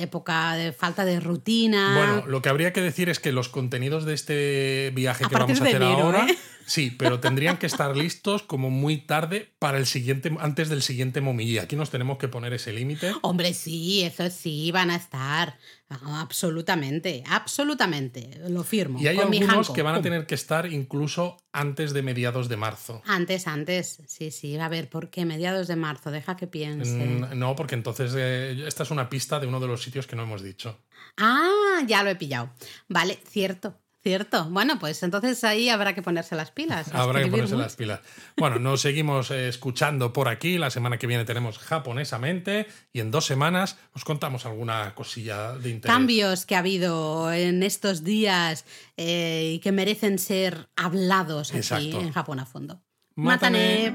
época 0.00 0.54
de 0.54 0.72
falta 0.72 1.04
de 1.04 1.20
rutina. 1.20 1.94
Bueno, 1.96 2.26
lo 2.26 2.42
que 2.42 2.48
habría 2.48 2.72
que 2.72 2.80
decir 2.80 3.08
es 3.08 3.18
que 3.18 3.32
los 3.32 3.48
contenidos 3.48 4.04
de 4.04 4.14
este 4.14 4.92
viaje 4.94 5.24
que 5.28 5.34
vamos 5.34 5.60
a 5.60 5.64
hacer 5.64 5.82
ahora, 5.82 6.26
¿eh? 6.28 6.36
Sí, 6.66 6.90
pero 6.90 7.20
tendrían 7.20 7.56
que 7.56 7.66
estar 7.66 7.96
listos 7.96 8.42
como 8.42 8.70
muy 8.70 8.98
tarde 8.98 9.54
para 9.58 9.78
el 9.78 9.86
siguiente, 9.86 10.34
antes 10.40 10.68
del 10.68 10.82
siguiente 10.82 11.20
momiji. 11.20 11.58
Aquí 11.58 11.76
nos 11.76 11.90
tenemos 11.90 12.18
que 12.18 12.28
poner 12.28 12.52
ese 12.52 12.72
límite. 12.72 13.12
Hombre, 13.22 13.54
sí, 13.54 14.02
eso 14.02 14.30
sí, 14.30 14.70
van 14.72 14.90
a 14.90 14.96
estar. 14.96 15.58
absolutamente, 15.88 17.22
absolutamente, 17.28 18.40
lo 18.48 18.64
firmo. 18.64 19.00
Y 19.00 19.06
hay 19.06 19.18
algunos 19.18 19.70
que 19.70 19.82
van 19.82 19.96
a 19.96 20.02
tener 20.02 20.26
que 20.26 20.34
estar 20.34 20.70
incluso 20.72 21.36
antes 21.52 21.92
de 21.92 22.02
mediados 22.02 22.48
de 22.48 22.56
marzo. 22.56 23.02
Antes, 23.06 23.46
antes, 23.46 24.02
sí, 24.06 24.30
sí. 24.30 24.56
A 24.58 24.68
ver, 24.68 24.88
¿por 24.88 25.10
qué 25.10 25.24
mediados 25.24 25.68
de 25.68 25.76
marzo? 25.76 26.10
Deja 26.10 26.36
que 26.36 26.46
piense. 26.46 27.04
Mm, 27.04 27.38
no, 27.38 27.54
porque 27.54 27.74
entonces 27.74 28.12
eh, 28.16 28.64
esta 28.66 28.82
es 28.82 28.90
una 28.90 29.08
pista 29.08 29.38
de 29.38 29.46
uno 29.46 29.60
de 29.60 29.68
los 29.68 29.82
sitios 29.82 30.06
que 30.06 30.16
no 30.16 30.24
hemos 30.24 30.42
dicho. 30.42 30.78
Ah, 31.16 31.82
ya 31.86 32.02
lo 32.02 32.10
he 32.10 32.16
pillado. 32.16 32.50
Vale, 32.88 33.18
cierto. 33.28 33.78
Cierto. 34.05 34.44
Bueno, 34.50 34.78
pues 34.78 35.02
entonces 35.02 35.42
ahí 35.44 35.70
habrá 35.70 35.94
que 35.94 36.02
ponerse 36.02 36.36
las 36.36 36.50
pilas. 36.50 36.88
Habrá 36.92 37.24
que 37.24 37.30
ponerse 37.30 37.57
las 37.57 37.74
pilas. 37.74 38.00
Bueno, 38.36 38.59
nos 38.59 38.82
seguimos 38.82 39.30
eh, 39.30 39.48
escuchando 39.48 40.12
por 40.12 40.28
aquí. 40.28 40.59
La 40.59 40.68
semana 40.68 40.98
que 40.98 41.07
viene 41.07 41.24
tenemos 41.24 41.59
japonesamente 41.59 42.66
y 42.92 43.00
en 43.00 43.11
dos 43.11 43.24
semanas 43.24 43.78
os 43.94 44.05
contamos 44.05 44.44
alguna 44.44 44.94
cosilla 44.94 45.52
de 45.52 45.70
interés. 45.70 45.96
Cambios 45.96 46.44
que 46.44 46.55
ha 46.55 46.59
habido 46.59 47.32
en 47.32 47.62
estos 47.62 48.05
días 48.05 48.66
eh, 48.98 49.52
y 49.55 49.59
que 49.61 49.72
merecen 49.72 50.18
ser 50.18 50.68
hablados 50.76 51.55
aquí 51.55 51.96
en 51.96 52.12
Japón 52.12 52.40
a 52.40 52.44
fondo. 52.44 52.82
Mátane. 53.14 53.94